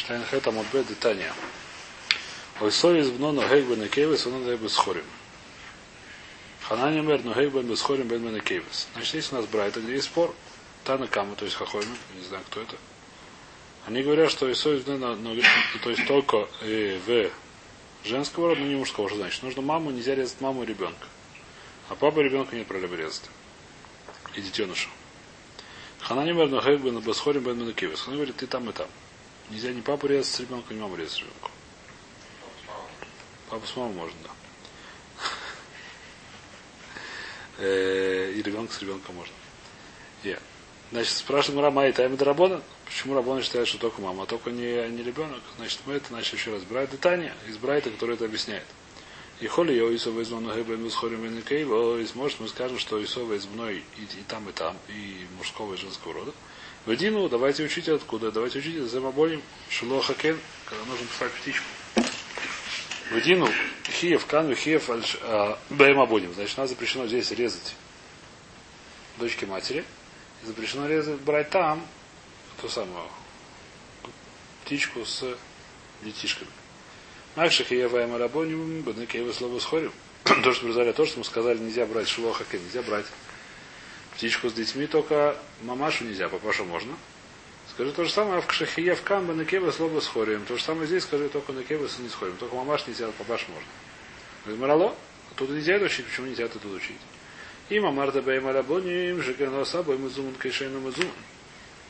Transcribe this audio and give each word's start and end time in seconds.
Штайнхет 0.00 0.46
Амудбе 0.46 0.82
Детания. 0.82 1.30
Ойсой 2.58 3.00
из 3.00 3.10
бно 3.10 3.32
ногейк 3.32 3.66
бен 3.66 3.86
кейвес, 3.86 4.26
он 4.26 4.40
надо 4.40 4.56
без 4.56 4.74
хорим. 4.74 5.04
Хананимер 6.62 7.22
ногейк 7.22 7.52
бен 7.52 7.66
без 7.66 7.82
хорим 7.82 8.08
бен 8.08 8.24
бен 8.24 8.40
кейвес. 8.40 8.88
Значит, 8.94 9.14
есть 9.16 9.30
у 9.30 9.36
нас 9.36 9.44
Брайта, 9.44 9.80
где 9.80 9.92
есть 9.92 10.06
спор. 10.06 10.34
Тана 10.84 11.06
Кама, 11.06 11.36
то 11.36 11.44
есть 11.44 11.54
Хахойми, 11.54 11.94
не 12.16 12.24
знаю, 12.24 12.42
кто 12.48 12.62
это. 12.62 12.76
Они 13.86 14.02
говорят, 14.02 14.30
что 14.30 14.50
Исой 14.50 14.78
из 14.78 14.84
бно, 14.84 15.16
то 15.82 15.90
есть 15.90 16.06
только 16.06 16.48
в 16.62 17.30
женского 18.02 18.48
рода, 18.48 18.60
но 18.62 18.68
не 18.68 18.76
мужского, 18.76 19.06
что 19.10 19.18
значит. 19.18 19.42
Нужно 19.42 19.60
маму, 19.60 19.90
нельзя 19.90 20.14
резать 20.14 20.40
маму 20.40 20.62
и 20.62 20.66
ребенка. 20.66 21.06
А 21.90 21.94
папа 21.94 22.20
ребенка 22.20 22.56
нет 22.56 22.66
проблемы 22.66 22.96
резать. 22.96 23.28
И 24.34 24.40
детеныша. 24.40 24.88
Хананимер 26.00 26.48
ногейк 26.48 26.80
бен 26.80 27.00
без 27.00 27.18
хорим 27.18 27.42
бен 27.42 27.58
бен 27.58 27.74
кейвес. 27.74 28.08
Он 28.08 28.14
говорит, 28.14 28.36
ты 28.36 28.46
там 28.46 28.70
и 28.70 28.72
там. 28.72 28.88
Нельзя 29.50 29.72
ни 29.72 29.80
папу 29.80 30.06
резать 30.06 30.32
с 30.32 30.40
ребенком, 30.40 30.76
ни 30.76 30.80
маму 30.80 30.96
резать 30.96 31.14
с 31.14 31.18
ребенком. 31.18 31.50
Папу 33.48 33.66
с 33.66 33.76
мамой 33.76 33.94
можно, 33.94 34.18
да. 34.22 34.30
Э, 37.58 38.32
и 38.32 38.42
ребенка 38.42 38.72
с 38.72 38.80
ребенком 38.80 39.16
можно. 39.16 39.34
Yeah. 40.24 40.40
Значит, 40.92 41.16
спрашиваем 41.16 41.62
Рама 41.62 41.86
и 41.88 41.92
Тайм 41.92 42.16
Рабона. 42.16 42.62
Почему 42.84 43.14
Рабона 43.14 43.42
считает, 43.42 43.68
что 43.68 43.78
только 43.78 44.00
мама, 44.00 44.24
а 44.24 44.26
только 44.26 44.50
не, 44.50 44.88
не 44.88 45.02
ребенок? 45.02 45.40
Значит, 45.56 45.80
мы 45.86 45.94
это 45.94 46.12
начали 46.12 46.36
еще 46.36 46.52
раз 46.52 46.62
брать. 46.64 46.98
Таня 47.00 47.34
из 47.46 47.56
Брайта, 47.58 47.90
который 47.90 48.16
это 48.16 48.24
объясняет. 48.24 48.64
И 49.40 49.46
холи 49.46 49.72
я 49.72 49.94
Исова 49.94 50.20
из 50.20 50.30
Моногебен 50.30 50.84
Бесхорим 50.84 51.22
Венекейв, 51.22 51.68
может 52.14 52.40
мы 52.40 52.48
скажем, 52.48 52.78
что 52.78 53.02
Исова 53.02 53.34
из 53.34 53.46
мной 53.46 53.84
и, 53.96 54.02
и 54.02 54.22
там, 54.28 54.48
и 54.48 54.52
там, 54.52 54.76
и 54.88 55.26
мужского, 55.38 55.74
и 55.74 55.76
женского 55.76 56.14
рода. 56.14 56.32
В 56.86 56.96
Дину 56.96 57.28
давайте 57.28 57.62
учить 57.62 57.88
откуда? 57.90 58.32
Давайте 58.32 58.58
учить 58.58 58.76
из 58.76 58.94
Эмабоним 58.96 59.42
Шило 59.68 60.02
Хакен, 60.02 60.38
когда 60.64 60.82
нужно 60.86 61.06
писать 61.06 61.32
птичку. 61.32 61.66
В 63.10 63.20
Дину 63.20 63.48
Хиев 63.84 64.24
Кан, 64.24 64.54
Хиев 64.54 64.88
а, 65.22 65.58
Бэмабоним. 65.68 66.32
Значит, 66.32 66.56
нас 66.56 66.70
запрещено 66.70 67.06
здесь 67.06 67.30
резать 67.32 67.74
дочки 69.18 69.44
матери. 69.44 69.84
И 70.42 70.46
запрещено 70.46 70.88
резать, 70.88 71.20
брать 71.20 71.50
там 71.50 71.86
ту 72.62 72.68
самую 72.68 73.04
птичку 74.64 75.04
с 75.04 75.36
детишками. 76.02 76.50
Макши 77.36 77.62
Хиев 77.64 77.92
Бэмабоним, 77.92 78.82
Баднекеева 78.82 79.32
слово 79.32 79.58
схорим. 79.58 79.92
То, 80.24 80.52
что 80.54 80.66
мы 80.66 80.92
то, 80.94 81.04
что 81.04 81.18
мы 81.18 81.24
сказали, 81.24 81.58
нельзя 81.58 81.84
брать 81.84 82.08
Шило 82.08 82.32
Хакен, 82.32 82.62
нельзя 82.62 82.80
брать 82.82 83.06
птичку 84.20 84.50
с 84.50 84.52
детьми, 84.52 84.86
только 84.86 85.34
мамашу 85.62 86.04
нельзя, 86.04 86.28
папашу 86.28 86.66
можно. 86.66 86.94
Скажи 87.70 87.90
то 87.90 88.04
же 88.04 88.10
самое 88.10 88.42
в 88.42 88.46
Кшахие 88.46 88.94
в 88.94 89.00
Камба 89.00 89.32
на 89.32 89.46
Кева 89.46 89.70
слово 89.70 90.00
с 90.00 90.06
хорием. 90.06 90.44
То 90.44 90.58
же 90.58 90.62
самое 90.62 90.86
здесь 90.86 91.04
скажи 91.04 91.30
только 91.30 91.54
на 91.54 91.64
Кева 91.64 91.88
не 92.00 92.08
с 92.10 92.12
хорием. 92.12 92.36
Только 92.36 92.54
мамаш 92.54 92.86
нельзя, 92.86 93.08
а 93.08 93.12
папаш 93.12 93.48
можно. 93.48 93.68
Говорит, 94.44 94.60
Марало, 94.60 94.94
тут 95.36 95.48
нельзя 95.48 95.76
это 95.76 95.86
учить, 95.86 96.04
почему 96.04 96.26
нельзя 96.26 96.44
это 96.44 96.58
тут 96.58 96.74
учить? 96.74 96.98
И 97.70 97.80
мамарда 97.80 98.20
бей 98.20 98.40
марабоним, 98.40 99.22
жекерно 99.22 99.64
сабой 99.64 99.96
музумун 99.96 100.34
кайшейну 100.34 100.80
музумун. 100.80 101.14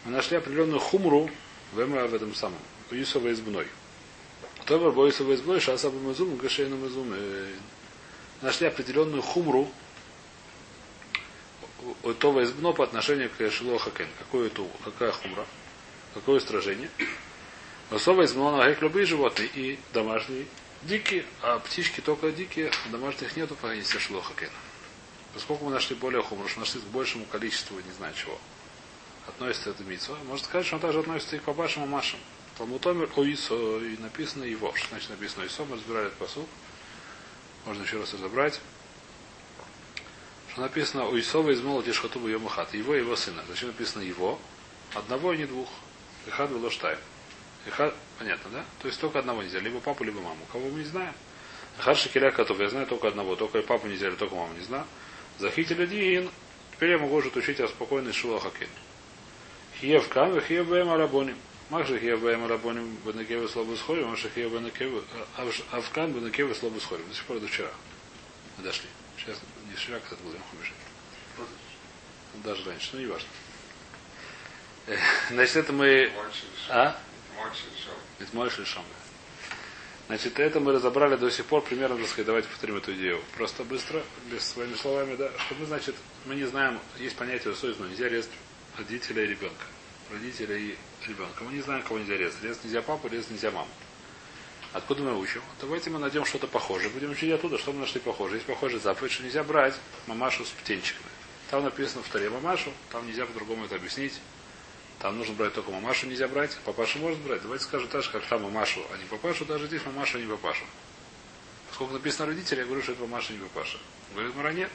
Мы 0.04 0.12
нашли 0.12 0.36
определенную 0.36 0.78
хумру 0.78 1.28
в 1.72 1.80
Эмра 1.80 2.06
в 2.06 2.14
этом 2.14 2.32
самом. 2.36 2.60
У 2.92 2.94
Юсова 2.94 3.32
избной. 3.32 3.66
Тобер 4.66 4.92
Боисова 4.92 5.34
избной, 5.34 5.58
шасаба 5.58 5.98
музумун 5.98 6.38
кайшейну 6.38 6.76
музумун. 6.76 7.18
Нашли 8.40 8.68
определенную 8.68 9.20
хумру 9.20 9.68
Това 12.18 12.42
избно 12.44 12.72
по 12.72 12.84
отношению 12.84 13.30
к 13.30 13.50
Шило 13.50 13.78
Хакен. 13.78 14.08
Какое 14.18 14.48
это, 14.48 14.66
какая 14.84 15.12
хумра? 15.12 15.46
Какое 16.14 16.36
устражение? 16.36 16.90
Особо 17.90 18.24
избно 18.24 18.56
на 18.56 18.68
любые 18.68 19.06
животные 19.06 19.48
и 19.54 19.78
домашние 19.92 20.46
дикие, 20.82 21.24
а 21.42 21.58
птички 21.58 22.00
только 22.00 22.30
дикие, 22.30 22.70
домашних 22.90 23.36
нету 23.36 23.54
по 23.54 23.72
есть 23.72 23.98
Шило 23.98 24.22
Хакен. 24.22 24.50
Поскольку 25.34 25.66
мы 25.66 25.70
нашли 25.70 25.96
более 25.96 26.22
хумру, 26.22 26.48
что 26.48 26.60
нашли 26.60 26.80
к 26.80 26.84
большему 26.84 27.24
количеству, 27.26 27.76
не 27.76 27.92
знаю 27.92 28.14
чего, 28.14 28.38
относится 29.26 29.70
это 29.70 29.84
митцва, 29.84 30.16
можно 30.26 30.44
сказать, 30.44 30.66
что 30.66 30.76
он 30.76 30.82
также 30.82 31.00
относится 31.00 31.36
и 31.36 31.38
к 31.38 31.42
папашам 31.42 31.84
и 31.84 31.86
машам. 31.86 32.18
Талмутомер 32.58 33.10
Оисо, 33.16 33.78
и 33.78 33.96
написано 33.98 34.44
его. 34.44 34.74
Что 34.74 34.88
значит 34.88 35.10
написано 35.10 35.44
Оисо, 35.44 35.64
мы 35.64 35.76
разбирали 35.76 36.08
этот 36.08 36.18
посуд. 36.18 36.46
Можно 37.64 37.82
еще 37.82 37.98
раз 37.98 38.12
разобрать 38.12 38.60
что 40.52 40.62
написано 40.62 41.06
у 41.06 41.18
Исова 41.18 41.50
из 41.50 41.62
молоти 41.62 41.92
шхатубу 41.92 42.28
Йомахат. 42.28 42.74
Его 42.74 42.94
и 42.94 42.98
его 42.98 43.14
сына. 43.16 43.42
Зачем 43.48 43.68
написано 43.68 44.02
его? 44.02 44.38
Одного 44.94 45.32
и 45.32 45.38
не 45.38 45.46
двух. 45.46 45.68
Ихад 46.26 46.50
было 46.50 46.70
штай. 46.70 46.96
Ихад, 47.66 47.94
понятно, 48.18 48.50
да? 48.50 48.64
То 48.80 48.88
есть 48.88 49.00
только 49.00 49.20
одного 49.20 49.42
нельзя. 49.42 49.60
Либо 49.60 49.80
папу, 49.80 50.02
либо 50.02 50.20
маму. 50.20 50.40
Кого 50.52 50.68
мы 50.68 50.80
не 50.80 50.84
знаем. 50.84 51.14
Ихад 51.78 51.96
шекеля 51.96 52.32
котов. 52.32 52.58
Я 52.58 52.68
знаю 52.68 52.86
только 52.86 53.08
одного. 53.08 53.36
Только 53.36 53.58
и 53.58 53.62
папу 53.62 53.86
нельзя, 53.86 54.08
или 54.08 54.16
только 54.16 54.34
маму 54.34 54.52
не 54.54 54.64
знаю. 54.64 54.84
Захитили 55.38 55.84
один. 55.84 56.30
Теперь 56.72 56.90
я 56.90 56.98
могу 56.98 57.16
уже 57.16 57.28
учить 57.28 57.60
о 57.60 57.68
спокойной 57.68 58.12
шулахаке. 58.12 58.66
Хиев 59.80 60.08
кам, 60.08 60.40
хиев 60.40 60.66
бэм 60.66 60.90
арабоним. 60.90 61.36
Макши 61.68 62.00
хиев 62.00 62.20
бэм 62.20 62.44
арабоним 62.44 62.96
бенекевы 63.04 63.48
слабу 63.48 63.76
схорим, 63.76 64.08
макши 64.08 64.28
хиев 64.34 64.52
бенекевы 64.52 65.04
авкан 65.70 66.12
бенекевы 66.12 66.54
слабу 66.54 66.80
схорим. 66.80 67.06
До 67.08 67.14
сих 67.14 67.24
пор 67.24 67.38
до 67.38 67.46
вчера. 67.46 67.70
Мы 68.58 68.64
дошли. 68.64 68.88
Сейчас 69.16 69.38
не 69.70 69.76
вчера, 69.76 70.00
когда 70.00 70.22
был 70.24 70.32
Хумиш. 70.50 70.72
Даже 72.44 72.64
раньше, 72.64 72.90
но 72.94 73.00
не 73.00 73.06
важно. 73.06 73.28
Значит, 75.30 75.56
это 75.56 75.72
мы... 75.72 76.10
А? 76.68 76.98
Ведь 78.18 78.32
мой 78.34 78.48
решом. 78.48 78.84
Значит, 80.08 80.40
это 80.40 80.58
мы 80.58 80.72
разобрали 80.72 81.16
до 81.16 81.30
сих 81.30 81.46
пор 81.46 81.62
примерно, 81.62 81.96
так 81.96 82.08
сказать, 82.08 82.26
давайте 82.26 82.48
повторим 82.48 82.76
эту 82.76 82.92
идею. 82.94 83.22
Просто 83.36 83.62
быстро, 83.62 84.02
без 84.30 84.44
своими 84.44 84.74
словами, 84.74 85.14
да, 85.14 85.30
что 85.38 85.54
мы, 85.54 85.66
значит, 85.66 85.94
мы 86.24 86.34
не 86.34 86.44
знаем, 86.44 86.80
есть 86.98 87.16
понятие 87.16 87.54
но 87.62 87.86
нельзя 87.86 88.08
резать 88.08 88.32
родителя 88.76 89.22
и 89.22 89.28
ребенка. 89.28 89.64
Родителя 90.10 90.56
и 90.56 90.74
ребенка. 91.06 91.44
Мы 91.44 91.52
не 91.52 91.60
знаем, 91.60 91.84
кого 91.84 92.00
нельзя 92.00 92.16
резать. 92.16 92.42
Резать 92.42 92.64
нельзя 92.64 92.82
папу, 92.82 93.06
резать 93.06 93.30
нельзя 93.30 93.52
маму. 93.52 93.70
Откуда 94.72 95.02
мы 95.02 95.18
учим? 95.18 95.42
Давайте 95.60 95.90
мы 95.90 95.98
найдем 95.98 96.24
что-то 96.24 96.46
похожее. 96.46 96.90
Будем 96.90 97.10
учить 97.10 97.32
оттуда, 97.32 97.58
что 97.58 97.72
мы 97.72 97.80
нашли 97.80 98.00
похожее. 98.00 98.36
Есть 98.36 98.46
похожая 98.46 98.78
заповедь, 98.78 99.10
что 99.10 99.24
нельзя 99.24 99.42
брать 99.42 99.74
мамашу 100.06 100.44
с 100.44 100.50
птенчиками. 100.50 101.10
Там 101.50 101.64
написано 101.64 102.04
в 102.04 102.08
таре 102.08 102.30
мамашу, 102.30 102.72
там 102.92 103.04
нельзя 103.06 103.26
по-другому 103.26 103.64
это 103.64 103.74
объяснить. 103.74 104.20
Там 105.00 105.18
нужно 105.18 105.34
брать 105.34 105.54
только 105.54 105.72
мамашу, 105.72 106.06
нельзя 106.06 106.28
брать. 106.28 106.56
Папашу 106.64 107.00
можно 107.00 107.18
брать. 107.24 107.42
Давайте 107.42 107.64
скажем 107.64 107.88
так 107.88 108.04
же, 108.04 108.10
как 108.10 108.24
там 108.26 108.42
мамашу, 108.42 108.80
а 108.92 108.96
не 108.96 109.04
папашу. 109.06 109.44
Даже 109.44 109.66
здесь 109.66 109.84
мамашу, 109.84 110.18
а 110.18 110.20
не 110.20 110.26
папашу. 110.28 110.64
Поскольку 111.68 111.94
написано 111.94 112.26
родители, 112.26 112.60
я 112.60 112.64
говорю, 112.64 112.82
что 112.82 112.92
это 112.92 113.00
мамаша, 113.00 113.32
а 113.32 113.32
не 113.32 113.40
папаша. 113.40 113.78
Говорит 114.14 114.36
Мара, 114.36 114.52
нет. 114.52 114.70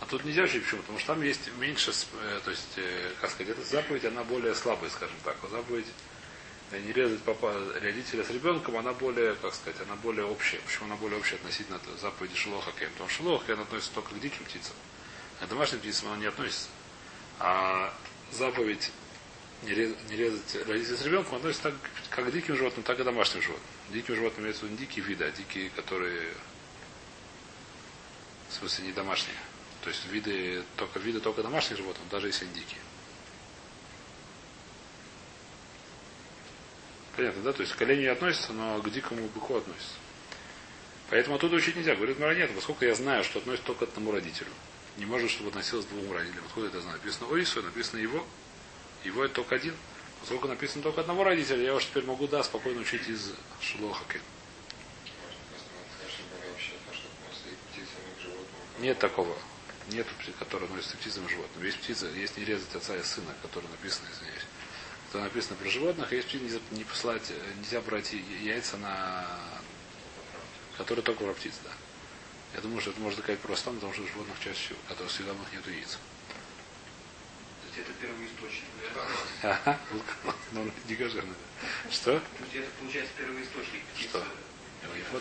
А 0.00 0.06
тут 0.06 0.24
нельзя 0.24 0.44
учить, 0.44 0.62
почему? 0.64 0.80
Потому 0.82 0.98
что 0.98 1.08
там 1.08 1.22
есть 1.22 1.50
меньше, 1.58 1.90
э, 1.90 2.40
то 2.44 2.50
есть, 2.50 2.74
э, 2.76 3.10
как 3.20 3.30
сказать, 3.30 3.56
эта 3.56 3.64
заповедь, 3.64 4.04
она 4.04 4.24
более 4.24 4.54
слабая, 4.54 4.90
скажем 4.90 5.16
так. 5.24 5.36
Заповедь 5.50 5.86
не 6.72 6.92
резать 6.92 7.22
папа, 7.22 7.52
родителя 7.80 8.24
с 8.24 8.30
ребенком, 8.30 8.76
она 8.76 8.92
более, 8.92 9.34
как 9.36 9.54
сказать, 9.54 9.80
она 9.80 9.96
более 9.96 10.24
общая. 10.24 10.58
Почему 10.58 10.86
она 10.86 10.96
более 10.96 11.18
общая 11.18 11.36
относительно 11.36 11.80
заповеди 12.00 12.34
Шилоха 12.34 12.72
Кен? 12.72 12.90
Потому 12.92 13.08
что 13.08 13.22
Шилоха 13.22 13.46
Кен 13.46 13.60
относится 13.60 13.94
только 13.94 14.14
к 14.14 14.20
диким 14.20 14.44
птицам. 14.44 14.74
А 15.40 15.46
к 15.46 15.48
домашним 15.48 15.80
птицам 15.80 16.08
она 16.08 16.16
не 16.18 16.26
относится. 16.26 16.68
А 17.38 17.94
заповедь 18.32 18.90
не 19.62 19.74
резать, 19.74 20.10
не 20.10 20.16
резать 20.16 20.66
родителя 20.66 20.96
с 20.96 21.02
ребенком 21.04 21.36
относится 21.36 21.70
так, 21.70 21.74
как 22.10 22.26
к 22.26 22.32
диким 22.32 22.56
животным, 22.56 22.82
так 22.82 22.98
и 22.98 23.02
к 23.02 23.04
домашним 23.04 23.42
животным. 23.42 23.70
Диким 23.90 24.16
животным 24.16 24.42
имеются 24.44 24.66
не 24.66 24.76
дикие 24.76 25.04
виды, 25.04 25.24
а 25.24 25.30
дикие, 25.30 25.70
которые 25.70 26.32
в 28.48 28.54
смысле 28.54 28.86
не 28.86 28.92
домашние. 28.92 29.36
То 29.82 29.90
есть 29.90 30.06
виды 30.06 30.64
только 30.76 30.98
виды 30.98 31.20
только 31.20 31.42
домашних 31.42 31.76
животных, 31.76 32.08
даже 32.08 32.28
если 32.28 32.44
они 32.44 32.54
дикие. 32.54 32.80
Понятно, 37.16 37.42
да? 37.42 37.52
То 37.52 37.62
есть 37.62 37.74
к 37.74 37.82
оленю 37.82 38.02
не 38.02 38.06
относится, 38.08 38.52
но 38.52 38.80
к 38.80 38.90
дикому 38.90 39.28
быку 39.28 39.56
относится. 39.56 39.94
Поэтому 41.10 41.36
оттуда 41.36 41.56
учить 41.56 41.76
нельзя. 41.76 41.94
Говорит, 41.94 42.18
Мара 42.18 42.34
нет, 42.34 42.50
поскольку 42.54 42.84
я 42.84 42.94
знаю, 42.94 43.22
что 43.24 43.38
относится 43.38 43.66
только 43.66 43.86
к 43.86 43.90
одному 43.90 44.12
родителю. 44.12 44.50
Не 44.96 45.06
может, 45.06 45.30
чтобы 45.30 45.50
относилось 45.50 45.86
к 45.86 45.88
двум 45.88 46.12
родителям. 46.12 46.44
Откуда 46.46 46.68
это 46.68 46.80
знаю? 46.80 46.98
Написано 46.98 47.28
Оису, 47.30 47.62
написано 47.62 48.00
его. 48.00 48.24
Его 49.04 49.24
это 49.24 49.34
только 49.34 49.56
один. 49.56 49.74
Поскольку 50.20 50.48
написано 50.48 50.82
только 50.82 51.02
одного 51.02 51.24
родителя, 51.24 51.62
я 51.62 51.74
уж 51.74 51.84
теперь 51.84 52.04
могу, 52.04 52.26
да, 52.26 52.42
спокойно 52.42 52.80
учить 52.80 53.06
из 53.08 53.32
Шилохаки. 53.60 54.20
Нет 58.80 58.98
такого. 58.98 59.36
Нет, 59.90 60.06
который 60.38 60.64
относится 60.64 60.96
к 60.96 61.00
птицам 61.00 61.26
и 61.26 61.28
животным. 61.28 61.64
Есть 61.64 61.78
птица, 61.78 62.06
есть 62.06 62.36
не 62.38 62.44
резать 62.44 62.74
отца 62.74 62.96
и 62.96 63.02
сына, 63.02 63.34
который 63.42 63.68
написано, 63.68 64.08
извиняюсь 64.10 64.44
то 65.14 65.20
написано 65.20 65.54
про 65.54 65.70
животных, 65.70 66.10
а 66.10 66.14
есть 66.16 66.26
птиц 66.26 66.40
не 66.72 66.82
посылать, 66.82 67.32
нельзя 67.58 67.80
брать 67.82 68.12
яйца 68.42 68.76
на 68.78 69.24
которые 70.76 71.04
только 71.04 71.22
про 71.22 71.32
птиц, 71.34 71.52
да. 71.62 71.70
Я 72.52 72.60
думаю, 72.60 72.80
что 72.80 72.90
это 72.90 73.00
можно 73.00 73.22
сказать 73.22 73.38
просто 73.38 73.70
потому 73.70 73.92
что 73.92 74.04
животных 74.08 74.36
чаще 74.40 74.58
всего, 74.58 74.78
которые 74.88 75.10
съедобных 75.10 75.52
нету 75.52 75.70
яиц. 75.70 75.98
есть 77.68 77.78
это 77.78 77.92
первый 78.00 78.26
источник, 78.26 78.64
да? 79.40 79.50
Ага, 79.64 79.78
ну, 80.50 80.68
не 80.88 80.96
кажи. 80.96 81.22
Что? 81.92 82.18
То 82.18 82.20
есть 82.42 82.56
это 82.56 82.70
получается 82.80 83.12
первый 83.16 83.44
источник 83.44 83.82
птицы. 83.94 84.08
Что? 84.08 84.24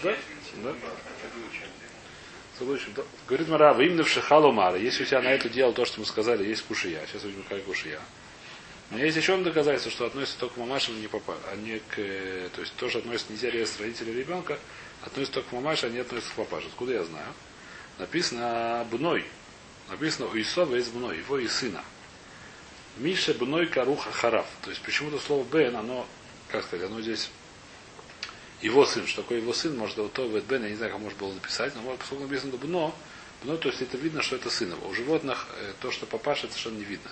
Да? 0.01 0.16
Да. 0.63 0.75
Да. 2.60 3.04
Говорит 3.28 3.48
Мара, 3.48 3.74
вы 3.74 3.86
именно 3.86 4.04
в 4.04 4.10
Шихалумара. 4.10 4.75
Если 4.75 5.04
у 5.04 5.06
тебя 5.06 5.22
на 5.22 5.28
это 5.28 5.50
дело 5.50 5.72
то, 5.72 5.86
что 5.86 6.00
мы 6.00 6.07
сказали, 6.07 6.44
есть 6.48 6.63
кушия. 6.63 7.06
Сейчас 7.06 7.24
увидим, 7.25 7.44
как 7.44 7.63
кушия. 7.63 8.01
Меня 8.94 9.06
есть 9.06 9.18
еще 9.18 9.34
одно 9.34 9.45
доказательство, 9.45 9.92
что 9.92 10.06
относится 10.06 10.38
только 10.38 10.56
к 10.56 10.57
мамашам, 10.57 11.01
не 11.01 11.07
папа, 11.07 11.36
а 11.51 11.56
не 11.56 11.80
к... 11.80 11.98
э, 11.98 12.50
То 12.54 12.62
есть 12.62 12.75
тоже 12.75 13.00
относится 13.00 13.34
нельзя 13.34 13.50
резать 13.50 13.80
родителей 13.80 14.13
ребенка, 14.13 14.60
относится 15.01 15.34
только 15.36 15.50
к 15.50 15.51
мамаше, 15.54 15.88
а 15.88 15.90
не 15.90 15.98
относится 15.98 16.31
к 16.31 16.36
папаше. 16.36 16.68
Откуда 16.68 16.94
я 16.94 17.04
знаю? 17.04 17.34
Написано 17.98 18.86
бной. 18.92 19.25
Написано 19.90 20.28
у 20.28 20.40
Исова 20.40 20.75
есть 20.75 20.92
бной, 20.92 21.18
его 21.18 21.40
и 21.40 21.48
сына. 21.48 21.84
Миша 22.98 23.34
бной 23.34 23.66
каруха 23.66 24.12
хараф. 24.12 24.45
То 24.62 24.69
есть 24.69 24.84
почему-то 24.84 25.18
слово 25.18 25.44
бен, 25.44 25.75
оно, 25.75 26.06
как 26.50 26.63
сказать, 26.63 26.86
оно 26.86 27.01
здесь 27.01 27.31
его 28.62 28.86
сын. 28.86 29.07
Что 29.07 29.24
такое 29.24 29.39
его 29.39 29.54
сын? 29.54 29.75
Может, 29.75 29.98
вот 29.98 30.13
то 30.13 30.28
в 30.28 30.39
бен, 30.39 30.63
я 30.63 30.69
не 30.69 30.75
знаю, 30.75 30.92
как 30.92 31.01
можно 31.01 31.18
было 31.18 31.34
написать, 31.34 31.74
но 31.75 31.81
вот, 31.81 31.98
поскольку 31.98 32.25
написано 32.25 32.56
бно, 32.57 32.96
бно, 33.44 33.57
то 33.57 33.69
есть 33.69 33.81
это 33.81 33.98
видно, 33.98 34.22
что 34.22 34.36
это 34.36 34.51
сын. 34.51 34.72
У 34.88 34.94
животных 34.94 35.48
э, 35.57 35.74
то, 35.81 35.92
что 35.92 36.06
папаша, 36.06 36.46
это 36.46 36.54
совершенно 36.54 36.78
не 36.78 36.86
видно. 36.86 37.10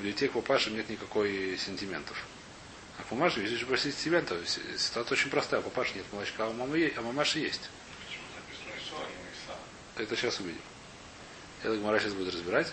У 0.00 0.02
детей 0.04 0.28
к 0.28 0.32
папаше 0.32 0.70
нет 0.70 0.88
никакой 0.88 1.56
сентиментов. 1.58 2.16
А 2.98 3.02
к 3.04 3.10
мамаше, 3.12 3.40
если 3.40 3.56
же 3.56 3.66
просить 3.66 3.94
сентиментов, 3.94 4.38
с- 4.48 4.58
ситуация 4.78 5.16
очень 5.16 5.30
простая. 5.30 5.60
У 5.60 5.64
папаши 5.64 5.94
нет 5.94 6.04
молочка, 6.12 6.44
а 6.44 6.48
у 6.48 6.52
мамы 6.52 6.78
есть, 6.78 6.96
а 6.98 7.02
мамаши 7.02 7.38
есть. 7.38 7.70
А? 9.48 10.02
Это 10.02 10.16
сейчас 10.16 10.40
увидим. 10.40 10.60
Это 11.62 11.76
Гмара 11.76 12.00
сейчас 12.00 12.14
будет 12.14 12.34
разбирать. 12.34 12.72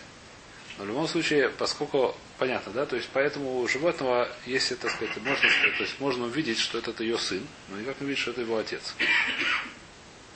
Но 0.78 0.86
в 0.86 0.88
любом 0.88 1.08
случае, 1.08 1.50
поскольку 1.50 2.16
понятно, 2.38 2.72
да, 2.72 2.86
то 2.86 2.96
есть 2.96 3.10
поэтому 3.12 3.60
у 3.60 3.68
животного, 3.68 4.34
если, 4.46 4.76
так 4.76 4.92
сказать, 4.92 5.16
можно, 5.18 5.50
то 5.78 5.84
есть 5.84 6.00
можно 6.00 6.26
увидеть, 6.26 6.58
что 6.58 6.78
это 6.80 7.04
ее 7.04 7.18
сын, 7.18 7.46
но 7.68 7.78
никак 7.78 8.00
не 8.00 8.06
увидеть, 8.06 8.22
что 8.22 8.32
это 8.32 8.42
его 8.42 8.58
отец. 8.58 8.96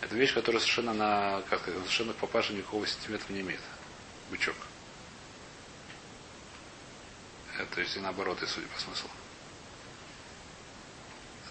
Это 0.01 0.15
вещь, 0.15 0.33
которая 0.33 0.59
совершенно 0.59 0.94
на, 0.94 1.41
как 1.50 1.62
сказать, 1.62 1.79
совершенно 1.79 2.13
к 2.13 2.18
папаше 2.18 2.53
никакого 2.53 2.86
сантиметра 2.86 3.31
не 3.31 3.39
имеет. 3.39 3.62
Бычок. 4.29 4.56
То 7.57 7.81
есть 7.81 7.95
и 7.95 8.00
наоборот, 8.00 8.41
и 8.41 8.45
судя 8.45 8.67
по 8.67 8.79
смыслу. 8.79 9.09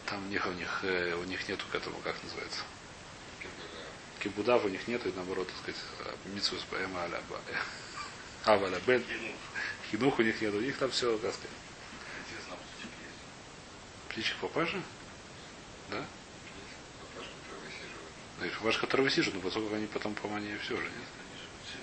Там 0.07 0.25
у 0.25 0.29
них, 0.29 0.47
у 0.47 0.53
них, 0.53 0.81
э, 0.83 1.15
у 1.15 1.25
них 1.25 1.49
нету 1.49 1.65
к 1.71 1.75
этому, 1.75 1.99
как 2.01 2.23
называется. 2.23 2.61
Кибудав 4.21 4.65
у 4.65 4.69
них 4.69 4.87
нету, 4.89 5.09
и 5.09 5.13
наоборот, 5.13 5.49
так 5.49 5.57
сказать, 5.57 5.81
митсус 6.27 6.67
эма 6.73 7.03
аля 7.03 7.21
ба- 7.29 7.41
аваля 8.45 8.79
бен. 8.87 9.05
Хинух 9.91 10.19
у 10.19 10.23
них 10.23 10.41
нету, 10.41 10.59
у 10.59 10.61
них 10.61 10.77
там 10.77 10.91
все, 10.91 11.17
как 11.19 11.33
сказать. 11.33 11.51
А 12.51 14.13
птичек 14.13 14.37
папаша? 14.37 14.83
Да? 15.91 16.05
Папаша, 17.15 17.31
который 17.41 17.61
высиживает. 17.65 18.13
Ну, 18.39 18.45
и 18.45 18.51
папаша, 18.51 18.81
который 18.81 19.03
высиживает, 19.03 19.35
но 19.37 19.41
поскольку 19.41 19.75
они 19.75 19.87
потом, 19.87 20.15
по-моему, 20.15 20.47
они 20.49 20.59
все 20.59 20.77
же, 20.77 20.83
нет? 20.83 20.93
Они 20.93 21.39
же 21.39 21.49
все, 21.65 21.79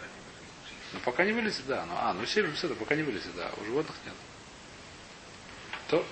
они 0.00 0.18
вылезут. 0.26 0.91
Ну, 0.91 0.91
пока 1.04 1.24
не 1.24 1.32
вылезет, 1.32 1.66
да. 1.66 1.84
Ну, 1.86 1.94
а, 1.96 2.12
ну, 2.14 2.24
все, 2.24 2.40
это, 2.42 2.74
пока 2.74 2.94
не 2.94 3.02
вылезет, 3.02 3.34
да. 3.36 3.50
У 3.60 3.64
животных 3.64 3.96
нет. 4.04 4.14
То, 5.88 6.04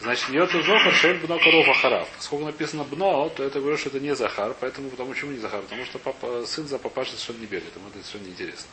значит, 0.00 0.28
нет 0.30 0.50
зохар 0.50 0.92
шель 0.94 1.18
бно 1.18 1.38
корова 1.38 1.74
харав. 1.74 2.08
Поскольку 2.16 2.44
написано 2.44 2.84
бно, 2.84 3.28
то 3.28 3.42
это 3.42 3.60
говорю, 3.60 3.76
что 3.76 3.88
это 3.88 4.00
не 4.00 4.14
захар. 4.14 4.54
Поэтому, 4.60 4.90
потому 4.90 5.10
почему 5.10 5.32
не 5.32 5.38
захар? 5.38 5.62
Потому 5.62 5.84
что 5.84 5.98
папа, 5.98 6.44
сын 6.46 6.66
за 6.66 6.78
папашей 6.78 7.12
совершенно 7.12 7.38
не 7.38 7.46
бегает. 7.46 7.74
Ему 7.76 7.88
это 7.88 7.98
совершенно 7.98 8.26
неинтересно. 8.26 8.70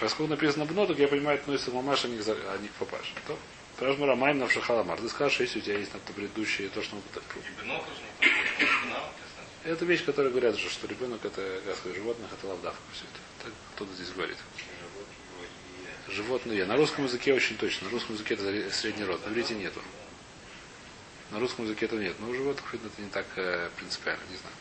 Поскольку 0.00 0.30
написано 0.30 0.66
бно, 0.66 0.86
так 0.86 0.98
я 0.98 1.08
понимаю, 1.08 1.38
относится 1.38 1.70
к 1.70 1.74
мамаше, 1.74 2.06
а 2.06 2.10
не 2.10 2.18
к, 2.18 2.28
а 2.28 2.58
не 2.58 2.68
к 2.68 2.72
папаше. 2.72 3.12
То, 3.26 3.38
Пражмара 3.78 4.16
Майм 4.16 4.38
на 4.38 4.48
Шахаламар. 4.48 4.98
Ты 4.98 5.08
скажешь, 5.08 5.40
если 5.40 5.58
у 5.58 5.62
тебя 5.62 5.78
есть 5.78 5.92
на 5.92 6.00
то 6.00 6.12
предыдущее, 6.14 6.68
то, 6.70 6.82
что 6.82 6.96
мы 6.96 7.02
И 7.02 7.62
бинок 7.62 7.84
тоже 7.84 8.00
не 8.00 8.08
подходит. 8.16 8.58
Бинок, 8.58 9.12
ты 9.16 9.24
знаешь. 9.34 9.50
Это 9.66 9.84
вещь, 9.84 10.04
которая 10.04 10.30
говорят 10.30 10.56
же, 10.56 10.68
что 10.68 10.86
ребенок 10.86 11.24
это, 11.24 11.42
сказать, 11.76 11.96
животных 11.96 12.30
это 12.32 12.46
лавдавка. 12.46 12.80
Все 12.92 13.02
это. 13.02 13.44
Так 13.44 13.52
кто-то 13.74 13.92
здесь 13.94 14.10
говорит. 14.10 14.36
Животные. 16.08 16.64
На 16.66 16.76
русском 16.76 17.04
языке 17.04 17.34
очень 17.34 17.56
точно. 17.56 17.88
На 17.88 17.92
русском 17.92 18.14
языке 18.14 18.34
это 18.34 18.70
средний 18.70 19.02
род. 19.02 19.26
На 19.26 19.30
иврите 19.30 19.54
нету. 19.54 19.80
На 21.32 21.40
русском 21.40 21.64
языке 21.64 21.86
этого 21.86 21.98
нет. 21.98 22.14
Но 22.20 22.28
у 22.28 22.34
животных, 22.34 22.72
видно, 22.72 22.86
это 22.86 23.02
не 23.02 23.08
так 23.08 23.26
э, 23.34 23.68
принципиально, 23.76 24.22
не 24.30 24.36
знаю. 24.36 24.54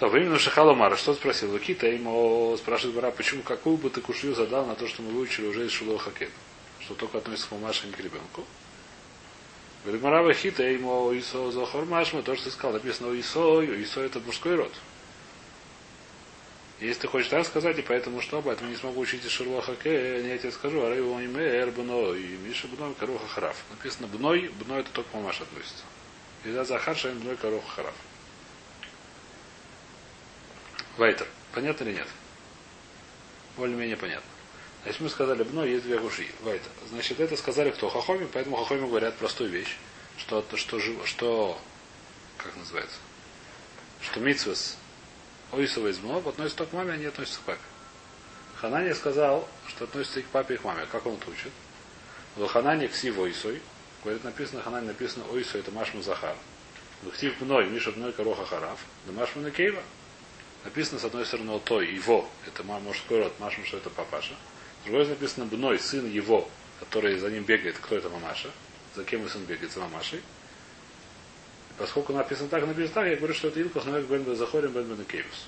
То, 0.00 0.16
именно 0.16 0.40
Шахала 0.40 0.74
Мара, 0.74 0.96
что 0.96 1.14
спросил? 1.14 1.52
Лукита 1.52 1.86
ему 1.86 2.56
спрашивает 2.58 2.96
Бара, 2.96 3.12
почему, 3.12 3.42
какую 3.42 3.76
бы 3.76 3.88
ты 3.88 4.00
кушью 4.00 4.34
задал 4.34 4.66
на 4.66 4.74
то, 4.74 4.88
что 4.88 5.02
мы 5.02 5.12
выучили 5.12 5.46
уже 5.46 5.64
из 5.64 5.70
Шуло 5.70 6.00
Хакет? 6.00 6.30
Что 6.80 6.94
только 6.94 7.18
относится 7.18 7.48
к 7.48 7.52
мамаше, 7.52 7.86
а 7.88 7.96
к 7.96 8.00
ребенку. 8.00 8.44
Говорит, 9.84 10.02
Марава 10.02 10.32
Хита 10.32 10.62
ему 10.62 11.12
Исо 11.18 11.50
Зохор 11.50 11.84
Машма, 11.84 12.22
то, 12.22 12.34
что 12.34 12.46
ты 12.46 12.50
сказал, 12.50 12.72
написано 12.72 13.18
Исо, 13.20 13.62
Исо 13.82 14.00
это 14.00 14.18
мужской 14.18 14.56
род. 14.56 14.72
Если 16.80 17.02
ты 17.02 17.08
хочешь 17.08 17.28
так 17.28 17.46
сказать, 17.46 17.78
и 17.78 17.82
поэтому 17.82 18.22
что, 18.22 18.40
поэтому 18.40 18.70
не 18.70 18.76
смогу 18.76 19.00
учить 19.00 19.24
из 19.24 19.30
Шерлоха 19.30 19.72
я 19.84 20.38
тебе 20.38 20.50
скажу, 20.50 20.82
а 20.82 20.94
его 20.94 21.20
имя 21.20 21.42
Эрбно 21.42 22.12
и 22.14 22.36
Миша 22.38 22.66
Бной 22.66 22.94
Коруха 22.94 23.28
Хараф. 23.28 23.62
Написано 23.70 24.06
Бной, 24.08 24.48
Бной 24.48 24.80
это 24.80 24.90
только 24.90 25.10
к 25.10 25.14
мамаше 25.14 25.42
относится. 25.44 25.84
И 26.44 26.50
да 26.50 26.64
Захар 26.64 26.96
Шаем 26.96 27.18
Бной 27.20 27.36
Коруха 27.36 27.68
Хараф. 27.68 27.94
Вайтер. 30.96 31.28
Понятно 31.52 31.84
или 31.84 31.92
нет? 31.92 32.08
Более-менее 33.56 33.96
понятно. 33.96 34.33
Значит, 34.84 35.00
мы 35.00 35.08
сказали, 35.08 35.42
бно 35.42 35.64
есть 35.64 35.84
две 35.84 35.98
гуши. 35.98 36.26
Вайтер. 36.42 36.70
Значит, 36.90 37.18
это 37.18 37.36
сказали 37.36 37.70
кто? 37.70 37.88
Хахоми, 37.88 38.28
поэтому 38.30 38.56
Хахоми 38.56 38.86
говорят 38.86 39.16
простую 39.16 39.48
вещь, 39.50 39.76
что, 40.18 40.44
что, 40.56 40.78
что 41.06 41.58
как 42.36 42.54
называется, 42.56 42.98
что 44.02 44.20
митсвес 44.20 44.76
Ойсова 45.52 45.88
из 45.88 45.98
бно 45.98 46.18
относится 46.18 46.58
только 46.58 46.72
к 46.72 46.74
маме, 46.74 46.92
а 46.92 46.96
не 46.98 47.06
относится 47.06 47.40
к 47.40 47.44
папе. 47.44 47.60
Ханания 48.56 48.94
сказал, 48.94 49.48
что 49.68 49.84
относится 49.84 50.20
и 50.20 50.22
к 50.22 50.26
папе, 50.26 50.54
и 50.54 50.56
к 50.58 50.64
маме. 50.64 50.86
Как 50.92 51.06
он 51.06 51.14
это 51.14 51.30
учит? 51.30 51.52
В 52.36 52.46
Ханане 52.46 52.88
к 52.88 52.94
Сив 52.94 53.18
Ойсой. 53.18 53.62
Говорит, 54.02 54.22
написано, 54.22 54.62
Ханане 54.62 54.88
написано 54.88 55.24
Ойсой, 55.32 55.60
это 55.60 55.70
Машма 55.70 56.02
Захар. 56.02 56.36
Вахтив 57.02 57.38
бной, 57.40 57.68
Миша 57.70 57.90
бной 57.92 58.12
Короха 58.12 58.44
Хараф. 58.44 58.80
Да 59.06 59.12
Машма 59.12 59.42
Накеева. 59.42 59.82
Написано, 60.64 60.98
с 60.98 61.04
одной 61.04 61.24
стороны, 61.24 61.58
той, 61.60 61.90
его, 61.90 62.28
это 62.46 62.62
мужской 62.64 63.22
род, 63.22 63.38
Машма, 63.40 63.64
что 63.64 63.78
это 63.78 63.90
папаша. 63.90 64.34
Другой 64.84 65.06
написано, 65.06 65.46
бной, 65.46 65.78
сын 65.78 66.06
его, 66.10 66.48
который 66.78 67.18
за 67.18 67.30
ним 67.30 67.44
бегает, 67.44 67.76
кто 67.78 67.96
это 67.96 68.10
мамаша. 68.10 68.50
За 68.94 69.04
кем 69.04 69.24
и 69.24 69.28
сын 69.28 69.44
бегает? 69.44 69.72
За 69.72 69.80
мамашей. 69.80 70.18
И 70.18 71.72
поскольку 71.78 72.12
написано 72.12 72.48
так, 72.48 72.66
написано 72.66 72.94
так, 72.94 73.06
я 73.08 73.16
говорю, 73.16 73.34
что 73.34 73.48
это 73.48 73.60
Илкос 73.60 73.84
Навек 73.86 74.06
Бен 74.06 74.36
Захорим 74.36 74.72
Бен 74.72 74.84
Бен 74.84 75.04
Кейвус. 75.06 75.46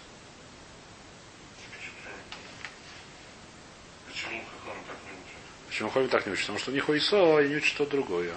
Почему 4.08 4.38
он 4.38 4.78
так 4.86 4.96
не 5.04 5.12
учит? 5.12 5.68
Почему 5.68 5.90
Хохим 5.90 6.08
так 6.08 6.26
не 6.26 6.32
учат? 6.32 6.42
Потому 6.46 6.58
что 6.58 6.70
у 6.70 6.74
них 6.74 6.88
Ойсо, 6.88 7.40
и 7.40 7.48
не 7.48 7.56
учат 7.56 7.68
что-то 7.68 7.90
другое. 7.92 8.34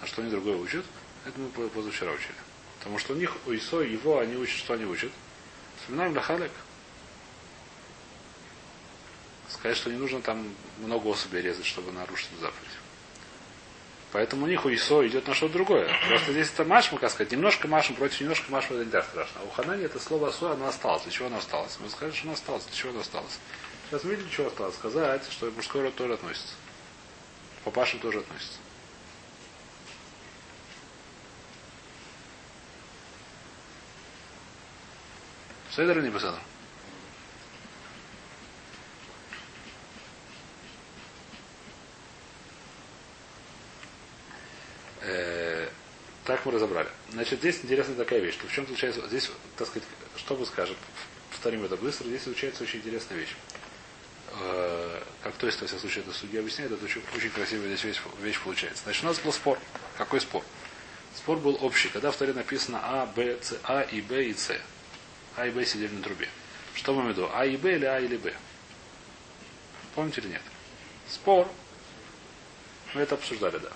А 0.00 0.06
что 0.06 0.22
они 0.22 0.30
другое 0.30 0.56
учат? 0.56 0.84
Это 1.26 1.38
мы 1.40 1.48
по- 1.48 1.68
позавчера 1.68 2.12
учили. 2.12 2.34
Потому 2.78 2.98
что 2.98 3.14
у 3.14 3.16
них 3.16 3.36
Ойсо, 3.46 3.80
его, 3.80 4.20
они 4.20 4.36
учат, 4.36 4.56
что 4.58 4.74
они 4.74 4.84
учат? 4.84 5.10
Вспоминаем 5.80 6.14
Лахалек. 6.14 6.52
Сказать, 9.58 9.76
что 9.76 9.90
не 9.90 9.96
нужно 9.96 10.20
там 10.20 10.46
много 10.78 11.08
особей 11.08 11.40
резать, 11.40 11.64
чтобы 11.64 11.90
нарушить 11.92 12.28
заповедь. 12.40 12.76
Поэтому 14.12 14.44
у 14.44 14.48
них 14.48 14.64
у 14.64 14.72
Исо 14.72 15.06
идет 15.06 15.26
на 15.26 15.34
что-то 15.34 15.54
другое. 15.54 15.90
Просто 16.08 16.32
здесь 16.32 16.50
это 16.52 16.64
Машма, 16.64 16.98
как 16.98 17.10
сказать, 17.10 17.32
немножко 17.32 17.66
Машма 17.66 17.96
против 17.96 18.20
немножко 18.20 18.50
Машма 18.50 18.76
это 18.76 18.84
не 18.84 18.90
так 18.90 19.04
страшно. 19.06 19.40
А 19.40 19.44
у 19.44 19.50
Ханани 19.50 19.84
это 19.84 19.98
слово 19.98 20.28
Асо, 20.28 20.52
оно 20.52 20.68
осталось. 20.68 21.02
Для 21.02 21.12
чего 21.12 21.26
оно 21.26 21.38
осталось? 21.38 21.76
Мы 21.82 21.88
скажем, 21.88 22.14
что 22.14 22.24
оно 22.24 22.34
осталось. 22.34 22.64
Для 22.64 22.74
чего 22.74 22.90
оно 22.90 23.00
осталось? 23.00 23.38
Сейчас 23.88 24.04
мы 24.04 24.10
видим, 24.14 24.30
что 24.30 24.46
осталось. 24.46 24.74
Сказать, 24.74 25.22
что 25.30 25.50
мужской 25.50 25.82
род 25.82 25.94
тоже 25.94 26.14
относится. 26.14 26.54
Папаша 27.64 27.98
тоже 27.98 28.20
относится. 28.20 28.58
Седер 35.74 35.98
или 35.98 36.06
не 36.06 36.10
Беседер? 36.10 36.40
Э, 45.02 45.68
Так 46.26 46.44
мы 46.44 46.52
разобрали. 46.52 46.88
Значит, 47.12 47.38
здесь 47.38 47.60
интересная 47.62 47.94
такая 47.96 48.18
вещь. 48.18 48.34
что 48.34 48.48
В 48.48 48.52
чем 48.52 48.66
заключается, 48.66 49.06
здесь, 49.06 49.30
так 49.56 49.68
сказать, 49.68 49.88
что 50.16 50.34
вы 50.34 50.44
скажете, 50.44 50.78
повторим 51.30 51.64
это 51.64 51.76
быстро, 51.76 52.06
здесь 52.06 52.24
случается 52.24 52.64
очень 52.64 52.80
интересная 52.80 53.16
вещь. 53.16 53.34
Э, 54.40 55.02
Как 55.22 55.34
то 55.36 55.46
есть, 55.46 55.60
во 55.60 55.68
всяком 55.68 55.82
случае, 55.82 56.02
это 56.04 56.12
судья 56.12 56.40
объясняет, 56.40 56.72
это 56.72 56.84
очень, 56.84 57.00
очень 57.14 57.30
красивая 57.30 57.68
здесь 57.68 57.84
вещь, 57.84 58.00
вещь 58.20 58.40
получается. 58.40 58.82
Значит, 58.82 59.04
у 59.04 59.06
нас 59.06 59.18
был 59.20 59.32
спор. 59.32 59.58
Какой 59.96 60.20
спор? 60.20 60.42
Спор 61.14 61.38
был 61.38 61.56
общий. 61.60 61.88
Когда 61.90 62.10
в 62.10 62.16
Торе 62.16 62.32
написано 62.32 62.80
А, 62.82 63.06
Б, 63.06 63.38
С, 63.40 63.56
А 63.62 63.82
и 63.82 64.00
Б 64.00 64.24
и 64.24 64.34
С. 64.34 64.50
А 65.36 65.46
и 65.46 65.50
Б 65.50 65.64
сидели 65.64 65.92
на 65.94 66.02
трубе. 66.02 66.28
Что 66.74 66.92
мы 66.92 67.02
имеем 67.02 67.14
в 67.14 67.18
виду? 67.18 67.30
А 67.32 67.46
и 67.46 67.56
Б 67.56 67.76
или 67.76 67.84
А 67.84 68.00
или 68.00 68.16
Б? 68.16 68.34
Помните 69.94 70.20
или 70.22 70.28
нет? 70.28 70.42
Спор. 71.08 71.48
Мы 72.94 73.02
это 73.02 73.14
обсуждали, 73.14 73.58
да. 73.58 73.70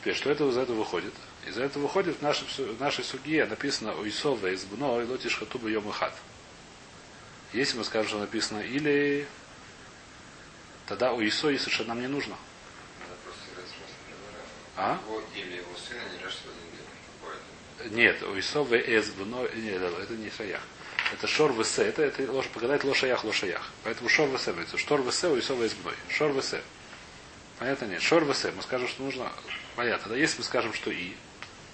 Теперь, 0.00 0.16
что 0.16 0.30
это 0.30 0.48
из 0.48 0.56
этого 0.56 0.76
выходит? 0.78 1.14
Из 1.46 1.58
этого 1.58 1.84
выходит 1.84 2.18
в 2.18 2.22
нашей, 2.22 2.46
в 2.46 2.80
нашей 2.80 3.04
суге 3.04 3.44
написано 3.44 3.94
у 3.94 4.06
Исова 4.08 4.46
из 4.48 4.64
Бно 4.64 5.00
и 5.00 5.04
Лотиш 5.04 5.36
Хатуба 5.36 5.68
Йом 5.68 5.90
Хат. 5.90 6.14
Если 7.52 7.76
мы 7.76 7.84
скажем, 7.84 8.08
что 8.08 8.18
написано 8.18 8.60
или 8.60 9.28
тогда 10.86 11.12
у 11.12 11.22
Исо 11.22 11.50
и 11.50 11.58
совершенно 11.58 11.90
нам 11.90 12.00
не 12.00 12.08
нужно. 12.08 12.36
А? 14.76 14.98
Его 15.06 15.22
или 15.36 15.56
его 15.56 15.76
сына 15.76 16.00
не 16.16 16.24
рожден 16.24 16.50
один 17.78 17.90
день. 17.90 17.96
Нет, 17.96 18.22
у 18.22 18.38
Исо 18.38 18.64
Эс 18.64 19.10
Бно, 19.10 19.46
нет, 19.54 19.82
это 19.82 20.14
не 20.14 20.30
Шаях. 20.30 20.62
Это 21.12 21.26
Шор 21.28 21.52
ВС, 21.52 21.78
это, 21.78 22.02
это 22.02 22.32
ложь, 22.32 22.48
погадать 22.48 22.82
лошаях, 22.82 23.22
лошаях. 23.24 23.70
Поэтому 23.84 24.08
Шор 24.08 24.36
ВС 24.36 24.46
говорится. 24.46 24.78
Штор 24.78 25.02
ВС 25.08 25.24
у 25.24 25.38
Исо 25.38 25.54
Эс 25.64 25.74
Бной. 25.74 25.94
Шор 26.08 26.32
ВС. 26.40 26.56
Понятно 27.58 27.84
нет. 27.84 28.02
Шор 28.02 28.24
ВС. 28.32 28.44
Мы 28.44 28.62
скажем, 28.62 28.88
что 28.88 29.02
нужно. 29.02 29.30
Понятно. 29.76 30.10
Да 30.10 30.16
если 30.16 30.38
мы 30.38 30.44
скажем, 30.44 30.72
что 30.72 30.90
и, 30.90 31.12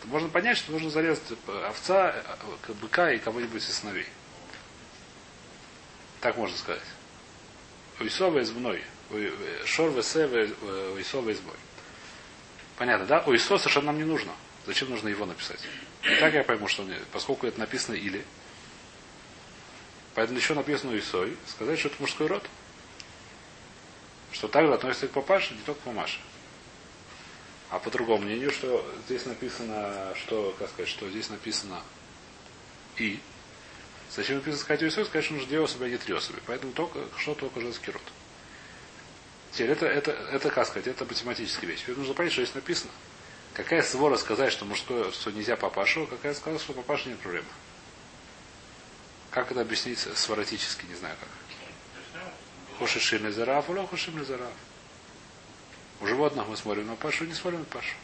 можно 0.04 0.28
понять, 0.28 0.58
что 0.58 0.72
нужно 0.72 0.90
зарезать 0.90 1.22
овца, 1.66 2.14
э, 2.68 2.72
быка 2.74 3.12
и 3.12 3.18
кого-нибудь 3.18 3.62
из 3.62 3.76
сыновей. 3.76 4.06
Так 6.20 6.36
можно 6.36 6.56
сказать. 6.56 6.82
У 7.98 8.06
Исова 8.06 8.38
из 8.38 8.50
мной. 8.50 8.82
Шор 9.64 9.90
весе 9.90 10.26
у 10.26 11.00
Исова 11.00 11.30
из 11.30 11.40
мой. 11.40 11.56
Понятно, 12.76 13.06
да? 13.06 13.22
У 13.26 13.34
Исо 13.34 13.58
совершенно 13.58 13.86
нам 13.86 13.98
не 13.98 14.04
нужно. 14.04 14.32
Зачем 14.66 14.90
нужно 14.90 15.08
его 15.08 15.26
написать? 15.26 15.60
И 16.02 16.14
так 16.16 16.32
я 16.32 16.44
пойму, 16.44 16.68
что 16.68 16.82
мне, 16.82 16.96
поскольку 17.12 17.46
это 17.46 17.60
написано 17.60 17.94
или. 17.94 18.24
Поэтому 20.14 20.38
еще 20.38 20.54
написано 20.54 20.92
у 20.92 20.98
Исой, 20.98 21.36
сказать, 21.46 21.78
что 21.78 21.88
это 21.88 21.96
мужской 22.00 22.26
род. 22.26 22.44
Что 24.32 24.48
также 24.48 24.72
относится 24.72 25.08
к 25.08 25.10
папаше, 25.10 25.54
не 25.54 25.60
только 25.60 25.80
к 25.82 25.86
мамаше. 25.86 26.20
А 27.70 27.78
по 27.78 27.90
другому 27.90 28.24
мнению, 28.24 28.50
что 28.50 28.84
здесь 29.06 29.26
написано, 29.26 30.12
что, 30.16 30.54
как 30.58 30.68
сказать, 30.70 30.88
что 30.88 31.08
здесь 31.08 31.30
написано 31.30 31.80
и. 32.96 33.20
Зачем 34.10 34.36
написано 34.36 34.60
сказать 34.60 34.82
Исой? 34.82 35.04
Сказать, 35.04 35.24
что 35.24 35.34
нужно 35.34 35.48
делать 35.48 35.70
себя 35.70 35.88
не 35.88 35.96
три 35.96 36.12
особи. 36.12 36.40
Поэтому 36.46 36.72
только, 36.72 36.98
что 37.16 37.34
только 37.34 37.60
женский 37.60 37.92
род. 37.92 38.02
Теперь 39.52 39.70
это, 39.70 39.86
это, 39.86 40.10
это, 40.10 40.50
как 40.50 40.66
сказать, 40.66 40.88
это 40.88 41.04
математическая 41.04 41.70
вещь. 41.70 41.82
Теперь 41.82 41.96
нужно 41.96 42.14
понять, 42.14 42.32
что 42.32 42.42
здесь 42.42 42.56
написано. 42.56 42.90
Какая 43.54 43.82
свора 43.82 44.16
сказать, 44.16 44.52
что 44.52 44.64
мужское, 44.64 45.12
что 45.12 45.30
нельзя 45.30 45.56
папашу, 45.56 46.04
а 46.04 46.06
какая 46.06 46.34
сказать, 46.34 46.60
что 46.60 46.72
папаша 46.72 47.08
нет 47.08 47.18
проблемы. 47.18 47.46
Как 49.30 49.50
это 49.52 49.60
объяснить 49.60 49.98
сваротически, 49.98 50.86
не 50.86 50.96
знаю 50.96 51.16
как. 51.20 51.28
Хошишим 52.78 53.26
ли 53.26 53.32
зараф, 53.32 53.68
ула 53.70 53.86
хошим 53.86 54.18
ли 54.18 54.24
зараф. 54.24 54.52
У 56.00 56.06
животных 56.06 56.48
мы 56.48 56.56
смотрим 56.56 56.86
на 56.86 56.96
пашу, 56.96 57.24
не 57.24 57.34
смотрим 57.34 57.60
на 57.60 57.66
пашу. 57.66 57.94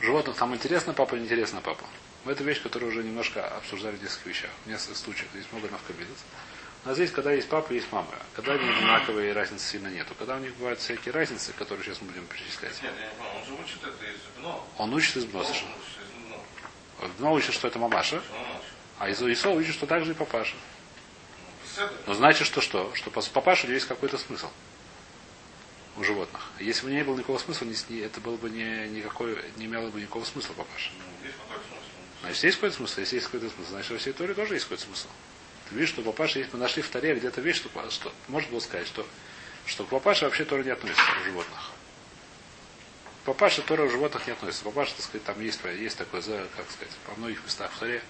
Животных 0.00 0.36
там 0.36 0.54
интересно 0.54 0.92
папа, 0.92 1.16
не 1.16 1.24
интересно 1.24 1.60
папа. 1.60 1.84
Это 2.26 2.44
вещь, 2.44 2.62
которую 2.62 2.92
уже 2.92 3.02
немножко 3.02 3.46
обсуждали 3.56 3.96
в 3.96 4.02
нескольких 4.02 4.26
вещах. 4.26 4.50
В 4.64 4.68
нескольких 4.68 4.96
случаях. 4.96 5.28
Здесь 5.34 5.46
много 5.52 5.68
навкабилец. 5.68 6.18
А 6.84 6.94
здесь, 6.94 7.10
когда 7.10 7.32
есть 7.32 7.48
папа, 7.48 7.72
есть 7.72 7.90
мама. 7.92 8.08
Когда 8.34 8.52
они 8.52 8.68
одинаковые, 8.68 9.32
разницы 9.32 9.66
сильно 9.66 9.88
нету. 9.88 10.14
Когда 10.18 10.36
у 10.36 10.38
них 10.38 10.54
бывают 10.54 10.80
всякие 10.80 11.12
разницы, 11.12 11.52
которые 11.52 11.84
сейчас 11.84 12.00
мы 12.00 12.08
будем 12.08 12.26
перечислять. 12.26 12.82
Нет, 12.82 12.92
я 12.98 13.06
не 13.06 13.38
он 13.38 13.46
же 13.46 13.62
учит 13.62 13.82
это 13.82 14.04
из 14.04 14.20
БНО. 14.38 14.60
Он 14.78 14.94
учит 14.94 15.16
из 15.16 15.24
бно 15.26 15.44
БНО. 17.18 17.32
Учит, 17.32 17.54
что 17.54 17.68
это 17.68 17.78
мамаша, 17.78 18.22
а 18.98 19.08
из 19.08 19.20
Исо 19.22 19.50
учит, 19.50 19.74
что 19.74 19.86
также 19.86 20.12
и 20.12 20.14
папаша. 20.14 20.56
Но 22.06 22.14
значит, 22.14 22.46
что 22.46 22.60
что? 22.60 22.92
Что 22.94 23.10
по 23.10 23.22
папаше 23.22 23.66
есть 23.68 23.86
какой-то 23.86 24.18
смысл 24.18 24.48
у 25.96 26.04
животных. 26.04 26.42
Если 26.58 26.86
бы 26.86 26.92
не 26.92 27.04
было 27.04 27.16
никакого 27.16 27.38
смысла, 27.38 27.66
это 27.90 28.20
было 28.20 28.36
бы 28.36 28.50
не, 28.50 28.88
никакой, 28.88 29.36
не 29.56 29.66
имело 29.66 29.90
бы 29.90 30.00
никакого 30.00 30.24
смысла 30.24 30.54
папаша. 30.54 30.90
Ну. 30.98 31.30
Значит, 32.22 32.44
есть 32.44 32.56
какой-то 32.56 32.76
смысл. 32.76 33.00
Если 33.00 33.16
есть 33.16 33.26
какой-то 33.26 33.54
смысл, 33.54 33.70
значит, 33.70 33.90
во 33.90 33.98
всей 33.98 34.12
Торе 34.12 34.34
тоже 34.34 34.54
есть 34.54 34.64
какой-то 34.64 34.84
смысл. 34.84 35.08
Ты 35.68 35.74
видишь, 35.74 35.90
что 35.90 36.02
папаша 36.02 36.38
есть, 36.38 36.52
мы 36.52 36.58
нашли 36.58 36.82
в 36.82 36.88
Торе 36.88 37.14
где-то 37.14 37.40
вещь, 37.40 37.56
что, 37.56 37.90
что 37.90 38.12
можно 38.28 38.50
было 38.50 38.60
сказать, 38.60 38.86
что, 38.86 39.06
что 39.66 39.84
к 39.84 39.88
папаше 39.88 40.24
вообще 40.24 40.44
Тора 40.44 40.62
не 40.62 40.70
относится 40.70 41.02
у 41.20 41.24
животных. 41.24 41.70
К 43.22 43.26
папаше 43.26 43.62
Тора 43.62 43.82
у 43.82 43.90
животных 43.90 44.26
не 44.26 44.32
относится. 44.32 44.64
Папаша, 44.64 44.94
так 44.94 45.04
сказать, 45.04 45.24
там 45.24 45.40
есть, 45.40 45.60
есть 45.78 45.96
такое, 45.96 46.22
как 46.22 46.70
сказать, 46.70 46.94
по 47.06 47.14
многих 47.18 47.42
местах 47.44 47.70
в 47.72 47.78
Торе. 47.78 48.02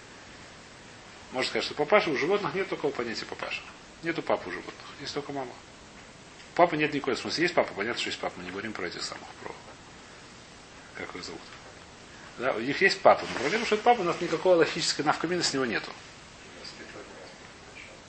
Можно 1.32 1.48
сказать, 1.48 1.64
что 1.64 1.74
папаша 1.74 2.10
у 2.10 2.16
животных 2.16 2.54
нет 2.54 2.68
такого 2.68 2.90
понятия 2.90 3.24
папаша. 3.24 3.62
Нету 4.02 4.22
папы 4.22 4.48
у 4.48 4.52
животных, 4.52 4.74
есть 5.00 5.14
только 5.14 5.32
мама. 5.32 5.52
Папа 6.54 6.74
нет 6.74 6.92
никакой 6.92 7.16
смысла. 7.16 7.40
Есть 7.40 7.54
папа, 7.54 7.72
понятно, 7.74 8.00
что 8.00 8.08
есть 8.08 8.20
папа. 8.20 8.34
Мы 8.38 8.44
не 8.44 8.50
говорим 8.50 8.72
про 8.72 8.86
этих 8.86 9.02
самых, 9.02 9.28
про 9.42 9.54
как 10.96 11.14
их 11.14 11.24
зовут. 11.24 11.40
Да, 12.38 12.52
у 12.52 12.60
них 12.60 12.80
есть 12.80 13.00
папа. 13.00 13.24
Но 13.32 13.40
проблема, 13.40 13.66
что 13.66 13.76
папа, 13.76 14.00
у 14.00 14.04
нас 14.04 14.20
никакого 14.20 14.56
логической 14.56 15.04
навкамина 15.04 15.42
с 15.42 15.52
него 15.52 15.64
нету. 15.64 15.90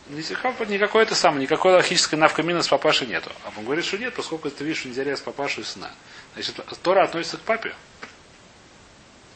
Не 0.08 0.18
никакой, 0.18 1.04
это 1.04 1.16
самое, 1.16 1.44
никакой 1.44 1.74
логической 1.74 2.20
навкамина 2.20 2.64
с 2.64 2.68
папашей 2.68 3.08
нету. 3.08 3.32
А 3.46 3.54
он 3.56 3.64
говорит, 3.64 3.86
что 3.86 3.98
нет, 3.98 4.14
поскольку 4.14 4.50
ты 4.50 4.64
видишь, 4.64 4.80
что 4.80 4.90
нельзя 4.90 5.04
резать 5.04 5.24
папашу 5.24 5.62
и 5.62 5.64
сына. 5.64 5.92
Значит, 6.34 6.56
Тора 6.84 7.04
относится 7.04 7.38
к 7.38 7.42
папе. 7.42 7.74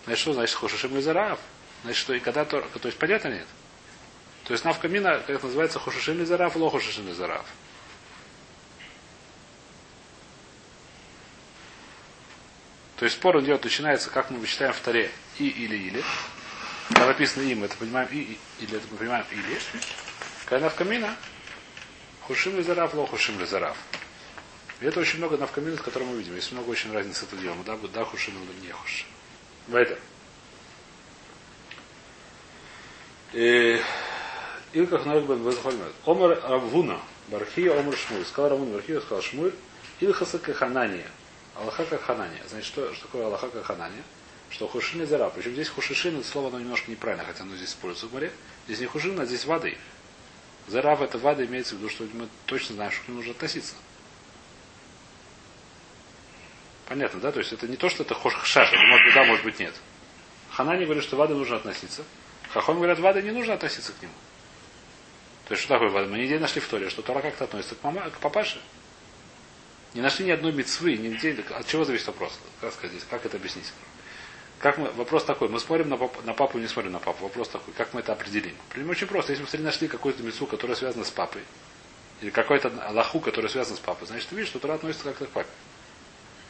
Значит, 0.06 0.22
что 0.22 0.34
значит 0.34 0.56
Хошишим 0.56 0.96
Лизараав? 0.96 1.40
Значит, 1.84 2.02
что 2.02 2.14
и 2.14 2.20
когда 2.20 2.44
Тора, 2.44 2.66
то 2.82 2.88
есть 2.88 2.98
понятно 2.98 3.30
нет? 3.30 3.48
То 4.46 4.54
есть 4.54 4.64
навкамина, 4.64 5.20
как 5.20 5.30
это 5.30 5.46
называется, 5.46 5.80
Хошишим 5.80 6.20
Лизараав, 6.20 6.56
ло 6.56 6.70
Хошишим 6.70 7.08
Лизараав. 7.08 7.46
То 12.98 13.06
есть 13.06 13.18
спор 13.18 13.40
идет, 13.42 13.64
начинается, 13.64 14.10
как 14.10 14.30
мы 14.30 14.38
вычитаем 14.38 14.72
в 14.72 14.80
Таре 14.80 15.12
и 15.40 15.48
или 15.48 15.76
или. 15.76 16.04
Когда 16.90 17.08
написано 17.08 17.42
им, 17.44 17.64
это 17.64 17.76
понимаем 17.76 18.08
и, 18.12 18.18
и 18.18 18.40
или 18.60 18.78
это 18.78 18.86
мы 18.92 18.98
понимаем 18.98 19.26
или. 19.32 19.60
Когда 20.46 20.66
навкамина, 20.66 21.16
хушим 22.22 22.56
ли 22.56 22.64
зараф, 22.64 22.94
ло 22.94 23.08
хушим 23.08 23.40
ли 23.40 23.46
зараф. 23.46 23.76
И 24.80 24.86
это 24.86 25.00
очень 25.00 25.18
много 25.18 25.38
навкаминов, 25.38 25.82
которые 25.82 26.10
мы 26.10 26.18
видим. 26.18 26.36
Есть 26.36 26.52
много 26.52 26.70
очень 26.70 26.94
разниц 26.94 27.24
это 27.24 27.36
делом. 27.38 27.64
Да, 27.66 27.76
да 27.78 28.06
хушим 28.06 28.36
или 28.44 28.68
не 28.68 28.72
хушим. 28.72 29.08
В 29.68 29.76
этом. 29.76 29.98
И 34.76 34.86
как 34.88 35.06
Ноек 35.06 35.24
бен 35.24 35.42
Безхольмет. 35.42 35.94
Омар 36.06 36.38
Равуна, 36.44 37.00
Бархия 37.30 37.80
Омар 37.80 37.96
Шмуль. 37.96 38.26
Сказал 38.26 38.50
Равун 38.50 38.74
Бархия, 38.74 39.00
сказал 39.00 39.24
Шмуль. 39.24 39.54
Илхаса 40.02 40.38
Каханания. 40.38 41.08
Аллаха 41.56 41.86
как 41.86 42.02
Ханания. 42.02 42.44
Значит, 42.50 42.66
что, 42.68 42.94
что 42.94 43.06
такое 43.06 43.26
Аллаха 43.26 43.48
как 43.48 43.64
Ханания? 43.64 44.04
Что 44.50 44.68
хушин 44.68 45.08
зара. 45.08 45.30
Причем 45.30 45.54
здесь 45.54 45.70
хушишин, 45.70 46.20
это 46.20 46.28
слово 46.28 46.50
оно 46.50 46.60
немножко 46.60 46.92
неправильно, 46.92 47.24
хотя 47.24 47.44
оно 47.44 47.56
здесь 47.56 47.70
используется 47.70 48.08
в 48.08 48.14
море. 48.14 48.34
Здесь 48.66 48.82
не 48.82 48.86
хушин, 48.86 49.18
а 49.18 49.26
здесь 49.26 49.46
воды. 49.46 49.78
Зарав 50.68 51.02
это 51.02 51.20
вода 51.20 51.46
имеется 51.46 51.76
в 51.76 51.78
виду, 51.78 51.90
что 51.90 52.04
мы 52.12 52.28
точно 52.46 52.76
знаем, 52.76 52.92
что 52.92 53.06
к 53.06 53.08
нему 53.08 53.20
нужно 53.20 53.32
относиться. 53.32 53.76
Понятно, 56.90 57.22
да? 57.22 57.32
То 57.32 57.40
есть 57.40 57.54
это 57.54 57.66
не 57.70 57.78
то, 57.78 57.88
что 57.88 58.04
это 58.04 58.14
хошхшаш, 58.14 58.74
это 58.74 58.84
может 58.84 59.06
быть 59.06 59.16
да, 59.16 59.24
может 59.24 59.46
быть 59.46 59.58
нет. 59.58 59.74
Ханани 60.52 60.84
говорит, 60.84 61.06
что 61.06 61.16
воды 61.16 61.34
нужно 61.34 61.56
относиться. 61.56 62.04
Хахом 62.50 62.76
говорят, 62.76 63.00
воды 63.00 63.22
не 63.22 63.32
нужно 63.32 63.54
относиться 63.54 63.94
к 63.94 64.02
нему. 64.02 64.12
То 65.48 65.54
есть 65.54 65.64
что 65.64 65.76
такое 65.76 65.90
вода? 65.90 66.08
Мы 66.08 66.18
нигде 66.18 66.40
нашли 66.40 66.60
в 66.60 66.68
Торе, 66.68 66.90
что 66.90 67.02
Тора 67.02 67.22
как-то 67.22 67.44
относится 67.44 67.76
к, 67.76 67.84
мама, 67.84 68.10
к 68.10 68.18
папаше. 68.20 68.60
Не 69.94 70.02
нашли 70.02 70.26
ни 70.26 70.32
одной 70.32 70.52
мецвы, 70.52 70.98
нигде. 70.98 71.38
От 71.52 71.68
чего 71.68 71.86
зависит 71.86 72.08
вопрос? 72.08 72.38
Как 72.60 72.74
сказать 72.74 72.92
здесь? 72.92 73.06
Как 73.10 73.26
это 73.26 73.38
объяснить? 73.38 73.72
Как 74.60 74.78
мы, 74.78 74.90
вопрос 74.92 75.24
такой, 75.24 75.48
мы 75.48 75.60
смотрим 75.60 75.90
на 75.90 75.98
папу, 75.98 76.22
на 76.24 76.34
папу, 76.34 76.58
не 76.58 76.68
смотрим 76.68 76.94
на 76.94 77.00
папу. 77.00 77.24
Вопрос 77.24 77.50
такой, 77.50 77.74
как 77.76 77.94
мы 77.94 78.00
это 78.00 78.14
определим? 78.14 78.56
Определим 78.70 78.90
очень 78.90 79.08
просто. 79.08 79.34
Если 79.34 79.58
мы 79.58 79.64
нашли 79.64 79.88
какую-то 79.88 80.24
мецву, 80.24 80.48
которая 80.48 80.76
связана 80.76 81.06
с 81.06 81.12
папой, 81.12 81.44
или 82.22 82.32
какой-то 82.32 82.74
Аллаху, 82.88 83.20
который 83.20 83.50
связан 83.50 83.78
с 83.78 83.80
папой, 83.80 84.08
значит, 84.08 84.28
ты 84.28 84.36
видишь, 84.36 84.50
что 84.50 84.60
Тора 84.60 84.74
относится 84.74 85.06
как-то 85.06 85.28
к 85.28 85.30
папе. 85.30 85.50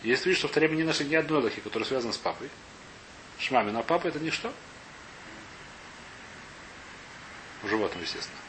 Если 0.03 0.23
ты 0.23 0.29
видишь, 0.29 0.39
что 0.39 0.47
в 0.47 0.51
Торе 0.51 0.69
мы 0.69 0.75
не 0.75 0.83
нашли 0.83 1.05
ни 1.05 1.15
одной 1.15 1.39
Аллахи, 1.39 1.59
которая 1.59 1.87
связана 1.87 2.13
с 2.13 2.17
папой, 2.17 2.49
шмами 3.39 3.71
на 3.71 3.83
папа 3.83 4.07
это 4.07 4.19
ничто. 4.19 4.53
У 7.63 7.67
животного, 7.67 8.03
естественно. 8.03 8.44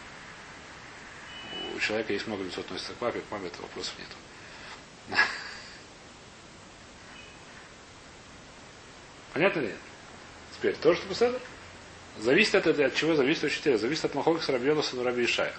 У 1.77 1.79
человека 1.79 2.15
есть 2.15 2.27
много 2.27 2.43
лицо 2.43 2.63
относится 2.63 2.95
к 2.95 2.97
папе, 2.97 3.21
к 3.21 3.31
маме 3.31 3.49
этого 3.49 3.65
вопросов 3.65 3.93
нету. 3.99 5.21
Понятно 9.35 9.61
ли? 9.61 9.75
Теперь, 10.57 10.75
то, 10.77 10.95
что 10.95 11.07
посмотрим, 11.07 11.39
зависит 12.19 12.55
от, 12.55 12.67
от 12.67 12.95
чего 12.95 13.15
зависит 13.15 13.45
интересно. 13.45 13.77
Зависит 13.77 14.07
от 14.07 14.15
Махока 14.15 14.43
с 14.43 14.49
Рабьонуса 14.49 14.97
на 14.97 15.05
Раби 15.05 15.27
Ишая. 15.27 15.55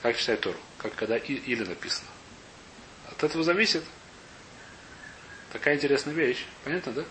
Как 0.00 0.16
читать 0.16 0.40
Тору? 0.40 0.56
Как 0.78 0.94
когда 0.94 1.18
и, 1.18 1.34
или 1.34 1.64
написано. 1.64 2.08
От 3.10 3.22
этого 3.22 3.44
зависит 3.44 3.84
такая 5.52 5.76
интересная 5.76 6.14
вещь. 6.14 6.46
Понятно, 6.64 6.92
да? 6.92 7.04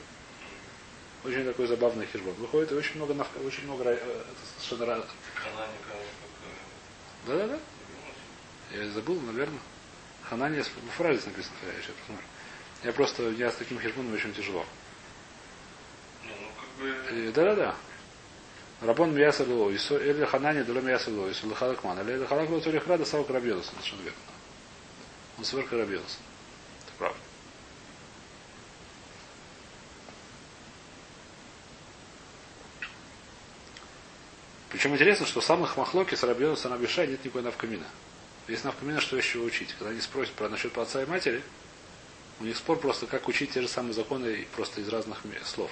Очень 1.27 1.43
такой 1.43 1.67
забавный 1.67 2.05
хижбон. 2.05 2.33
Выходит 2.35 2.71
и 2.71 2.75
очень 2.75 2.95
много, 2.95 3.11
очень 3.45 3.65
много 3.65 3.83
э, 3.89 4.23
совершенно 4.61 4.91
ра- 4.91 5.05
Кананика, 5.35 5.93
Да-да-да. 7.25 7.59
Я 8.71 8.89
забыл, 8.91 9.19
наверное. 9.19 9.59
Ханания 10.29 10.63
в 10.63 10.69
фразе 10.95 11.21
написано, 11.25 11.53
я 11.65 11.81
сейчас 11.81 11.95
посмотрю. 11.99 12.25
Я 12.83 12.93
просто, 12.93 13.29
я 13.31 13.51
с 13.51 13.55
таким 13.55 13.77
хижбоном 13.81 14.13
очень 14.13 14.33
тяжело. 14.33 14.65
Ну. 16.23 16.87
И- 17.13 17.31
Да-да-да. 17.33 17.75
Рабон 18.79 19.13
Мияса 19.13 19.43
Ло, 19.43 19.69
или 19.69 20.23
Ханани 20.23 20.63
Дула 20.63 20.79
Мияса 20.79 21.09
Ло, 21.09 21.29
Ису 21.29 21.49
Лахалакман, 21.49 21.99
или 22.07 22.25
Халак 22.25 22.49
Ло 22.49 22.61
Турих 22.61 22.87
Рада 22.87 23.03
Сау 23.03 23.25
совершенно 23.25 24.01
верно. 24.01 24.19
Он 25.39 25.43
сверх 25.43 25.67
Крабьелос. 25.67 26.19
Это 26.85 26.91
правда. 26.97 27.19
Причем 34.77 34.93
интересно, 34.93 35.25
что 35.25 35.41
в 35.41 35.43
самых 35.43 35.75
махлоки 35.75 36.13
с 36.13 36.21
Рабьелос 36.21 36.63
и 36.63 36.67
Рабиша 36.67 37.07
нет 37.07 37.25
никакой 37.25 37.41
навкамина. 37.41 37.87
Есть 38.47 38.63
навкамина, 38.63 39.01
что 39.01 39.17
еще 39.17 39.39
учить. 39.39 39.73
Когда 39.73 39.89
они 39.89 39.99
спросят 39.99 40.35
про 40.35 40.49
насчет 40.49 40.77
отца 40.77 41.01
и 41.01 41.07
матери, 41.07 41.41
у 42.39 42.43
них 42.43 42.55
спор 42.55 42.77
просто, 42.77 43.07
как 43.07 43.27
учить 43.27 43.53
те 43.53 43.63
же 43.63 43.67
самые 43.67 43.93
законы 43.93 44.47
просто 44.55 44.81
из 44.81 44.89
разных 44.89 45.23
слов. 45.45 45.71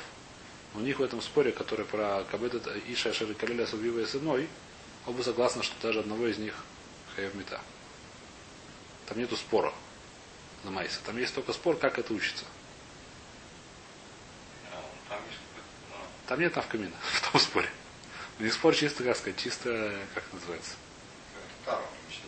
У 0.74 0.80
них 0.80 0.98
в 0.98 1.04
этом 1.04 1.22
споре, 1.22 1.52
который 1.52 1.86
про 1.86 2.24
Кабедет 2.32 2.68
Иша 2.88 3.14
Шер 3.14 3.32
Калеля 3.36 3.68
Субива 3.68 4.00
и 4.00 4.08
Сыной, 4.08 4.50
оба 5.06 5.22
согласны, 5.22 5.62
что 5.62 5.76
даже 5.84 6.00
одного 6.00 6.26
из 6.26 6.40
них 6.40 6.56
Хаев 7.16 7.36
Мета. 7.36 7.62
Там 9.06 9.20
нету 9.20 9.36
спора 9.36 9.72
на 10.64 10.72
Майсе. 10.72 10.98
Там 11.06 11.16
есть 11.20 11.36
только 11.36 11.54
спор, 11.54 11.78
как 11.78 12.00
это 12.00 12.12
учится. 12.12 12.46
А, 15.12 15.16
ну, 15.92 15.96
Там 16.26 16.40
нет 16.40 16.56
навкамина 16.56 16.96
в 17.04 17.32
том 17.32 17.40
споре. 17.40 17.70
У 18.40 18.44
них 18.44 18.54
спор 18.54 18.76
чисто, 18.76 19.04
как 19.04 19.16
сказать, 19.16 19.40
чисто, 19.40 19.94
как 20.14 20.24
называется. 20.34 20.74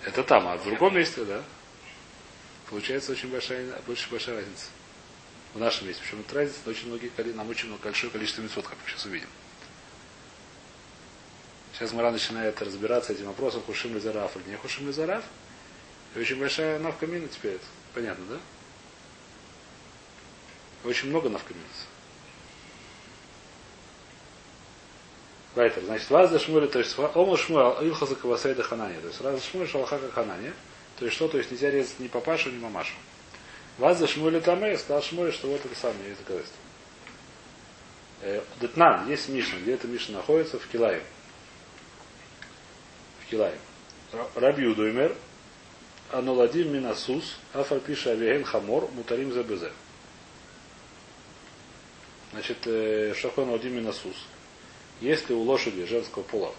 Это 0.06 0.24
там, 0.24 0.48
а 0.48 0.58
в 0.58 0.64
другом 0.64 0.96
месте, 0.96 1.26
да. 1.26 1.44
Получается 2.70 3.12
очень 3.12 3.30
большая, 3.30 3.74
очень 3.88 4.10
большая 4.10 4.38
разница. 4.38 4.68
В 5.54 5.60
нашем 5.60 5.88
месте. 5.88 6.02
Причем 6.04 6.22
это 6.22 6.36
разница, 6.36 6.60
но 6.66 6.72
очень 6.72 6.88
многие, 6.88 7.12
нам 7.34 7.50
очень 7.50 7.68
много, 7.68 7.84
большое 7.84 8.12
количество 8.12 8.42
мецвод, 8.42 8.68
как 8.68 8.78
мы 8.84 8.90
сейчас 8.90 9.06
увидим. 9.06 9.30
Сейчас 11.74 11.92
Мара 11.92 12.12
начинает 12.12 12.60
разбираться 12.62 13.14
этим 13.14 13.26
вопросом, 13.28 13.62
хушим 13.62 13.94
ли 13.94 14.00
зараф 14.00 14.36
или 14.38 14.50
не 14.50 14.56
хушим 14.56 14.88
ли 14.88 14.94
зараф. 14.94 15.24
И 16.16 16.20
очень 16.20 16.40
большая 16.40 16.80
навкамина 16.80 17.28
теперь. 17.28 17.60
Понятно, 17.94 18.26
да? 18.26 18.40
Очень 20.90 21.10
много 21.10 21.30
навкамин. 21.30 21.62
Вайтер. 25.58 25.84
Значит, 25.84 26.10
вас 26.12 26.30
за 26.30 26.40
шмуля, 26.40 26.68
то 26.68 26.80
есть 26.80 26.98
ома 26.98 27.36
шмуля, 27.36 27.76
илхаза 27.82 28.16
кавасейда 28.16 28.62
ханани. 28.62 29.00
То 29.02 29.08
есть 29.08 29.22
раз 29.22 29.36
за 29.42 29.46
шмуля 29.46 29.68
шалаха 29.68 30.00
ханани. 30.14 30.54
То 30.98 31.06
есть 31.06 31.18
что? 31.18 31.28
То 31.28 31.40
есть 31.40 31.52
нельзя 31.52 31.72
резать 31.72 32.00
ни 32.00 32.08
папашу, 32.08 32.52
ни 32.52 32.60
мамашу. 32.60 32.94
Вас 33.80 33.98
за 33.98 34.08
шмуля 34.08 34.40
тамэ, 34.40 34.78
сказал 34.78 35.02
шмуля, 35.02 35.32
что 35.32 35.48
вот 35.48 35.66
это 35.66 35.76
самое 35.76 36.10
есть 36.10 36.20
доказательство. 36.20 36.60
Э, 38.22 38.42
Детнан, 38.62 39.10
есть 39.10 39.30
Мишна. 39.30 39.60
Где 39.60 39.74
эта 39.74 39.88
Мишна 39.88 40.18
находится? 40.18 40.60
В 40.60 40.68
Килае. 40.68 41.02
В 43.26 43.30
Килае. 43.32 43.58
Рабью 44.36 44.76
Дуймер, 44.76 45.16
Ануладим 46.12 46.72
Минасус, 46.72 47.38
Афальпиша 47.54 48.12
Авиген 48.12 48.44
Хамор, 48.44 48.90
Мутарим 48.92 49.34
Забезе. 49.34 49.72
Значит, 52.32 52.60
э, 52.66 53.14
Шахон 53.16 53.50
Аладим 53.50 53.76
Минасус. 53.76 54.16
Если 55.02 55.34
у 55.34 55.42
лошади 55.42 55.86
женского 55.86 56.24
пола 56.24 56.54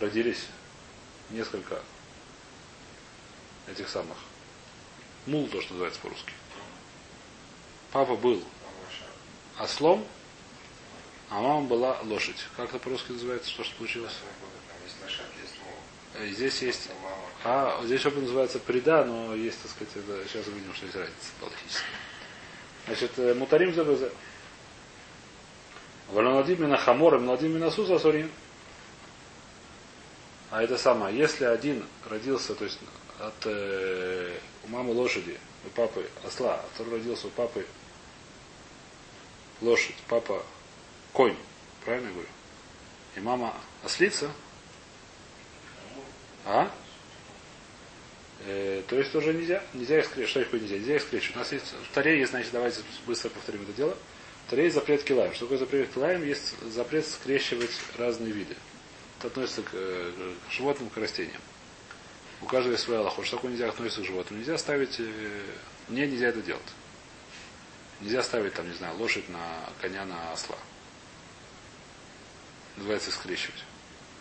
родились 0.00 0.46
несколько 1.30 1.82
этих 3.66 3.88
самых 3.88 4.16
мул, 5.26 5.48
то, 5.48 5.60
что 5.60 5.72
называется 5.72 6.00
по-русски. 6.00 6.32
Папа 7.90 8.16
был 8.16 8.42
ослом, 9.58 10.06
а 11.30 11.40
мама 11.40 11.66
была 11.66 12.00
лошадь. 12.02 12.46
Как 12.56 12.70
это 12.70 12.78
по-русски 12.78 13.12
называется? 13.12 13.50
Что 13.50 13.64
же 13.64 13.70
получилось? 13.76 14.14
Э, 16.14 16.26
Здесь 16.28 16.62
есть... 16.62 16.88
А, 17.44 17.80
здесь 17.84 18.04
оба 18.06 18.20
называется 18.20 18.58
преда, 18.58 19.04
но 19.04 19.34
есть, 19.34 19.60
так 19.62 19.70
сказать, 19.70 19.94
это, 19.96 20.28
сейчас 20.28 20.46
увидим, 20.46 20.74
что 20.74 20.86
есть 20.86 20.96
разница 20.96 21.30
логически. 21.40 21.84
Значит, 22.86 23.18
э, 23.18 23.34
мутарим 23.34 23.74
за 23.74 23.84
безе. 26.08 26.14
Валанадим 26.14 26.68
на 26.68 26.76
хамор 26.76 27.16
и 27.16 27.18
младим 27.18 27.58
на 27.58 27.70
суза 27.70 27.98
сорин. 27.98 28.30
А 30.50 30.62
это 30.62 30.78
самое, 30.78 31.16
если 31.16 31.44
один 31.44 31.84
родился, 32.08 32.54
то 32.54 32.64
есть 32.64 32.78
от 33.18 33.34
э, 33.44 34.38
у 34.64 34.68
мамы 34.68 34.92
лошади, 34.92 35.38
у 35.66 35.68
папы 35.68 36.08
осла, 36.24 36.54
а 36.54 36.64
второй 36.72 36.94
родился 36.94 37.26
у 37.26 37.30
папы 37.30 37.66
лошадь, 39.60 39.96
папа 40.08 40.42
конь, 41.12 41.36
правильно 41.84 42.06
я 42.06 42.12
говорю? 42.12 42.28
И 43.16 43.20
мама 43.20 43.54
ослица, 43.84 44.30
а? 46.46 46.70
Э, 48.46 48.82
то 48.88 48.96
есть 48.96 49.12
тоже 49.12 49.34
нельзя. 49.34 49.62
Нельзя 49.74 49.98
их 49.98 50.06
скрещивать. 50.06 50.30
Что 50.30 50.44
такое 50.44 50.60
нельзя? 50.60 50.76
Нельзя 50.76 50.96
их 50.96 51.02
скрещивать. 51.02 51.36
У 51.36 51.38
нас 51.40 51.52
есть 51.52 51.74
в 51.90 51.94
Таре 51.94 52.18
есть, 52.18 52.30
значит, 52.30 52.52
давайте 52.52 52.80
быстро 53.06 53.28
повторим 53.28 53.62
это 53.62 53.72
дело. 53.72 53.96
В 54.48 54.50
Таре 54.50 54.64
есть 54.64 54.76
запрет 54.76 55.04
килаем. 55.04 55.34
Что 55.34 55.44
такое 55.44 55.58
запрет 55.58 55.92
килаем? 55.92 56.24
Есть 56.24 56.58
запрет 56.72 57.06
скрещивать 57.06 57.70
разные 57.98 58.32
виды. 58.32 58.56
Это 59.18 59.26
относится 59.26 59.60
к, 59.60 59.68
э, 59.74 60.32
к 60.48 60.50
животным, 60.50 60.88
к 60.88 60.96
растениям. 60.96 61.42
У 62.40 62.46
каждого 62.46 62.72
есть 62.72 62.84
своя 62.84 63.02
лохо. 63.02 63.22
Что 63.26 63.36
такое 63.36 63.50
нельзя 63.50 63.68
относиться 63.68 64.00
к 64.00 64.06
животным? 64.06 64.38
Нельзя 64.38 64.56
ставить... 64.56 65.00
э, 65.00 65.42
Мне 65.88 66.06
нельзя 66.06 66.28
это 66.28 66.40
делать. 66.40 66.62
Нельзя 68.00 68.22
ставить, 68.22 68.54
там, 68.54 68.66
не 68.66 68.74
знаю, 68.74 68.96
лошадь 68.96 69.28
на 69.28 69.68
коня 69.82 70.06
на 70.06 70.32
осла. 70.32 70.56
Называется 72.78 73.10
скрещивать. 73.12 73.62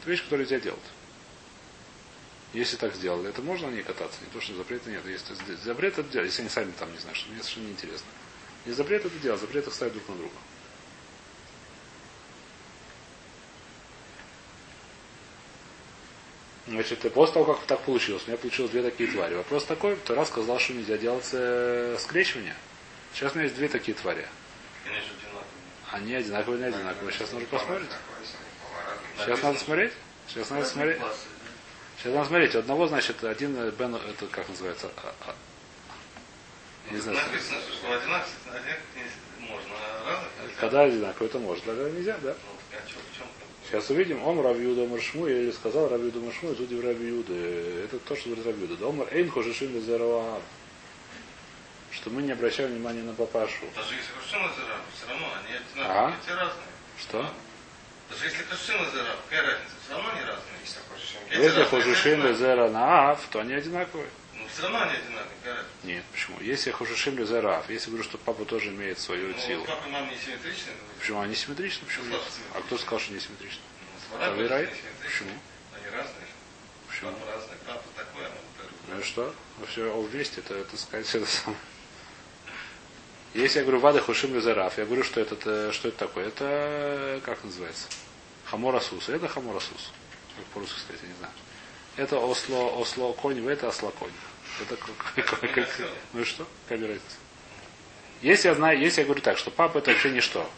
Это 0.01 0.09
вещь, 0.11 0.23
которую 0.23 0.45
нельзя 0.45 0.59
делать. 0.59 0.79
Если 2.51 2.75
так 2.75 2.93
сделали, 2.95 3.29
это 3.29 3.41
можно 3.41 3.69
на 3.69 3.75
ней 3.75 3.83
кататься. 3.83 4.19
Не 4.19 4.29
то, 4.33 4.41
что 4.41 4.55
запрета 4.55 4.89
нет. 4.89 5.05
Если 5.05 5.35
запрет 5.63 5.97
это 5.97 6.09
делать, 6.11 6.27
если 6.27 6.41
они 6.41 6.49
сами 6.49 6.71
там 6.77 6.91
не 6.91 6.97
знают, 6.97 7.17
что 7.17 7.29
мне 7.29 7.41
совершенно 7.41 7.67
неинтересно. 7.67 8.07
Не 8.67 8.73
запрет 8.73 9.05
это 9.05 9.17
делать, 9.19 9.39
запрет 9.39 9.65
их 9.65 9.73
ставить 9.73 9.93
друг 9.93 10.09
на 10.09 10.15
друга. 10.15 10.35
Значит, 16.67 16.99
после 17.13 17.33
того, 17.33 17.53
как 17.53 17.65
так 17.65 17.79
получилось, 17.83 18.23
у 18.25 18.27
меня 18.27 18.37
получилось 18.37 18.71
две 18.71 18.83
такие 18.83 19.09
твари. 19.09 19.35
Вопрос 19.35 19.63
такой, 19.63 19.95
то 19.95 20.15
раз 20.15 20.27
сказал, 20.27 20.59
что 20.59 20.73
нельзя 20.73 20.97
делать 20.97 21.29
э, 21.31 21.95
скрещивание. 21.97 22.55
Сейчас 23.13 23.31
у 23.31 23.35
меня 23.35 23.45
есть 23.45 23.55
две 23.55 23.69
такие 23.69 23.95
твари. 23.95 24.27
Они 25.91 26.13
одинаковые. 26.13 26.59
Не 26.59 26.65
одинаковые. 26.65 27.13
Сейчас 27.13 27.31
нужно 27.31 27.47
посмотреть. 27.47 27.89
Сейчас 29.17 29.43
надо 29.43 29.59
смотреть. 29.59 29.93
Сейчас 30.27 30.49
надо 30.49 30.65
смотреть. 30.65 31.01
Сейчас 31.99 32.13
надо 32.13 32.27
смотреть. 32.27 32.55
У 32.55 32.59
одного, 32.59 32.87
значит, 32.87 33.23
один 33.23 33.55
э, 33.55 33.71
Бен, 33.71 33.95
это 33.95 34.27
как 34.27 34.49
называется? 34.49 34.91
А, 36.87 36.89
а, 36.89 36.93
Не 36.93 36.99
знаю. 36.99 37.17
Написано, 37.17 37.59
что 37.61 37.91
одинаковых 37.91 38.27
одинаковых 38.47 38.85
не 39.39 39.47
можно, 39.47 39.71
а 39.75 40.09
разных 40.09 40.29
нельзя. 40.41 40.59
Когда 40.61 40.81
одинаково, 40.81 41.25
это 41.25 41.39
может, 41.39 41.63
тогда 41.65 41.89
нельзя, 41.89 42.17
да? 42.21 42.29
Ну, 42.29 42.57
так 42.71 42.81
а 42.85 42.89
чё, 42.89 42.95
в 42.95 43.17
чем 43.17 43.27
проблема? 43.27 43.53
Сейчас 43.67 43.89
увидим. 43.89 44.23
Ом 44.25 44.41
Равьюда 44.41 44.85
Маршму, 44.87 45.27
я 45.27 45.37
или 45.39 45.51
сказал 45.51 45.89
Равьюда 45.89 46.19
Маршму, 46.19 46.53
Зуди 46.55 46.75
в 46.75 46.83
Равьюда. 46.83 47.33
Это 47.85 47.99
то, 47.99 48.15
что 48.15 48.29
говорит 48.29 48.45
Равьюда. 48.45 48.75
Да, 48.77 48.87
Омар 48.87 49.07
Эйн 49.11 49.29
Хожишин 49.29 49.73
Лезерова. 49.73 50.41
Что 51.91 52.09
мы 52.09 52.21
не 52.21 52.31
обращаем 52.31 52.71
внимания 52.71 53.01
на 53.01 53.13
папашу. 53.13 53.65
Даже 53.75 53.95
если 53.95 54.11
Хашим 54.21 54.43
Лазарав, 54.43 54.81
все 54.95 55.07
равно 55.09 55.27
они 55.33 55.55
А? 55.55 56.07
одинаковые, 56.07 56.15
эти 56.21 56.29
разные. 56.29 56.67
Что? 56.99 57.31
Даже 58.09 58.25
если 58.25 58.43
Хашим 58.43 58.79
Лазарав, 58.81 59.15
какая 59.29 59.41
разница? 59.47 59.73
Все 59.83 59.93
равно 59.93 60.09
они 60.11 60.21
разные. 60.21 60.57
Если 61.31 61.63
Хожишин 61.63 62.21
разные. 62.21 62.33
Лезера 62.33 62.69
Наав, 62.69 63.27
то 63.31 63.39
они 63.39 63.53
одинаковые. 63.53 64.09
Все 64.57 64.63
равно 64.63 64.81
они 64.81 64.93
одинаковые? 64.93 65.65
Нет, 65.83 66.03
почему? 66.11 66.39
Если 66.41 66.71
Хожишим 66.71 67.15
Лезераф, 67.15 67.69
если 67.69 67.89
говорю, 67.91 68.03
что 68.03 68.17
папа 68.17 68.43
тоже 68.43 68.69
имеет 68.69 68.97
свою 68.99 69.27
Ну, 69.27 69.37
силу. 69.39 69.63
вот 69.65 69.87
мама 69.87 70.09
не 70.11 70.17
симметричны, 70.17 70.71
говорит. 70.71 70.97
Почему 70.99 71.19
они 71.21 71.35
симметричны? 71.35 71.85
Почему 71.85 72.05
нет? 72.05 72.21
А 72.55 72.61
кто 72.61 72.75
сказал, 72.79 72.99
что 72.99 73.13
не 73.13 73.19
симметрично? 73.19 73.61
Ну, 73.61 74.09
свара 74.09 74.25
А 74.25 74.29
вы 74.31 74.33
говорит, 74.47 74.51
рай? 74.51 74.61
не 74.61 74.67
симметричны. 74.69 75.05
Почему? 75.05 75.29
Они 75.75 75.95
разные. 75.95 76.27
Почему? 76.89 77.11
Папа 77.11 77.31
разный, 77.31 77.57
папа 77.67 77.83
такой, 77.95 78.25
а. 78.25 78.31
Ну 78.87 78.99
и 78.99 79.03
что? 79.03 79.35
Ну 79.59 79.65
все, 79.67 79.93
о, 79.93 80.01
вместе, 80.01 80.41
это, 80.41 80.55
это 80.55 80.75
сказать, 80.75 81.13
это 81.13 81.25
самое. 81.27 81.59
Если 83.35 83.59
я 83.59 83.63
говорю 83.63 83.79
Вада 83.79 84.01
Хушим 84.01 84.33
Лезераф, 84.33 84.75
я 84.79 84.85
говорю, 84.85 85.03
что 85.03 85.21
это, 85.21 85.37
э, 85.45 85.71
что 85.71 85.89
это 85.89 85.97
такое? 85.99 86.29
Это, 86.29 87.21
как 87.23 87.43
называется? 87.43 87.89
Хаморасус. 88.45 89.07
Это 89.09 89.27
Хаморасус. 89.27 89.91
Как 90.35 90.45
по-русски 90.45 90.79
сказать, 90.79 91.01
я 91.03 91.09
не 91.09 91.13
знаю. 91.19 91.33
Это 91.95 92.17
осло, 92.17 92.71
осло 92.79 93.13
конь, 93.13 93.47
это 93.47 93.67
осло 93.67 93.91
конь. 93.91 94.11
Это 94.59 94.77
ну 96.13 96.21
и 96.21 96.23
что? 96.23 96.47
Какая 96.67 96.87
разница? 96.87 97.17
Если 98.21 98.47
я 98.47 98.55
знаю, 98.55 98.79
если 98.79 99.01
я 99.01 99.05
говорю 99.05 99.21
так, 99.21 99.37
что 99.37 99.51
папа 99.51 99.77
это 99.77 99.91
вообще 99.91 100.09
ничто. 100.09 100.49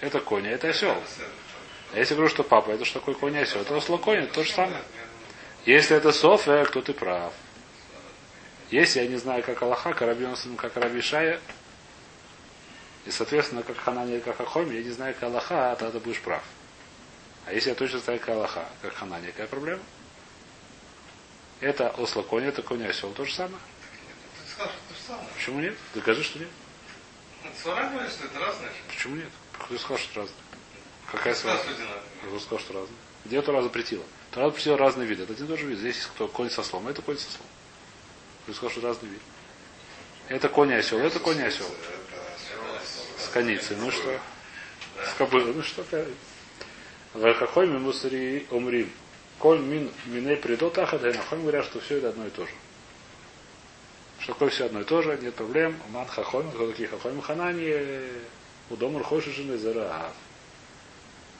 это 0.00 0.20
конь, 0.20 0.46
это 0.46 0.68
осел. 0.68 0.96
А 1.92 1.98
если 1.98 2.14
говорю, 2.14 2.30
что 2.30 2.44
папа, 2.44 2.70
это 2.70 2.84
что 2.84 3.00
такое 3.00 3.14
конь 3.14 3.34
и 3.34 3.38
осел? 3.38 3.60
Это 3.60 3.76
осло 3.76 3.96
конь, 3.98 4.26
то 4.28 4.44
же 4.44 4.52
самое. 4.52 4.82
Если 5.66 5.96
это 5.96 6.12
София, 6.12 6.64
то 6.64 6.80
ты 6.80 6.92
прав. 6.92 7.32
Если 8.70 9.00
я 9.00 9.06
не 9.06 9.16
знаю, 9.16 9.42
как 9.42 9.60
Аллаха, 9.62 9.90
как 9.90 10.02
Раби 10.02 10.24
Йонсон, 10.24 10.56
как 10.56 10.76
Раби 10.76 11.02
Шая, 11.02 11.40
и, 13.04 13.10
соответственно, 13.10 13.62
как 13.62 13.76
Ханани, 13.76 14.20
как 14.20 14.40
Ахоми, 14.40 14.74
я 14.76 14.82
не 14.82 14.90
знаю, 14.90 15.14
как 15.14 15.24
Аллаха, 15.24 15.72
а 15.72 15.76
тогда 15.76 15.98
ты 15.98 16.04
будешь 16.04 16.20
прав. 16.20 16.42
А 17.46 17.52
если 17.52 17.70
я 17.70 17.74
точно 17.74 17.98
знаю, 17.98 18.20
как 18.20 18.30
Аллаха, 18.30 18.64
как 18.80 18.94
Ханани, 18.94 19.26
какая 19.26 19.48
проблема? 19.48 19.82
Это 21.62 21.90
осло 21.90 22.22
конь, 22.22 22.44
это 22.44 22.60
конь 22.60 22.84
осел, 22.84 23.12
то 23.12 23.24
же 23.24 23.32
самое. 23.32 23.62
Ты 24.36 24.50
сказал, 24.50 24.72
что 24.72 24.80
то 24.88 24.94
же 24.94 25.00
самое. 25.06 25.28
Почему 25.36 25.60
нет? 25.60 25.76
Докажи, 25.94 26.24
что 26.24 26.40
нет. 26.40 26.48
Свара 27.62 27.88
говорит, 27.88 28.10
что 28.10 28.24
это 28.24 28.40
разное. 28.40 28.70
Почему 28.88 29.14
нет? 29.14 29.28
Кто 29.52 29.78
сказал, 29.78 29.98
что 29.98 30.10
это 30.10 30.20
разное? 30.22 30.38
Какая 31.12 31.34
одинаковое. 31.34 32.02
Кто 32.26 32.40
сказал, 32.40 32.58
что 32.58 32.72
разное? 32.72 32.98
Где 33.24 33.42
Тора 33.42 33.62
запретила? 33.62 34.02
Тора 34.32 34.46
запретила 34.46 34.76
разные 34.76 35.06
виды. 35.06 35.22
Это 35.22 35.34
один 35.34 35.46
и 35.46 35.48
тот 35.50 35.60
же 35.60 35.66
вид. 35.66 35.78
Здесь 35.78 35.94
есть 35.94 36.08
кто 36.08 36.26
конь 36.26 36.50
со 36.50 36.64
слом, 36.64 36.88
это 36.88 37.00
конь 37.00 37.16
со 37.16 37.30
слом. 37.30 37.46
Кто 38.42 38.54
сказал, 38.54 38.70
что 38.70 38.80
это 38.80 38.88
разный 38.88 39.10
вид? 39.10 39.22
Это 40.26 40.48
конь 40.48 40.70
и 40.70 40.74
осел, 40.74 40.98
это 40.98 41.20
конь 41.20 41.38
и 41.38 41.42
осел. 41.42 41.66
С 43.18 43.28
коницей. 43.28 43.76
Ну 43.76 43.92
что? 43.92 44.18
С 45.08 45.14
кобылой. 45.14 45.54
Ну 45.54 45.62
что? 45.62 45.84
Вахахой 47.14 47.68
мусари 47.68 48.48
умрим. 48.50 48.90
Коль 49.42 49.58
мин 49.58 49.90
миней 50.06 50.36
придот 50.36 50.78
ахад, 50.78 51.02
и 51.02 51.12
нахой 51.12 51.40
говорят, 51.40 51.64
что 51.64 51.80
все 51.80 51.96
это 51.96 52.10
одно 52.10 52.28
и 52.28 52.30
то 52.30 52.46
же. 52.46 52.52
Что 54.20 54.34
такое 54.34 54.50
все 54.50 54.66
одно 54.66 54.82
и 54.82 54.84
то 54.84 55.02
же, 55.02 55.18
нет 55.20 55.34
проблем. 55.34 55.76
Ман 55.88 56.06
хахой, 56.06 56.44
кто 56.48 56.70
такие 56.70 56.88
хахой 56.88 57.20
ханани, 57.20 58.06
удомр 58.70 59.02
хоши 59.02 59.32
жены 59.32 59.58
зараав. 59.58 60.12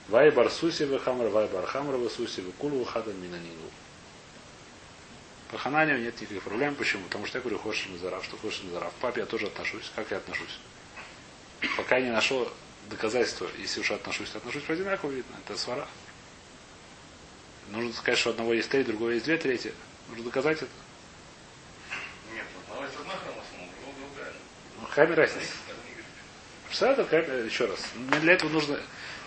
Вай 0.09 0.31
барсуси 0.31 0.83
вахамр, 0.83 1.29
вай 1.29 1.47
бархамр 1.47 1.95
васуси 1.95 2.41
вакулу 2.41 2.83
хада 2.83 3.13
минанину. 3.13 3.71
По 5.49 5.57
хананию 5.57 6.01
нет 6.01 6.19
никаких 6.19 6.43
проблем. 6.43 6.75
Почему? 6.75 7.05
Потому 7.05 7.25
что 7.25 7.37
я 7.37 7.41
говорю 7.41 7.57
хоши 7.59 7.87
назарав, 7.87 8.25
что 8.25 8.35
хоши 8.35 8.65
назарав. 8.65 8.91
К 8.91 8.95
папе 8.95 9.21
я 9.21 9.27
тоже 9.27 9.47
отношусь. 9.47 9.89
Как 9.95 10.11
я 10.11 10.17
отношусь? 10.17 10.59
Пока 11.77 11.99
я 11.99 12.07
не 12.07 12.11
нашел 12.11 12.51
доказательства, 12.89 13.47
если 13.59 13.79
уж 13.79 13.91
отношусь, 13.91 14.35
отношусь 14.35 14.63
по 14.63 14.73
одинаково 14.73 15.11
видно. 15.11 15.35
Это 15.45 15.57
свара. 15.57 15.87
Нужно 17.69 17.93
сказать, 17.93 18.19
что 18.19 18.31
одного 18.31 18.53
есть 18.53 18.69
три, 18.69 18.83
другого 18.83 19.11
есть 19.11 19.25
две 19.25 19.37
трети. 19.37 19.73
Нужно 20.09 20.25
доказать 20.25 20.57
это. 20.57 20.71
Нет, 22.33 22.45
одного 22.63 22.85
из 22.85 22.91
одна 22.99 23.13
хромосома, 23.13 23.69
другого 23.79 24.09
другая. 24.09 24.33
Ну, 24.79 24.87
какая 24.87 25.15
разница? 25.15 25.47
Представляете, 26.67 27.03
какая- 27.03 27.43
еще 27.45 27.65
раз. 27.65 27.79
Мне 27.95 28.19
Для 28.19 28.33
этого 28.33 28.49
нужно 28.49 28.79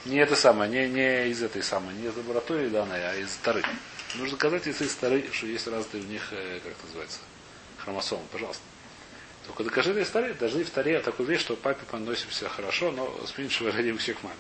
не 0.05 0.19
это 0.19 0.37
самое, 0.37 0.71
не, 0.71 0.89
не 0.89 1.29
из 1.29 1.43
этой 1.43 1.63
самой, 1.63 1.95
не 1.95 2.07
из 2.07 2.17
лаборатории 2.17 2.69
данной, 2.69 3.05
а 3.05 3.15
из 3.17 3.31
вторых. 3.31 3.65
Нужно 4.15 4.37
доказать 4.37 4.67
из 4.67 4.77
вторых, 4.77 5.35
что 5.35 5.47
есть 5.47 5.67
разные 5.67 6.03
у 6.03 6.07
них, 6.07 6.29
э, 6.33 6.61
как 6.63 6.73
это 6.73 6.87
называется, 6.87 7.19
хромосомы, 7.79 8.23
пожалуйста. 8.33 8.63
Только 9.47 9.65
докажи 9.65 10.01
из 10.01 10.11
даже 10.11 10.61
и 10.61 10.65
в 10.65 10.71
таре 10.71 11.01
такую 11.01 11.29
вещь, 11.29 11.41
что 11.41 11.57
папе 11.57 11.85
поносимся 11.91 12.49
хорошо, 12.49 12.91
но 12.91 13.27
с 13.27 13.37
меньшего 13.39 13.71
родим 13.71 13.99
к 14.15 14.23
маме. 14.23 14.37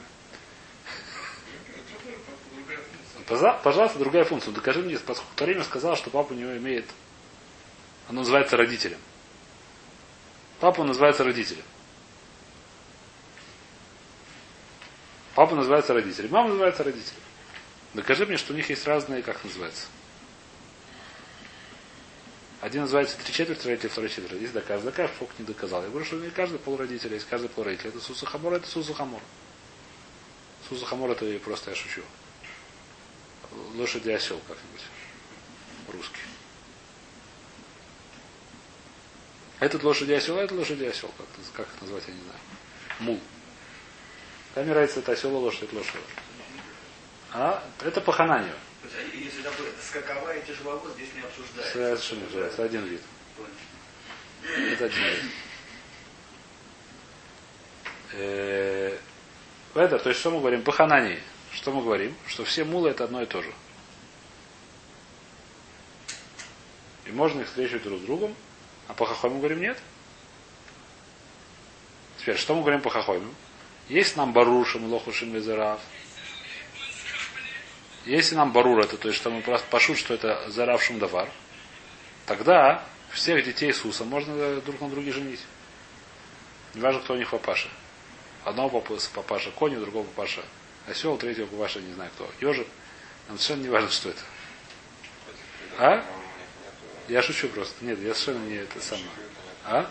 Пожалуйста, 3.27 3.99
другая 3.99 4.25
функция. 4.25 4.53
Докажи 4.53 4.81
мне, 4.81 4.99
поскольку 4.99 5.35
Тарим 5.35 5.63
сказал, 5.65 5.97
что 5.97 6.11
папа 6.11 6.33
у 6.33 6.37
него 6.37 6.57
имеет, 6.57 6.87
оно 8.09 8.21
называется 8.21 8.57
родителем. 8.57 8.99
Папа 10.61 10.85
называется 10.85 11.25
родителем. 11.25 11.65
Папа 15.35 15.55
называется 15.55 15.93
родителем, 15.93 16.31
мама 16.31 16.49
называется 16.49 16.83
родителем. 16.83 17.21
Докажи 17.93 18.25
мне, 18.27 18.37
что 18.39 18.55
у 18.55 18.57
них 18.57 18.71
есть 18.71 18.87
разные, 18.87 19.23
как 19.23 19.43
называется. 19.45 19.87
Один 22.63 22.83
называется 22.83 23.19
три 23.19 23.35
четверти 23.35 23.67
родителей, 23.67 23.91
второй 23.91 24.09
четверть 24.09 24.33
родителей. 24.33 24.53
Докажи, 24.53 24.85
докажи, 24.85 25.13
сколько 25.17 25.35
не 25.39 25.45
доказал. 25.45 25.83
Я 25.83 25.91
говорю, 25.91 26.07
что 26.07 26.17
не 26.17 26.31
каждый 26.31 26.59
полродитель, 26.59 27.13
есть 27.13 27.27
каждый. 27.29 27.51
Это 27.51 28.01
Суса 28.01 28.25
Хамор, 28.25 28.55
это 28.55 28.67
Суса 28.67 28.95
Хамор. 28.95 29.21
Суса 30.69 30.87
Хамор 30.87 31.11
это 31.11 31.27
просто 31.41 31.71
я 31.71 31.77
шучу. 31.77 32.03
Лошади 33.77 34.11
осел 34.11 34.41
как-нибудь. 34.49 34.83
Русский. 35.89 36.23
Этот 39.61 39.83
лошади 39.85 40.13
осел, 40.13 40.39
а 40.39 40.43
это 40.43 40.55
лошади 40.55 40.85
осел. 40.85 41.11
Как, 41.17 41.27
как 41.55 41.69
это 41.75 41.85
назвать, 41.85 42.05
я 42.09 42.15
не 42.15 42.21
знаю. 42.23 42.39
Мул. 43.01 43.21
Там 44.55 44.67
нравится 44.67 45.01
это 45.01 45.13
осел 45.13 45.37
лошадь, 45.37 45.65
это 45.65 45.77
лошадь. 45.77 45.95
А 47.33 47.63
это 47.85 48.01
по 48.01 48.13
хананию. 48.13 48.55
А 48.83 49.17
Если 49.17 49.43
такое 49.43 49.69
скаковая 49.83 50.39
и 50.39 50.47
тяжеловоз, 50.47 50.95
здесь 50.95 51.09
не 51.15 51.21
обсуждается. 51.21 51.73
Совершенно. 51.73 52.45
Это 52.47 52.65
один 52.65 52.85
вид. 52.85 53.03
Это 54.71 54.85
один 54.87 55.05
вид. 55.05 55.33
Э, 58.13 58.99
Это, 59.75 59.99
то 59.99 60.09
есть 60.09 60.21
что 60.21 60.31
мы 60.31 60.41
говорим? 60.41 60.63
По 60.63 60.73
ханании. 60.73 61.21
Что 61.53 61.73
мы 61.73 61.83
говорим? 61.83 62.15
Что 62.27 62.45
все 62.45 62.65
мулы 62.65 62.91
это 62.91 63.05
одно 63.05 63.23
и 63.23 63.27
то 63.27 63.43
же. 63.43 63.53
И 67.07 67.13
можно 67.13 67.43
их 67.43 67.47
встречать 67.47 67.83
друг 67.83 68.01
с 68.01 68.03
другом. 68.03 68.35
А 68.89 68.95
по 68.95 69.07
хахой 69.07 69.31
мы 69.31 69.39
говорим 69.39 69.61
нет. 69.61 69.79
Теперь, 72.19 72.37
что 72.37 72.55
мы 72.55 72.63
говорим 72.63 72.81
по 72.81 72.91
хахойму? 72.91 73.33
Есть 73.89 74.17
нам 74.17 74.33
барушим, 74.33 74.93
лохушим 74.93 75.33
везерав. 75.33 75.81
Если 78.05 78.35
нам 78.37 78.53
барур 78.53 78.81
это, 78.81 78.97
то 78.97 79.09
есть 79.09 79.19
что 79.19 79.31
мы 79.31 79.43
просто 79.43 79.67
пошут, 79.69 79.99
что 79.99 80.15
это 80.15 80.49
заравшим 80.49 80.99
давар, 80.99 81.29
тогда 82.25 82.85
всех 83.11 83.45
детей 83.45 83.71
Иисуса 83.71 84.05
можно 84.05 84.33
э, 84.33 84.61
друг 84.65 84.81
на 84.81 84.89
друге 84.89 85.13
женить. 85.13 85.41
Не 86.75 86.81
важно, 86.81 87.01
кто 87.01 87.15
у 87.15 87.17
них 87.17 87.31
папаша. 87.31 87.69
Одного 88.45 88.81
папа- 88.81 89.01
папаша 89.15 89.51
конь, 89.51 89.75
у 89.77 89.81
другого 89.81 90.05
папаша 90.05 90.43
осел, 90.89 91.17
третьего 91.17 91.47
папаша 91.47 91.81
не 91.81 91.93
знаю 91.95 92.11
кто. 92.15 92.31
Ежик. 92.41 92.69
Нам 93.29 93.39
совершенно 93.39 93.63
не 93.63 93.71
важно, 93.71 93.91
что 93.91 94.11
это. 94.11 94.21
А? 95.79 96.05
Я 97.09 97.23
шучу 97.23 97.49
просто. 97.49 97.85
Нет, 97.85 97.99
я 98.01 98.15
совершенно 98.15 98.49
не 98.49 98.57
это 98.57 98.81
самое. 98.81 99.07
А? 99.65 99.91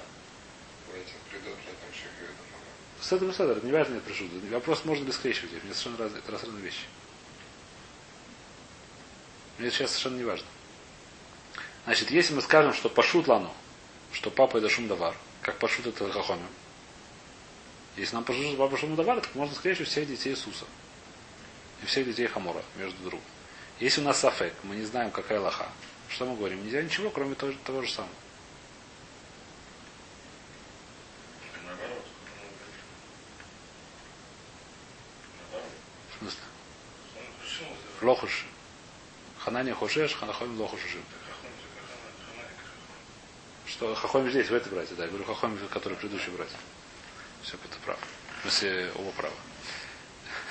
С 3.02 3.12
этим 3.14 3.32
с 3.32 3.40
этим, 3.40 3.66
не 3.66 3.72
важно, 3.72 3.94
нет 3.94 4.04
прошу. 4.04 4.28
Вопрос 4.50 4.84
можно 4.84 5.06
ли 5.06 5.12
скрещивать. 5.12 5.52
Мне 5.52 5.74
совершенно 5.74 5.98
разные, 5.98 6.20
это 6.20 6.32
разные 6.32 6.62
вещи. 6.62 6.86
Мне 9.58 9.70
сейчас 9.70 9.92
совершенно 9.92 10.18
не 10.18 10.24
важно. 10.24 10.48
Значит, 11.86 12.10
если 12.10 12.34
мы 12.34 12.42
скажем, 12.42 12.74
что 12.74 12.90
пашут 12.90 13.28
лану, 13.28 13.54
что 14.12 14.32
папа 14.32 14.58
это 14.58 14.70
шумдавар, 14.70 15.16
как 15.42 15.58
пашут 15.60 15.86
это 15.86 16.12
хахомим, 16.12 16.48
если 17.96 18.16
нам 18.16 18.24
пашут 18.24 18.48
что 18.48 18.58
папа 18.58 18.78
шумдавар, 18.78 19.22
так 19.22 19.36
можно 19.36 19.56
скрещивать 19.56 19.90
всех 19.90 20.08
детей 20.08 20.32
Иисуса. 20.32 20.66
И 21.84 21.86
всех 21.86 22.06
детей 22.06 22.28
Хамора 22.28 22.64
между 22.76 22.98
другом. 23.04 23.22
Если 23.80 24.02
у 24.02 24.04
нас 24.04 24.20
сафек, 24.20 24.54
мы 24.64 24.76
не 24.76 24.86
знаем, 24.86 25.12
какая 25.12 25.40
лоха, 25.40 25.68
что 26.10 26.26
мы 26.26 26.36
говорим? 26.36 26.64
Нельзя 26.64 26.82
ничего, 26.82 27.10
кроме 27.10 27.36
того, 27.36 27.54
того 27.66 27.82
же 27.82 27.92
самого. 27.92 28.12
Смысле? 36.20 36.40
Лохуш. 38.02 38.46
Ханания 39.40 39.74
хошеш, 39.76 40.14
ханахомим 40.16 40.60
лохушишим. 40.62 41.02
Что 43.68 43.94
Хахомим 43.94 44.30
здесь, 44.30 44.50
в 44.50 44.54
этой 44.54 44.72
братья, 44.72 44.96
да. 44.96 45.04
Я 45.04 45.10
говорю 45.10 45.26
Хахомим, 45.26 45.68
который 45.68 45.98
предыдущий 45.98 46.32
братья. 46.32 46.58
Все, 47.44 47.56
это 47.56 47.78
прав. 47.84 48.00
В 48.40 48.42
смысле, 48.44 48.92
оба 48.96 49.12
права. 49.12 49.36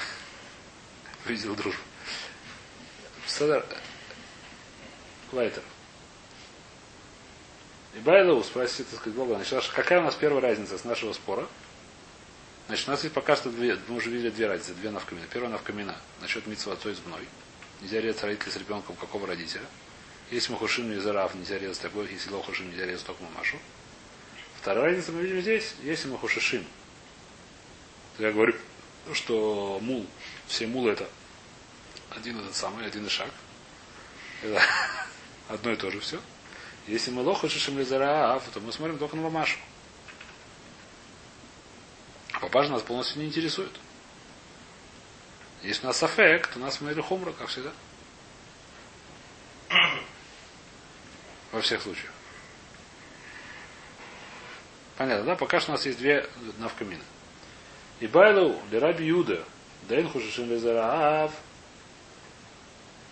Видел 1.27 1.55
дружбу. 1.55 1.81
Лайтер. 5.35 5.62
И 7.94 7.99
Байлоу 8.01 8.42
спросит, 8.42 8.88
так 8.88 9.01
сказать, 9.01 9.16
Бога, 9.16 9.35
значит, 9.35 9.70
какая 9.73 10.01
у 10.01 10.03
нас 10.03 10.14
первая 10.14 10.40
разница 10.40 10.79
с 10.79 10.85
нашего 10.85 11.12
спора? 11.12 11.47
Значит, 12.66 12.88
у 12.88 12.90
нас 12.92 13.03
есть 13.03 13.14
пока 13.14 13.37
что 13.37 13.51
две, 13.51 13.79
мы 13.88 13.97
уже 13.97 14.11
видели 14.11 14.31
две 14.31 14.47
разницы, 14.47 14.75
две 14.75 14.90
навкамина. 14.90 15.27
Первая 15.33 15.53
навкамина 15.53 15.97
насчет 16.20 16.47
митцва 16.47 16.73
отцой 16.73 16.97
с 16.97 17.05
мной. 17.05 17.20
Нельзя 17.83 18.01
резать 18.01 18.23
родителей 18.23 18.53
с 18.53 18.57
ребенком 18.57 18.97
какого 18.97 19.27
родителя. 19.27 19.64
Если 20.31 20.51
Махушим 20.51 20.90
и 20.90 20.99
Зарав, 20.99 21.35
нельзя 21.35 21.59
резать 21.59 21.83
такой, 21.83 22.09
если 22.11 22.31
Лохушим, 22.31 22.70
нельзя 22.70 22.87
резать 22.87 23.07
только 23.07 23.23
Мамашу. 23.23 23.59
Вторая 24.61 24.87
разница 24.87 25.12
мы 25.12 25.23
видим 25.23 25.42
здесь, 25.42 25.75
если 25.83 26.09
Махушишим. 26.09 26.64
То 28.16 28.23
я 28.25 28.33
говорю, 28.33 28.55
что 29.12 29.79
мул, 29.83 30.07
все 30.47 30.66
мулы 30.66 30.92
это 30.92 31.09
один 32.11 32.38
этот 32.40 32.55
самый, 32.55 32.87
один 32.87 33.05
и 33.07 33.09
шаг. 33.09 33.31
Это 34.42 34.62
одно 35.48 35.72
и 35.72 35.76
то 35.76 35.90
же 35.90 36.00
все. 36.00 36.20
Если 36.87 37.11
мы 37.11 37.22
Лохушишим 37.22 37.76
или 37.76 37.85
Зарав, 37.85 38.44
то 38.52 38.61
мы 38.61 38.72
смотрим 38.72 38.98
только 38.98 39.16
на 39.16 39.22
Мамашу. 39.22 39.59
А 42.33 42.40
папаша 42.40 42.70
нас 42.70 42.83
полностью 42.83 43.20
не 43.20 43.28
интересует. 43.28 43.72
Если 45.62 45.85
у 45.85 45.87
нас 45.87 46.02
аффект, 46.02 46.52
то 46.52 46.59
нас 46.59 46.80
мы 46.80 46.94
хумра, 47.02 47.33
как 47.33 47.48
всегда. 47.48 47.72
Во 51.52 51.61
всех 51.61 51.80
случаях. 51.80 52.11
Понятно, 54.96 55.24
да? 55.24 55.37
Пока 55.37 55.61
что 55.61 55.72
у 55.72 55.74
нас 55.74 55.87
есть 55.87 55.98
две 55.98 56.28
навкамины. 56.59 57.02
И 58.00 58.07
байлу 58.07 58.61
раби 58.70 59.07
Юда, 59.07 59.44
да 59.88 59.96
эн 59.96 60.09
хушишим 60.09 60.50
лезараав, 60.50 61.33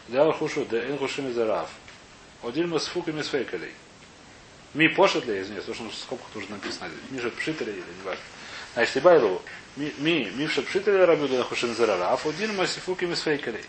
да 0.09 0.31
хушу, 0.33 0.66
да 0.66 0.79
эн 0.79 0.99
хушим 0.99 1.29
лезараав. 1.29 1.71
Один 2.43 2.71
мы 2.71 2.81
с 2.81 2.87
фуками 2.87 3.23
с 3.23 3.29
фейкалей. 3.29 3.73
Ми 4.75 4.89
пошет 4.89 5.27
ли, 5.27 5.41
извиняюсь, 5.41 5.67
потому 5.67 5.91
что 5.91 6.03
сколько 6.03 6.25
тут 6.33 6.43
уже 6.43 6.53
написано. 6.53 6.91
Ми 7.11 7.21
же 7.21 7.31
пшитали 7.31 7.71
или 7.71 7.79
не 7.79 8.03
важно. 8.05 8.23
Значит, 8.75 8.97
и 8.97 9.01
байлу, 9.01 9.43
ми, 9.77 9.93
ми 9.99 10.47
в 10.47 10.63
пшитали 10.63 11.05
рабиуда 11.05 11.39
на 11.39 11.45
хушим 11.45 11.71
лезараав, 11.71 12.27
один 12.27 12.57
мы 12.57 12.67
с 12.67 12.75
фуками 12.77 13.15
с 13.15 13.21
фейкалей. 13.21 13.65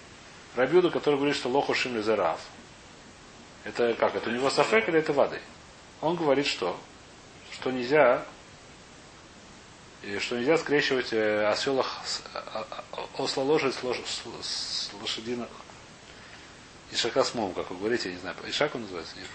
Рабиуда, 0.55 0.89
который 0.89 1.15
говорит, 1.15 1.35
что 1.35 1.49
лоху 1.49 1.73
шим 1.73 1.95
лезараав. 1.95 2.39
Это 3.63 3.93
как? 3.95 4.15
Это 4.15 4.29
у 4.29 4.33
него 4.33 4.49
сафек 4.49 4.87
или 4.87 4.99
это 4.99 5.13
воды? 5.13 5.39
Он 6.01 6.15
говорит, 6.15 6.45
что? 6.45 6.79
Что 7.51 7.71
нельзя 7.71 8.25
и 10.03 10.19
что 10.19 10.37
нельзя 10.37 10.57
скрещивать 10.57 11.13
э, 11.13 11.45
оселах 11.47 12.01
с, 12.05 12.21
а, 12.33 12.67
а, 12.91 13.23
осла 13.23 13.43
лошадь 13.43 13.73
с, 13.73 13.83
лош, 13.83 13.97
с, 14.05 14.21
с 14.45 14.91
лошадиных 15.01 15.47
Ишака 16.91 17.23
с 17.23 17.33
мулом, 17.33 17.53
как 17.53 17.69
вы 17.71 17.77
говорите, 17.77 18.09
я 18.09 18.15
не 18.15 18.21
знаю. 18.21 18.35
Ишак 18.45 18.75
он 18.75 18.81
называется? 18.81 19.15
Нет? 19.15 19.27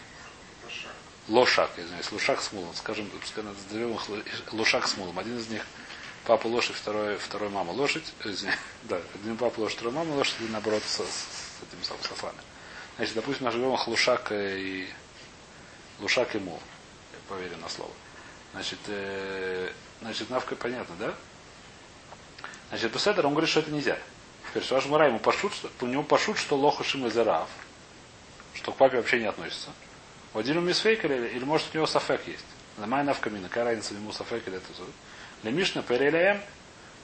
Лошак, 1.28 1.70
я 1.76 1.86
знаю, 1.86 2.02
лошак 2.10 2.40
с 2.40 2.52
мулом. 2.52 2.74
Скажем, 2.74 3.10
пускай 3.10 3.44
назовем 3.44 3.94
их 3.94 4.52
лошак 4.52 4.88
с 4.88 4.96
мулом. 4.96 5.18
Один 5.18 5.38
из 5.38 5.48
них 5.48 5.64
папа 6.24 6.46
лошадь, 6.46 6.76
второй, 6.76 7.16
второй 7.16 7.48
мама 7.48 7.70
лошадь. 7.72 8.12
Э, 8.24 8.30
извини, 8.30 8.52
да, 8.84 9.00
один 9.14 9.36
папа 9.36 9.60
лошадь, 9.60 9.76
второй 9.76 9.94
мама 9.94 10.14
лошадь, 10.14 10.36
и 10.40 10.44
наоборот 10.44 10.82
с, 10.84 10.96
с, 10.96 11.00
с 11.00 11.62
этим 11.62 11.82
самым 11.82 12.02
сафами. 12.02 12.38
Значит, 12.96 13.14
допустим, 13.14 13.46
назовем 13.46 13.74
их 13.74 13.88
лушак 13.88 14.32
и 14.32 14.88
лушак 16.00 16.34
и 16.34 16.38
мул. 16.38 16.60
Я 17.12 17.18
поверю 17.34 17.56
на 17.58 17.68
слово. 17.68 17.92
Значит, 18.52 18.78
э, 18.86 19.72
значит, 20.00 20.30
навка 20.30 20.56
понятно, 20.56 20.94
да? 20.96 21.14
Значит, 22.68 22.92
Беседер, 22.92 23.26
он 23.26 23.32
говорит, 23.32 23.50
что 23.50 23.60
это 23.60 23.70
нельзя. 23.70 23.98
Что 24.60 24.80
Мара 24.88 25.06
ему 25.06 25.18
пошут, 25.18 25.52
что, 25.52 25.70
у 25.80 25.86
него 25.86 26.02
пошут, 26.02 26.38
что 26.38 26.56
лоха 26.56 26.84
шим 26.84 27.06
и 27.06 27.10
зарав, 27.10 27.48
что 28.54 28.72
к 28.72 28.76
папе 28.76 28.96
вообще 28.96 29.20
не 29.20 29.26
относится. 29.26 29.70
У 30.34 30.38
один 30.38 30.64
мисфейк 30.64 31.04
или, 31.04 31.28
или 31.28 31.44
может 31.44 31.68
у 31.72 31.76
него 31.76 31.86
сафек 31.86 32.26
есть. 32.26 32.44
На 32.76 32.86
май 32.86 33.04
навкамина, 33.04 33.48
какая 33.48 33.64
разница 33.64 33.94
ему 33.94 34.12
сафек 34.12 34.46
или 34.46 34.56
это 34.56 34.66
Для 35.42 35.50
Мишна 35.50 35.82
перелеем, 35.82 36.40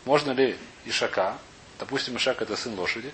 можно 0.04 0.32
ли 0.32 0.56
Ишака, 0.84 1.38
допустим, 1.78 2.16
Ишак 2.16 2.42
это 2.42 2.56
сын 2.56 2.78
лошади, 2.78 3.12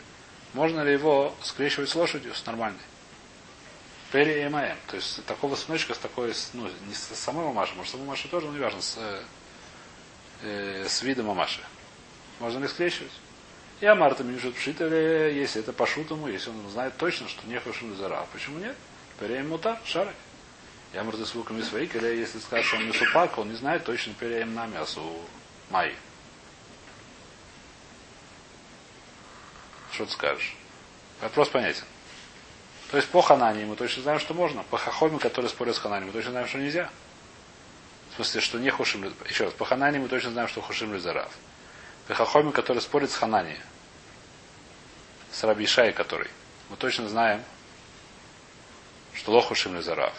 можно 0.52 0.82
ли 0.82 0.92
его 0.92 1.34
скрещивать 1.42 1.88
с 1.88 1.94
лошадью, 1.94 2.34
с 2.34 2.44
нормальной? 2.46 2.80
Пери 4.10 4.48
МАМ. 4.48 4.76
То 4.88 4.96
есть 4.96 5.24
такого 5.26 5.54
сыночка 5.54 5.94
с 5.94 5.98
такой, 5.98 6.34
ну, 6.52 6.68
не 6.88 6.94
с 6.94 7.14
самой 7.14 7.44
мамашей, 7.44 7.76
может, 7.76 7.92
самой 7.92 8.06
мамашей 8.06 8.28
тоже, 8.28 8.46
но 8.46 8.52
не 8.52 8.58
важно, 8.58 8.82
с, 8.82 8.98
э, 10.42 10.86
с 10.88 11.02
видом 11.02 11.26
мамаши. 11.26 11.60
Можно 12.40 12.60
ли 12.60 12.68
скрещивать? 12.68 13.12
Я 13.80 13.94
Марта 13.94 14.22
Миншут 14.22 14.56
Пшитали, 14.56 15.32
если 15.32 15.62
это 15.62 15.72
по 15.72 15.86
шутому, 15.86 16.28
если 16.28 16.50
он 16.50 16.68
знает 16.68 16.98
точно, 16.98 17.28
что 17.28 17.46
не 17.46 17.58
Хашим 17.58 17.96
Зара. 17.96 18.26
Почему 18.30 18.58
нет? 18.58 18.76
Переем 19.18 19.48
мута, 19.48 19.80
шары. 19.86 20.12
Я 20.92 21.02
Марта 21.02 21.24
с 21.24 21.34
луками 21.34 21.62
свои, 21.62 21.86
когда 21.86 22.08
если 22.08 22.40
скажет, 22.40 22.66
что 22.66 22.76
он 22.76 22.86
не 22.88 22.92
супак, 22.92 23.38
он 23.38 23.48
не 23.48 23.56
знает 23.56 23.84
точно 23.84 24.12
переем 24.12 24.54
на 24.54 24.66
мясо 24.66 25.00
Майи. 25.70 25.94
Что 29.92 30.04
ты 30.04 30.12
скажешь? 30.12 30.54
Вопрос 31.22 31.48
понятен. 31.48 31.84
То 32.90 32.98
есть 32.98 33.08
по 33.08 33.22
Ханане 33.22 33.64
мы 33.64 33.76
точно 33.76 34.02
знаем, 34.02 34.20
что 34.20 34.34
можно. 34.34 34.62
По 34.64 34.76
Хахоме, 34.76 35.18
который 35.18 35.48
спорят 35.48 35.76
с 35.76 35.78
Ханани, 35.78 36.04
мы 36.04 36.12
точно 36.12 36.32
знаем, 36.32 36.48
что 36.48 36.58
нельзя. 36.58 36.90
В 38.10 38.16
смысле, 38.16 38.40
что 38.42 38.58
не 38.58 38.68
Хушим 38.68 39.10
Еще 39.26 39.44
раз, 39.44 39.54
по 39.54 39.64
Ханане 39.64 40.00
мы 40.00 40.08
точно 40.08 40.32
знаем, 40.32 40.48
что 40.48 40.60
Хушим 40.60 40.92
Лизарав. 40.92 41.30
По 42.08 42.14
Хахоме, 42.14 42.50
который 42.52 42.82
спорит 42.82 43.10
с 43.10 43.14
Ханани, 43.14 43.56
с 45.32 45.44
Рабишай, 45.44 45.92
который, 45.92 46.28
мы 46.68 46.76
точно 46.76 47.08
знаем, 47.08 47.42
что 49.14 49.32
Лохушим 49.32 49.76
Лизарав. 49.76 50.14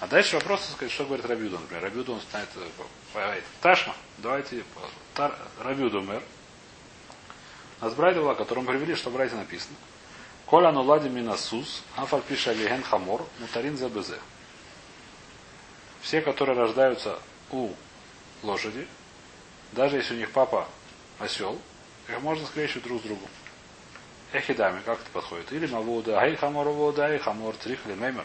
А 0.00 0.08
дальше 0.08 0.34
вопрос, 0.34 0.68
сказать, 0.72 0.92
что 0.92 1.04
говорит 1.04 1.24
Рабиуда, 1.26 1.58
например. 1.58 1.84
Рабиуда, 1.84 2.12
он 2.12 2.20
знает, 2.30 2.48
Ташма, 3.60 3.94
давайте, 4.18 4.64
тар, 5.14 5.36
Рабиуда 5.60 6.00
мэр. 6.00 6.22
У 7.80 7.84
нас 7.84 7.94
братья 7.94 8.20
была, 8.20 8.34
которому 8.34 8.66
привели, 8.66 8.96
что 8.96 9.10
братья 9.10 9.36
написано. 9.36 9.76
כל 10.46 10.72
הנולדים 10.72 11.08
מן 11.08 11.29
הסוס, 11.29 11.82
אף 11.96 12.09
על 12.09 12.22
פי 12.22 12.52
שאביהן 12.52 12.82
חמור, 12.82 13.24
מותרין 13.38 13.76
זה 13.76 13.90
בזה. 13.90 14.18
Все, 16.00 16.20
которые 16.20 16.58
рождаются 16.58 17.18
у 17.50 17.70
лошади, 18.42 18.86
даже 19.70 19.96
если 19.96 20.14
у 20.14 20.18
них 20.18 20.32
папа 20.32 20.68
осел, 21.22 21.60
их 22.08 22.20
можно 22.20 22.46
скрещивать 22.46 22.84
друг 22.84 23.00
с 23.00 23.04
другом. 23.04 23.28
היכי 24.32 24.59
דמי, 24.59 24.80
как 24.84 25.00
это 25.00 25.10
подходит? 25.10 25.52
אילימא 25.52 25.66
דאבוה 25.66 25.95
דהאי 25.95 26.18
חמור 26.18 26.68
ודאבוה 26.68 27.18
דהאי 27.18 27.36
חמור 27.36 27.54
צריכא 27.56 27.78
למימר. 27.86 28.24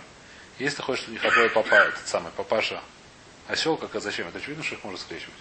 Если 0.60 0.78
ты 0.78 0.84
хочешь, 0.84 1.04
чтобы 1.04 1.18
у 1.18 1.22
них 1.22 1.26
обои 1.26 1.48
папа, 1.50 1.76
этот 1.76 2.08
самый 2.08 2.32
папаша 2.32 2.82
осел, 3.48 3.78
как 3.78 3.96
а 3.96 4.00
зачем? 4.00 4.28
Это 4.28 4.38
очевидно, 4.38 4.64
что 4.64 4.76
их 4.76 4.84
можно 4.84 4.98
скрещивать. 4.98 5.36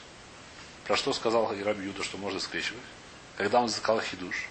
Про 0.86 0.96
что 0.96 1.12
сказал 1.12 1.52
Раби 1.64 1.84
Юда, 1.84 2.02
что 2.02 2.18
можно 2.18 2.38
скрещивать? 2.38 2.82
Когда 3.36 3.60
он 3.60 3.68
сказал 3.68 4.00
хидуш. 4.02 4.46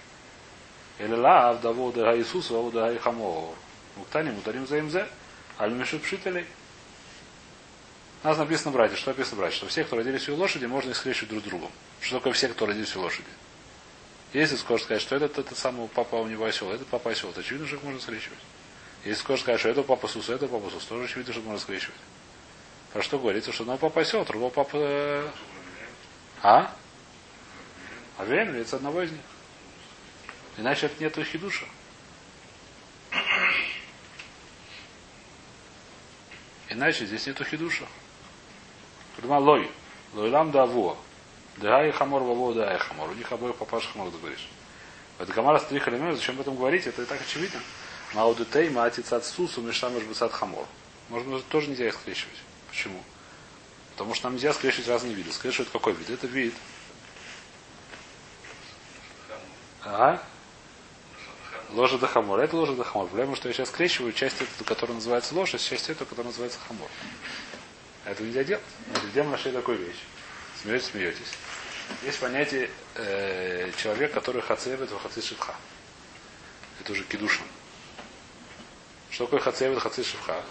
אלא 0.99 1.13
לאו 1.13 1.49
דאבוה 1.49 1.91
דהאי 1.91 2.17
סוס, 2.17 2.49
ואבוה 2.49 2.71
דהאי 2.71 2.97
חמור. 2.99 3.55
וקתני 3.97 4.31
מותרים 4.31 4.67
זה 4.67 4.79
עם 4.79 4.90
זה, 4.90 5.07
אלמא 5.59 5.71
מיפשט 5.71 6.03
פשיטא 6.03 6.28
ליה. 6.28 6.45
У 8.23 8.27
нас 8.27 8.37
написано 8.37 8.71
ברייתא. 8.71 8.95
Что 8.95 9.11
написано 9.11 9.37
ברייתא? 9.37 9.57
Что 9.57 9.67
все, 9.67 9.83
кто 9.83 9.97
родились 9.97 10.27
у 10.29 10.35
лошади, 10.35 10.65
можно 10.65 10.89
их 10.89 10.97
скрещивать 10.97 11.29
друг 11.29 11.43
с 11.43 11.45
другом. 11.45 11.71
Что 12.05 12.17
такое 12.19 12.33
все, 12.33 12.49
кто 12.49 12.67
родились 12.67 12.95
у 12.95 13.01
лошади? 13.01 13.25
Если 14.31 14.57
скажешь 14.57 14.83
сказать, 14.85 15.01
что 15.01 15.15
этот, 15.15 15.39
этот 15.39 15.57
самый 15.57 15.87
папа 15.87 16.17
у 16.17 16.27
него 16.27 16.45
осел, 16.45 16.71
этот 16.71 16.87
папа 16.87 17.09
осел, 17.09 17.31
то 17.31 17.39
очевидно, 17.39 17.65
что 17.65 17.77
их 17.77 17.83
можно 17.83 17.99
скрещивать. 17.99 18.37
Если 19.05 19.21
скажешь 19.21 19.41
сказать, 19.41 19.59
что 19.59 19.69
это 19.69 19.81
папа 19.81 20.07
Сус, 20.07 20.29
это 20.29 20.47
папа 20.47 20.69
Сус, 20.69 20.85
тоже 20.85 21.05
очевидно, 21.05 21.33
что 21.33 21.41
можно 21.41 21.59
скрещивать. 21.59 21.97
Про 22.93 23.01
что 23.01 23.17
говорится, 23.17 23.51
что 23.51 23.63
одного 23.63 23.79
папа 23.79 24.01
осел, 24.01 24.23
другого 24.23 24.51
папа... 24.51 24.77
Э, 24.77 25.29
а? 26.43 26.75
А 28.17 28.23
время 28.23 28.59
это 28.59 28.75
одного 28.75 29.01
из 29.01 29.11
них. 29.11 29.21
Иначе 30.57 30.85
это 30.85 31.03
нету 31.03 31.23
хидуша. 31.23 31.65
Иначе 36.69 37.07
здесь 37.07 37.25
нету 37.25 37.43
хидуша. 37.43 37.87
Прямо 39.17 39.39
лой. 39.39 39.71
Лойлам 40.13 40.51
да 40.51 40.63
авуа. 40.63 40.97
Да 41.57 41.87
и 41.87 41.91
хамор 41.91 42.23
ваво 42.23 42.53
да 42.53 42.75
и 42.75 42.77
хамор. 42.77 43.09
У 43.09 43.13
них 43.13 43.31
обоих 43.31 43.55
папаша 43.55 43.87
хамор, 43.89 44.11
ты 44.11 44.17
говоришь. 44.17 44.47
Это 45.17 45.31
гамара 45.31 45.59
стрих 45.59 45.87
элемент, 45.87 46.17
зачем 46.17 46.35
об 46.35 46.41
этом 46.41 46.57
говорить? 46.57 46.87
Это 46.87 47.03
и 47.03 47.05
так 47.05 47.21
очевидно. 47.21 47.61
Маудутей, 48.13 48.69
маатиц 48.69 49.13
от 49.13 49.25
сусу, 49.25 49.61
мешамеш 49.61 50.03
бесад 50.03 50.33
хамор. 50.33 50.65
Можно 51.09 51.39
тоже 51.39 51.69
нельзя 51.69 51.87
их 51.87 51.93
скрещивать. 51.93 52.35
Почему? 52.67 53.01
Потому 53.91 54.13
что 54.13 54.25
нам 54.25 54.33
нельзя 54.33 54.53
скрещивать 54.53 54.89
разные 54.89 55.13
виды. 55.13 55.31
Скрещивать 55.31 55.71
какой 55.71 55.93
вид? 55.93 56.09
Это 56.09 56.27
вид. 56.27 56.53
А? 59.83 60.21
Ложа 61.69 61.97
до 61.97 62.07
хамор. 62.07 62.39
Это 62.39 62.57
ложа 62.57 62.73
до 62.73 62.83
хамор. 62.83 63.07
Проблема, 63.07 63.37
что 63.37 63.47
я 63.47 63.53
сейчас 63.53 63.69
скрещиваю 63.69 64.11
часть 64.11 64.41
эту, 64.41 64.65
которая 64.65 64.95
называется 64.95 65.33
ложь, 65.33 65.55
а 65.55 65.57
часть 65.57 65.89
эту, 65.89 66.05
которая 66.05 66.27
называется 66.27 66.59
хамор. 66.67 66.89
Это 68.03 68.21
нельзя 68.23 68.43
делать. 68.43 68.63
Где 69.11 69.23
мы 69.23 69.31
нашли 69.31 69.51
такую 69.51 69.77
вещь? 69.77 70.03
Смеетесь, 70.61 70.87
смеетесь. 70.87 71.31
Есть 72.03 72.19
понятие 72.19 72.69
э, 72.95 73.71
человек, 73.77 74.13
который 74.13 74.41
хацевит 74.41 74.91
в 74.91 75.01
хаци 75.01 75.21
шивха. 75.21 75.55
Это 76.79 76.91
уже 76.91 77.03
кидушин. 77.03 77.43
Что 79.09 79.25
такое 79.25 79.39
хацевит 79.39 79.79
хаци 79.79 80.03
шивха? 80.03 80.43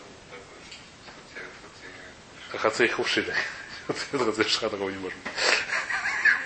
Хацей 2.51 2.89
хушида. 2.89 3.35
Это 3.89 4.25
хацей 4.25 4.45
шивха 4.45 4.71
такого 4.71 4.91
не 4.91 4.99
может 4.99 5.19
быть. 5.19 5.33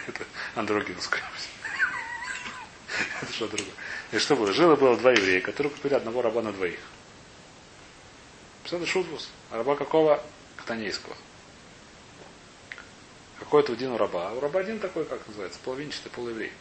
Это 0.08 0.24
андрогинское. 0.54 1.22
Это 3.22 3.32
что 3.32 3.48
другое. 3.48 3.74
И 4.12 4.18
что 4.18 4.36
было? 4.36 4.52
Жило 4.52 4.76
было 4.76 4.96
два 4.96 5.12
еврея, 5.12 5.40
которые 5.40 5.72
купили 5.72 5.94
одного 5.94 6.22
раба 6.22 6.42
на 6.42 6.52
двоих. 6.52 6.80
Это 8.64 8.84
шутбус. 8.86 9.28
Раба 9.50 9.76
какого? 9.76 10.22
Катанейского. 10.56 11.16
Какой-то 13.38 13.72
один 13.72 13.92
у 13.92 13.98
раба. 13.98 14.28
А 14.28 14.32
у 14.32 14.40
раба 14.40 14.60
один 14.60 14.80
такой, 14.80 15.04
как 15.04 15.26
называется, 15.26 15.58
половинчатый 15.64 16.10
полуеврей. 16.10 16.52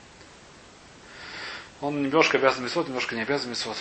Он 1.82 2.02
немножко 2.02 2.38
обязан 2.38 2.64
мисвод, 2.64 2.88
немножко 2.88 3.16
не 3.16 3.22
обязан 3.22 3.50
мисвод. 3.50 3.78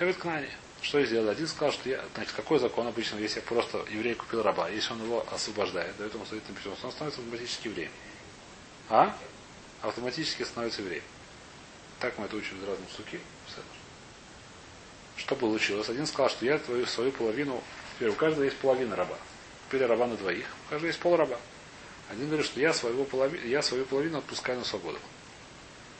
Эвид 0.00 0.16
Кнани. 0.16 0.48
Что 0.82 0.98
я 0.98 1.06
сделал? 1.06 1.28
Один 1.28 1.48
сказал, 1.48 1.72
что 1.72 1.88
я, 1.88 2.04
значит, 2.14 2.32
какой 2.34 2.58
закон 2.58 2.86
обычно, 2.86 3.18
если 3.18 3.40
я 3.40 3.46
просто 3.46 3.84
еврей 3.90 4.14
купил 4.14 4.42
раба, 4.42 4.68
если 4.68 4.92
он 4.92 5.02
его 5.02 5.26
освобождает, 5.32 5.96
дает 5.96 6.12
ему 6.14 6.24
строительное 6.26 6.56
письмо, 6.58 6.76
он 6.82 6.92
становится 6.92 7.20
автоматически 7.20 7.68
евреем. 7.68 7.90
а? 8.90 9.16
Автоматически 9.82 10.42
становится 10.42 10.82
евреем. 10.82 11.02
Так 11.98 12.18
мы 12.18 12.26
это 12.26 12.36
учим 12.36 12.58
из 12.58 12.68
разных 12.68 12.90
суки. 12.90 13.18
Что 15.16 15.34
получилось? 15.34 15.88
Один 15.88 16.06
сказал, 16.06 16.28
что 16.28 16.44
я 16.44 16.58
твою 16.58 16.86
свою 16.86 17.10
половину, 17.10 17.62
теперь 17.94 18.10
у 18.10 18.14
каждого 18.14 18.44
есть 18.44 18.58
половина 18.58 18.96
раба. 18.96 19.16
Теперь 19.66 19.86
раба 19.86 20.06
на 20.06 20.16
двоих, 20.16 20.46
у 20.66 20.70
каждого 20.70 20.88
есть 20.88 21.00
пол 21.00 21.16
раба. 21.16 21.38
Один 22.10 22.26
говорит, 22.26 22.46
что 22.46 22.60
я, 22.60 22.72
своего 22.72 23.04
полови... 23.04 23.48
я 23.48 23.62
свою 23.62 23.84
половину 23.84 24.18
отпускаю 24.18 24.58
на 24.58 24.64
свободу. 24.64 24.98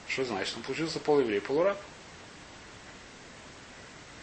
Что 0.07 0.25
значит? 0.25 0.57
Он 0.57 0.62
получился 0.62 1.01
полуеврей, 1.01 1.40
полураб. 1.40 1.81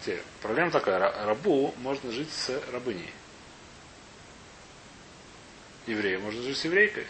Теперь, 0.02 0.22
проблема 0.42 0.72
такая. 0.72 1.00
Рабу 1.26 1.74
можно 1.78 2.12
жить 2.12 2.32
с 2.32 2.62
рабыней. 2.72 3.10
Еврею 5.88 6.22
можно 6.22 6.42
жить 6.42 6.58
с 6.58 6.66
еврейкой. 6.66 7.06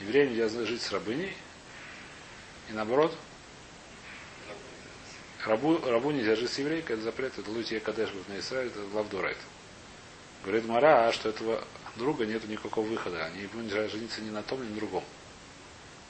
Евреям 0.00 0.30
нельзя 0.30 0.48
жить 0.64 0.82
с 0.82 0.92
рабыней. 0.92 1.34
И 2.68 2.72
наоборот, 2.72 3.16
рабу, 5.44 5.78
рабу 5.84 6.10
нельзя 6.10 6.36
жить 6.36 6.50
с 6.50 6.58
еврейкой, 6.58 6.94
это 6.94 7.04
запрет, 7.04 7.38
это 7.38 7.50
лутия 7.50 7.80
кадеш 7.80 8.10
на 8.28 8.38
Исраиль, 8.38 8.68
это 8.68 8.80
лавдурайт. 8.92 9.38
Говорит 10.44 10.66
Мара, 10.66 11.12
что 11.12 11.28
этого 11.28 11.64
друга 11.96 12.26
нет 12.26 12.46
никакого 12.48 12.86
выхода. 12.86 13.24
Они 13.24 13.42
ему 13.42 13.62
нельзя 13.62 13.88
жениться 13.88 14.20
ни 14.20 14.30
на 14.30 14.42
том, 14.42 14.62
ни 14.62 14.68
на 14.68 14.76
другом. 14.76 15.04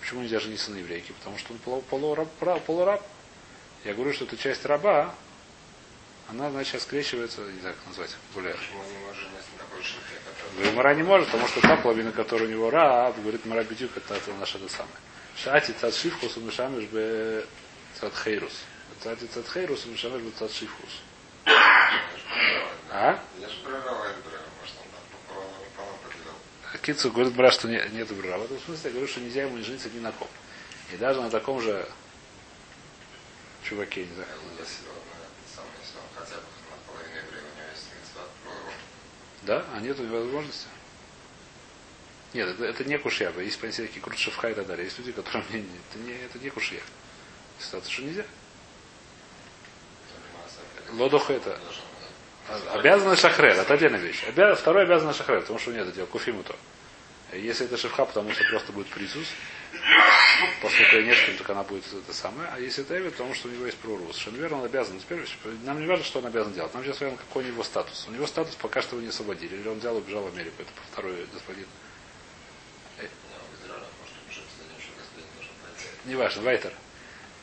Почему 0.01 0.23
нельзя 0.23 0.41
жениться 0.41 0.71
на 0.71 0.77
еврейке? 0.77 1.13
Потому 1.15 1.39
что 1.39 1.53
он 1.53 1.81
полураб. 1.83 2.29
полураб. 2.65 3.03
Я 3.85 3.95
говорю, 3.95 4.13
что 4.13 4.25
это 4.25 4.37
часть 4.37 4.65
раба, 4.65 5.15
она, 6.29 6.51
значит, 6.51 6.83
скрещивается, 6.83 7.41
не 7.43 7.61
знаю, 7.61 7.77
как 7.77 7.87
назвать, 7.87 8.17
более. 8.35 8.55
Почему 8.55 8.81
он 8.81 8.87
не 8.89 8.99
может 8.99 9.23
жениться 9.23 9.49
на 9.53 9.59
такой 9.65 9.83
шифре, 9.83 10.19
который... 10.25 10.73
Мара 10.75 10.95
не 10.95 11.03
может, 11.05 11.27
потому 11.29 11.47
что 11.47 11.61
та 11.61 11.77
половина, 11.77 12.11
которая 12.11 12.49
у 12.49 12.51
него 12.51 12.71
раб, 12.71 13.17
говорит 13.21 13.45
Мара 13.47 13.63
Бедюк, 13.63 13.97
это, 13.97 14.15
это 14.15 14.33
наше 14.35 14.59
это 14.59 14.69
самое. 14.69 14.97
Шати 15.37 15.73
цад 15.73 15.95
шифхус, 15.95 16.37
он 16.37 16.47
мешамеш 16.47 16.85
бе 16.85 17.45
цад 18.01 18.13
хейрус. 18.15 18.65
Цати 19.03 19.27
цад 19.27 19.47
хейрус, 19.49 19.85
он 19.85 19.93
мешамеш 19.93 20.23
бе 20.23 20.31
цад 20.31 20.51
шифхус. 20.51 21.03
А? 22.91 23.21
Я 23.39 23.49
же 23.49 23.61
прорываю 23.63 24.15
может, 24.61 24.75
он 24.81 24.89
там 24.91 25.05
пополам 25.13 25.99
поделал. 26.03 26.39
Кицу 26.83 27.11
говорит 27.11 27.35
брат, 27.35 27.53
что 27.53 27.69
не, 27.69 27.83
нет 27.93 28.09
бра. 28.17 28.39
В 28.39 28.45
этом 28.45 28.59
смысле 28.61 28.83
я 28.85 28.91
говорю, 28.91 29.09
что 29.09 29.21
нельзя 29.21 29.43
ему 29.43 29.63
жениться 29.63 29.91
ни 29.91 30.01
на 30.01 30.13
ком. 30.13 30.29
И 30.93 30.97
даже 30.97 31.21
на 31.21 31.31
таком 31.31 31.61
же 31.61 31.89
чуваке, 33.63 34.05
не 34.05 34.15
знаю, 34.15 34.29
как 34.29 34.43
называется. 34.45 34.79
Да? 39.43 39.65
А 39.75 39.81
нет 39.81 39.99
возможности? 39.99 40.67
Нет, 42.35 42.49
это, 42.49 42.65
это 42.65 42.85
не 42.85 42.99
кушья. 42.99 43.33
Есть 43.39 43.61
понятие 43.61 43.87
такие 43.87 44.03
крут 44.03 44.19
шевха 44.19 44.51
и 44.51 44.55
так 44.55 44.67
далее. 44.67 44.85
Есть 44.85 44.99
люди, 44.99 45.13
которые 45.13 45.45
мне 45.51 45.65
это 45.91 45.99
не, 45.99 46.13
это 46.13 46.39
не 46.39 46.51
кушья. 46.51 46.81
Ситуация, 47.59 47.91
что 47.91 48.03
нельзя. 48.03 48.27
Лодоха 50.93 51.33
это 51.33 51.59
обязанность 52.73 53.23
шахрер, 53.23 53.57
это 53.59 53.75
отдельная 53.75 54.01
вещь. 54.01 54.25
Обя... 54.29 54.55
Второй 54.55 54.85
обязанность 54.85 55.19
шахрер, 55.19 55.41
потому 55.41 55.59
что 55.59 55.73
нет, 55.73 55.87
это 55.87 55.97
дело 55.97 56.07
куфиму 56.07 56.43
то. 56.43 56.57
Если 57.33 57.67
это 57.67 57.77
шевха, 57.77 58.05
потому 58.05 58.33
что 58.33 58.45
просто 58.45 58.73
будет 58.73 58.87
присус, 58.89 59.27
я 60.93 61.03
несколько, 61.03 61.39
так 61.39 61.51
она 61.51 61.63
будет 61.63 61.85
это 61.93 62.13
самое. 62.13 62.49
А 62.53 62.61
если 62.61 62.85
это 62.85 62.97
Эвид, 62.99 63.13
потому 63.13 63.35
что 63.35 63.49
у 63.49 63.51
него 63.51 63.67
есть 63.67 63.79
прорус. 63.79 64.17
Совершенно 64.17 64.37
верно, 64.37 64.59
он 64.59 64.65
обязан. 64.67 64.99
Теперь 64.99 65.25
нам 65.65 65.81
не 65.81 65.87
важно, 65.87 66.05
что 66.05 66.19
он 66.19 66.27
обязан 66.27 66.53
делать. 66.53 66.73
Нам 66.75 66.85
сейчас 66.85 67.01
важно, 67.01 67.17
какой 67.17 67.45
у 67.45 67.47
него 67.47 67.63
статус. 67.63 68.07
У 68.09 68.13
него 68.13 68.27
статус 68.27 68.55
пока 68.57 68.83
что 68.83 68.97
его 68.97 69.03
не 69.03 69.09
освободили. 69.09 69.57
Или 69.57 69.69
он 69.69 69.79
взял 69.79 69.97
и 69.97 69.99
убежал 69.99 70.23
в 70.23 70.35
Америку. 70.35 70.57
Это 70.61 70.71
второй 70.93 71.27
господин. 71.33 71.67
Неважно, 76.05 76.43
Вайтер. 76.43 76.73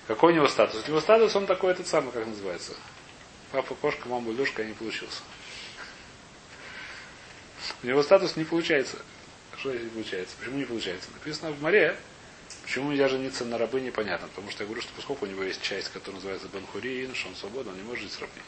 Какой 0.08 0.32
у 0.34 0.36
него 0.36 0.48
статус? 0.48 0.84
У 0.86 0.90
него 0.90 1.02
статус, 1.02 1.36
он 1.36 1.46
такой 1.46 1.72
этот 1.72 1.88
самый, 1.88 2.12
как 2.12 2.26
называется. 2.26 2.74
Папа 3.54 3.76
кошка, 3.76 4.10
мама 4.10 4.32
Илюшка, 4.32 4.66
не 4.66 4.74
получился. 4.74 5.22
У 7.84 7.88
него 7.88 8.02
статус 8.02 8.36
не 8.36 8.46
получается. 8.46 8.98
Что 9.58 9.72
не 9.72 9.90
получается? 9.90 10.36
Почему 10.40 10.58
не 10.58 10.66
получается? 10.66 11.10
Написано 11.14 11.52
в 11.52 11.62
море, 11.62 11.96
Почему 12.64 12.92
нельзя 12.92 13.10
жениться 13.10 13.46
на 13.46 13.60
рабы, 13.60 13.80
непонятно. 13.82 14.28
Потому 14.30 14.50
что 14.50 14.64
я 14.64 14.68
говорю, 14.68 14.82
что 14.82 14.92
поскольку 14.96 15.26
у 15.26 15.30
него 15.30 15.44
есть 15.44 15.62
часть, 15.62 15.90
которая 15.90 16.16
называется 16.16 16.48
Бенхурин, 16.48 17.14
что 17.14 17.30
он 17.30 17.36
свободен, 17.36 17.72
он 17.72 17.78
не 17.78 17.84
может 17.84 18.04
жить 18.04 18.14
с 18.14 18.20
рабней. 18.20 18.44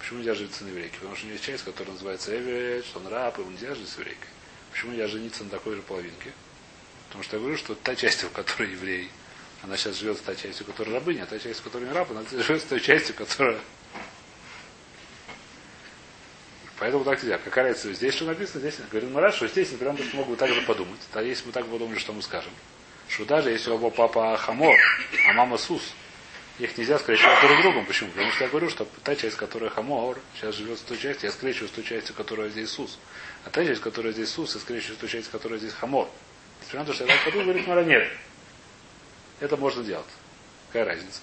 Почему 0.00 0.18
нельзя 0.18 0.34
жениться 0.34 0.64
на 0.64 0.68
еврейке? 0.70 0.94
Потому 0.94 1.14
что 1.14 1.24
у 1.24 1.28
него 1.28 1.34
есть 1.34 1.46
часть, 1.46 1.64
которая 1.64 1.92
называется 1.92 2.36
Эвет, 2.36 2.84
что 2.84 2.98
он 2.98 3.06
раб, 3.06 3.38
и 3.38 3.42
ему 3.42 3.52
нельзя 3.52 3.74
жить 3.76 3.88
с 3.88 3.96
еврейкой. 3.96 4.28
Почему 4.72 4.92
нельзя 4.92 5.06
жениться 5.06 5.44
на 5.44 5.50
такой 5.50 5.76
же 5.76 5.82
половинке? 5.82 6.32
Потому 7.06 7.22
что 7.22 7.36
я 7.36 7.40
говорю, 7.40 7.56
что 7.56 7.76
та 7.76 7.94
часть, 7.94 8.24
в 8.24 8.32
которой 8.32 8.72
еврей, 8.72 9.10
она 9.62 9.76
сейчас 9.76 9.96
живет 9.96 10.18
с 10.18 10.20
той 10.20 10.36
частью, 10.36 10.66
которая 10.66 10.94
рабыня, 10.94 11.22
а 11.22 11.26
та 11.26 11.38
часть, 11.38 11.60
в 11.60 11.62
которой 11.62 11.84
не 11.84 11.92
раб, 11.92 12.10
она 12.10 12.24
живет 12.30 12.62
с 12.62 12.64
той 12.64 12.80
частью, 12.80 13.14
которая 13.14 13.60
Поэтому 16.78 17.04
так 17.04 17.20
нельзя. 17.22 17.38
Какая 17.38 17.68
разница? 17.68 17.92
Здесь 17.92 18.14
что 18.14 18.24
написано? 18.24 18.60
Здесь 18.60 18.76
говорит 18.90 19.10
Марат, 19.10 19.34
что 19.34 19.48
здесь, 19.48 19.72
например, 19.72 19.96
могут 20.14 20.38
так 20.38 20.50
же 20.50 20.62
подумать. 20.62 21.00
А 21.12 21.22
если 21.22 21.46
мы 21.46 21.52
так 21.52 21.66
подумали, 21.66 21.98
что 21.98 22.12
мы 22.12 22.22
скажем? 22.22 22.52
Что 23.08 23.24
даже 23.24 23.50
если 23.50 23.70
оба 23.70 23.90
папа 23.90 24.36
хамор, 24.36 24.76
а 25.28 25.32
мама 25.32 25.58
сус, 25.58 25.82
их 26.58 26.76
нельзя 26.76 26.98
скрещивать 26.98 27.40
друг 27.40 27.58
с 27.58 27.62
другом. 27.62 27.86
Почему? 27.86 28.10
Потому 28.10 28.30
что 28.32 28.44
я 28.44 28.50
говорю, 28.50 28.68
что 28.68 28.86
та 29.02 29.16
часть, 29.16 29.36
которая 29.36 29.70
хамор, 29.70 30.18
сейчас 30.34 30.54
живет 30.54 30.78
с 30.78 30.82
той 30.82 30.98
частью, 30.98 31.28
я 31.28 31.32
скрещиваю 31.32 31.68
с 31.68 31.72
той 31.72 31.84
частью, 31.84 32.14
которая 32.14 32.48
здесь 32.48 32.70
сус. 32.70 32.98
А 33.44 33.50
та 33.50 33.64
часть, 33.64 33.80
которая 33.80 34.12
здесь 34.12 34.28
сус, 34.28 34.54
я 34.54 34.60
скрещиваю 34.60 34.96
с 34.96 35.00
той 35.00 35.08
частью, 35.08 35.32
которая 35.32 35.58
здесь 35.58 35.72
хамор. 35.72 36.08
Несмотря 36.60 36.80
на 36.80 36.86
то, 36.86 36.92
что 36.92 37.04
я 37.04 37.14
так 37.14 37.24
подумал, 37.24 37.46
говорит 37.46 37.66
Мара, 37.66 37.84
нет. 37.84 38.08
Это 39.40 39.56
можно 39.56 39.82
делать. 39.82 40.06
Какая 40.68 40.84
разница? 40.84 41.20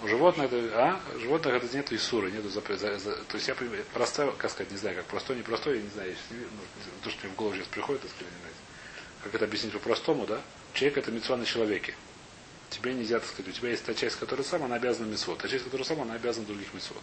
У 0.00 0.06
животных 0.06 0.52
это, 0.52 0.70
а? 0.74 1.00
Животных 1.18 1.54
это 1.54 1.76
нету 1.76 1.96
Исуры, 1.96 2.30
нету 2.30 2.48
запрета. 2.50 2.98
За, 2.98 3.16
то 3.16 3.34
есть 3.34 3.48
я 3.48 3.56
простой, 3.92 4.32
как 4.36 4.50
сказать, 4.50 4.70
не 4.70 4.78
знаю, 4.78 4.96
как 4.96 5.06
простой, 5.06 5.36
не 5.36 5.42
простой, 5.42 5.76
я 5.76 5.82
не 5.82 5.88
знаю, 5.90 6.10
если, 6.10 6.44
ну, 6.44 6.60
то, 7.02 7.10
что 7.10 7.24
мне 7.24 7.32
в 7.32 7.36
голову 7.36 7.56
сейчас 7.56 7.66
приходит, 7.66 8.04
не 8.04 8.08
знаю. 8.10 8.54
Как 9.24 9.34
это 9.34 9.44
объяснить 9.44 9.72
по-простому, 9.72 10.26
да? 10.26 10.40
Человек 10.72 10.98
это 10.98 11.10
мецва 11.10 11.36
на 11.36 11.44
человеке. 11.44 11.94
Тебе 12.70 12.94
нельзя, 12.94 13.18
так 13.18 13.28
сказать, 13.28 13.48
у 13.48 13.52
тебя 13.52 13.70
есть 13.70 13.84
та 13.84 13.94
часть, 13.94 14.16
которая 14.16 14.44
сама, 14.44 14.66
она 14.66 14.76
обязана 14.76 15.06
мецвод. 15.06 15.38
Та 15.38 15.48
часть, 15.48 15.64
которая 15.64 15.84
сама, 15.84 16.02
она 16.02 16.14
обязана 16.14 16.46
других 16.46 16.72
мецвод. 16.74 17.02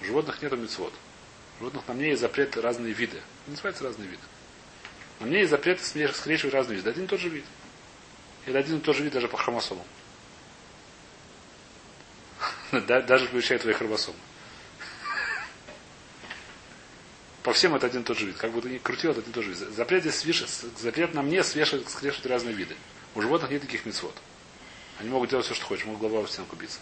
У 0.00 0.04
животных 0.04 0.42
нету 0.42 0.56
мецвод. 0.56 0.92
У 1.58 1.58
животных 1.60 1.86
на 1.86 1.94
мне 1.94 2.08
есть 2.08 2.22
запрет 2.22 2.56
разные 2.56 2.92
виды. 2.92 3.20
называется 3.46 3.84
разные 3.84 4.08
виды. 4.08 4.22
На 5.20 5.26
мне 5.26 5.40
есть 5.40 5.50
запрет 5.50 5.80
скрещивать 5.80 6.54
разные 6.54 6.78
виды. 6.78 6.90
Один 6.90 7.04
и 7.04 7.06
тот 7.06 7.20
же 7.20 7.28
вид. 7.28 7.44
Или 8.46 8.56
один 8.56 8.78
и 8.78 8.80
тот 8.80 8.96
же 8.96 9.04
вид 9.04 9.12
даже 9.12 9.28
по 9.28 9.36
хромосомам. 9.36 9.84
Даже 12.86 13.26
включая 13.26 13.58
твои 13.58 13.74
хромосомы. 13.74 14.16
По 17.42 17.52
всем 17.52 17.74
это 17.74 17.86
один 17.86 18.02
и 18.02 18.04
тот 18.04 18.18
же 18.18 18.26
вид. 18.26 18.36
Как 18.36 18.52
бы 18.52 18.62
ты 18.62 18.70
ни 18.70 18.78
крутил, 18.78 19.10
это 19.10 19.20
один 19.20 19.32
и 19.32 19.34
тот 19.34 19.44
же 19.44 19.50
вид. 19.50 19.58
Запрет, 19.58 20.02
здесь 20.02 20.16
свеш... 20.16 20.44
запрет 20.80 21.12
на 21.12 21.22
мне 21.22 21.42
свешивать, 21.42 21.88
скрещивать 21.90 22.26
разные 22.26 22.54
виды. 22.54 22.76
У 23.14 23.20
животных 23.20 23.50
нет 23.50 23.62
таких 23.62 23.84
мецвод. 23.84 24.14
Они 24.98 25.10
могут 25.10 25.30
делать 25.30 25.44
все, 25.44 25.54
что 25.54 25.66
хочешь, 25.66 25.84
могут 25.84 26.00
голова 26.00 26.26
в 26.26 26.30
стенку 26.30 26.56
биться. 26.56 26.78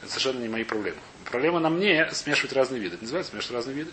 Это 0.00 0.10
совершенно 0.10 0.40
не 0.40 0.48
мои 0.48 0.64
проблемы. 0.64 0.98
Проблема 1.26 1.60
на 1.60 1.68
мне 1.68 2.10
смешивать 2.12 2.52
разные 2.54 2.80
виды. 2.80 2.94
Это 2.94 3.04
называется 3.04 3.32
смешивать 3.32 3.56
разные 3.56 3.76
виды. 3.76 3.90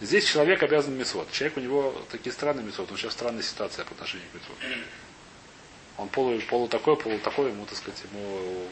Здесь 0.00 0.24
человек 0.24 0.62
обязан 0.62 0.96
мецвод. 0.96 1.30
Человек 1.30 1.58
у 1.58 1.60
него 1.60 1.94
такие 2.10 2.32
странные 2.32 2.64
мецвод. 2.64 2.90
Он 2.90 2.96
сейчас 2.96 3.12
странная 3.12 3.42
ситуация 3.42 3.84
по 3.84 3.92
отношению 3.92 4.26
к 4.30 4.34
мецвод. 4.34 4.56
Он 5.98 6.08
полу, 6.08 6.40
полу 6.48 6.66
такой, 6.66 6.96
полу 6.96 7.18
такой, 7.18 7.50
ему, 7.50 7.66
так 7.66 7.76
сказать, 7.76 8.02
ему 8.10 8.66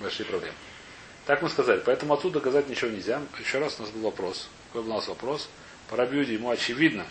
большие 0.00 0.26
проблемы. 0.26 0.56
Так 1.26 1.42
мы 1.42 1.48
сказали. 1.48 1.82
Поэтому 1.84 2.14
отсюда 2.14 2.40
доказать 2.40 2.68
ничего 2.68 2.90
нельзя. 2.90 3.22
Еще 3.38 3.58
раз 3.58 3.78
у 3.78 3.82
нас 3.82 3.90
был 3.90 4.02
вопрос. 4.02 4.48
Какой 4.68 4.82
был 4.82 4.92
у 4.92 4.94
нас 4.94 5.08
вопрос? 5.08 5.48
По 5.88 5.96
Рабиуде 5.96 6.34
ему 6.34 6.50
очевидно, 6.50 7.06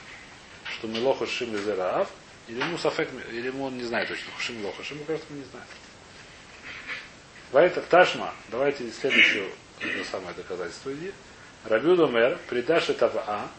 что 0.65 0.87
мы 0.87 0.99
лоха 0.99 1.25
шим 1.25 1.55
Раав, 1.77 2.09
или 2.47 2.59
ему 2.59 2.77
сафек, 2.77 3.09
или 3.31 3.47
ему 3.47 3.65
он 3.65 3.77
не 3.77 3.83
знает 3.83 4.09
точно, 4.09 4.31
шим 4.39 4.63
лоха. 4.63 4.83
Шим, 4.83 5.03
кажется, 5.05 5.27
мы 5.29 5.37
не 5.37 5.45
знаем. 5.45 5.67
Вайтер 7.51 7.83
Ташма, 7.83 8.33
давайте 8.49 8.91
следующее 8.91 9.49
это 9.79 10.09
самое 10.09 10.33
доказательство 10.35 10.93
иди. 10.93 11.11
Рабиуда 11.65 12.07
мэр, 12.07 12.39
придашь 12.49 12.89
этого 12.89 13.23
А, 13.25 13.49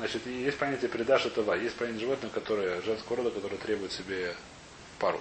Значит, 0.00 0.26
есть 0.26 0.56
понятие 0.56 0.88
придашь 0.88 1.26
этого, 1.26 1.52
есть 1.52 1.76
понятие 1.76 2.00
животного, 2.00 2.32
которое, 2.32 2.80
женского 2.80 3.18
рода, 3.18 3.30
которое 3.30 3.58
требует 3.58 3.92
себе 3.92 4.34
пару. 4.98 5.20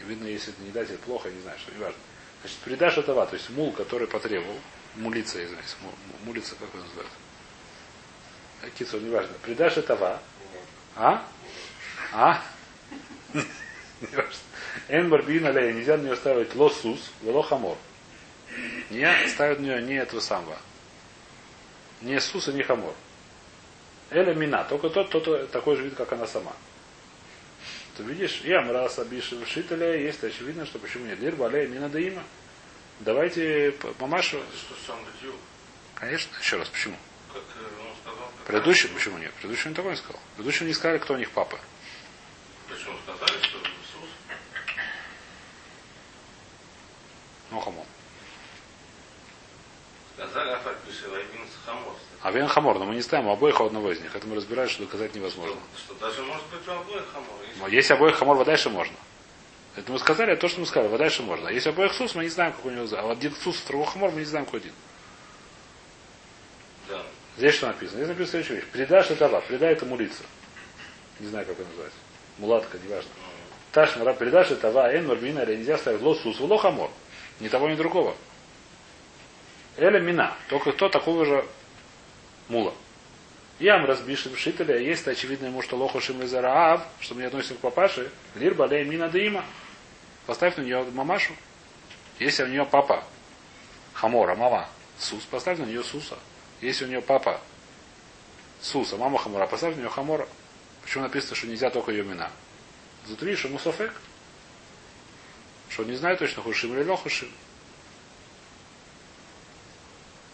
И 0.00 0.04
видно, 0.04 0.26
если 0.26 0.52
это 0.52 0.62
не 0.62 0.70
дать, 0.70 0.90
это 0.90 0.98
плохо, 1.02 1.28
я 1.28 1.34
не 1.34 1.42
знаю, 1.42 1.58
что 1.58 1.72
не 1.72 1.78
важно. 1.78 2.00
Значит, 2.40 2.58
придашь 2.58 2.98
этого, 2.98 3.26
то 3.26 3.36
есть 3.36 3.50
мул, 3.50 3.72
который 3.72 4.06
потребовал, 4.06 4.58
мулица, 4.96 5.44
извиняюсь, 5.44 5.76
мулица, 6.24 6.54
как 6.56 6.74
он 6.74 6.80
называется? 6.80 7.14
Кицу, 8.78 9.00
не 9.00 9.10
важно. 9.10 9.34
Придашь 9.42 9.76
этого, 9.76 10.20
а? 10.96 11.26
А? 12.12 12.42
Эн 14.88 15.08
барбин 15.08 15.44
нельзя 15.44 15.96
на 15.96 16.02
нее 16.02 16.16
ставить 16.16 16.54
лосус, 16.54 17.10
вело 17.22 17.42
хамор. 17.42 17.76
Не 18.90 19.28
ставят 19.28 19.60
на 19.60 19.64
нее 19.64 19.82
не 19.82 19.94
этого 19.94 20.20
самого. 20.20 20.58
Не 22.00 22.20
сус 22.20 22.48
и 22.48 22.52
не 22.52 22.62
хамор. 22.62 22.94
Эля 24.10 24.34
мина. 24.34 24.64
Только 24.64 24.90
тот, 24.90 25.10
тот 25.10 25.50
такой 25.50 25.76
же 25.76 25.84
вид, 25.84 25.94
как 25.94 26.12
она 26.12 26.26
сама. 26.26 26.52
Ты 28.00 28.06
видишь, 28.06 28.40
я 28.44 28.62
мраз 28.62 28.98
обиши 28.98 29.36
шителя, 29.44 29.94
есть 29.94 30.24
очевидно, 30.24 30.64
что 30.64 30.78
почему 30.78 31.04
нет. 31.04 31.18
Лир 31.18 31.36
балея 31.36 31.66
мина 31.68 31.90
да 31.90 32.00
има. 32.00 32.22
Давайте 33.00 33.74
мамашу. 33.98 34.40
Конечно, 35.96 36.30
еще 36.40 36.56
раз, 36.56 36.68
почему? 36.68 36.96
как 37.30 37.42
э, 37.42 37.88
он 37.90 37.94
сказал. 38.02 38.32
Предыдущий, 38.46 38.88
почему 38.88 39.18
нет? 39.18 39.34
Предыдущий 39.34 39.68
он 39.68 39.74
такой 39.74 39.90
не 39.90 39.96
сказал. 39.98 40.18
Предыдущий 40.36 40.64
не 40.64 40.72
сказали, 40.72 40.96
кто 40.96 41.12
у 41.12 41.18
них 41.18 41.30
папа. 41.30 41.60
Почему 42.70 42.96
сказали, 43.04 43.42
что 43.42 43.58
Иисус? 43.58 44.10
Ну, 47.50 47.60
хамон. 47.60 47.86
Вайбин 52.22 52.48
Хамор. 52.48 52.76
А 52.76 52.78
но 52.78 52.84
мы 52.84 52.94
не 52.94 53.02
ставим 53.02 53.28
обоих 53.28 53.60
у 53.60 53.64
одного 53.64 53.92
из 53.92 54.00
них. 54.00 54.14
Это 54.14 54.26
мы 54.26 54.36
разбираем, 54.36 54.68
что 54.68 54.84
доказать 54.84 55.14
невозможно. 55.14 55.56
Что 55.76 55.94
даже 55.94 56.22
может 56.22 56.44
быть 56.46 56.66
у 56.68 56.72
обоих 56.72 57.04
Хамор. 57.12 57.28
Но 57.58 57.68
если 57.68 57.94
обоих 57.94 58.16
Хамор, 58.16 58.36
вода 58.36 58.50
дальше 58.50 58.70
можно. 58.70 58.94
Это 59.76 59.90
мы 59.92 59.98
сказали, 59.98 60.32
это 60.32 60.42
то, 60.42 60.48
что 60.48 60.60
мы 60.60 60.66
сказали, 60.66 60.90
вода 60.90 61.04
дальше 61.04 61.22
можно. 61.22 61.48
А 61.48 61.52
если 61.52 61.70
обоих 61.70 61.92
Сус, 61.94 62.14
мы 62.14 62.24
не 62.24 62.28
знаем, 62.28 62.52
как 62.52 62.64
у 62.64 62.70
него. 62.70 62.86
А 62.96 63.10
один 63.10 63.34
Сус, 63.34 63.56
второго 63.56 63.86
Хамор, 63.86 64.10
мы 64.10 64.20
не 64.20 64.26
знаем, 64.26 64.44
какой 64.44 64.60
один. 64.60 64.72
Да. 66.88 67.02
Здесь 67.38 67.54
что 67.54 67.68
написано? 67.68 67.98
Здесь 67.98 68.08
написано 68.08 68.30
следующая 68.30 68.54
вещь. 68.56 68.64
Предашь 68.72 69.10
это 69.10 69.28
ва, 69.28 69.40
предай 69.40 69.72
это 69.72 69.86
мулица. 69.86 70.22
Не 71.20 71.28
знаю, 71.28 71.46
как 71.46 71.58
это 71.58 71.68
называется. 71.68 71.98
Мулатка, 72.38 72.78
неважно. 72.84 73.10
Ташна, 73.72 74.04
ра, 74.04 74.12
предашь 74.12 74.50
это 74.50 74.70
ва, 74.70 74.92
эн, 74.92 75.06
мармина, 75.06 75.40
или 75.40 75.56
нельзя 75.56 75.78
ставить 75.78 76.02
ло 76.02 76.14
сус, 76.14 76.38
ло 76.40 76.58
хамор. 76.58 76.90
Ни 77.38 77.48
того, 77.48 77.68
ни 77.70 77.76
другого. 77.76 78.14
Эля 79.80 79.98
мина. 79.98 80.36
Только 80.48 80.72
кто 80.72 80.88
такого 80.88 81.24
же 81.24 81.44
мула. 82.48 82.72
Ям 83.58 83.84
разбишим 83.84 84.36
шителя, 84.36 84.78
есть 84.78 85.08
очевидно 85.08 85.46
ему, 85.46 85.62
что 85.62 85.76
лоху 85.76 86.00
шим 86.00 86.22
из 86.22 86.32
раав, 86.32 86.82
что 87.00 87.14
мы 87.14 87.22
не 87.22 87.26
относим 87.26 87.56
к 87.56 87.60
папаше, 87.60 88.10
лир 88.36 88.54
балей 88.54 88.84
мина 88.84 89.08
да 89.08 89.18
има. 89.18 89.44
Поставь 90.26 90.56
на 90.56 90.62
нее 90.62 90.84
мамашу. 90.92 91.34
Если 92.18 92.44
у 92.44 92.46
нее 92.46 92.64
папа 92.64 93.04
хамора, 93.92 94.34
мама, 94.34 94.68
сус, 94.98 95.24
поставь 95.24 95.58
на 95.58 95.64
нее 95.64 95.82
суса. 95.82 96.18
Если 96.60 96.84
у 96.84 96.88
нее 96.88 97.00
папа 97.00 97.40
Суса, 98.60 98.96
мама 98.98 99.18
Хамора, 99.18 99.46
поставь 99.46 99.74
на 99.76 99.80
нее 99.80 99.88
Хамора. 99.88 100.28
Почему 100.82 101.04
написано, 101.04 101.34
что 101.34 101.46
нельзя 101.46 101.70
только 101.70 101.92
ее 101.92 102.02
имена? 102.02 102.30
Затри, 103.06 103.34
что 103.34 103.48
Мусафек. 103.48 103.92
Что 105.70 105.84
не 105.84 105.94
знает 105.94 106.18
точно, 106.18 106.42
Хушим 106.42 106.74
или 106.74 106.84
Лохушим. 106.84 107.30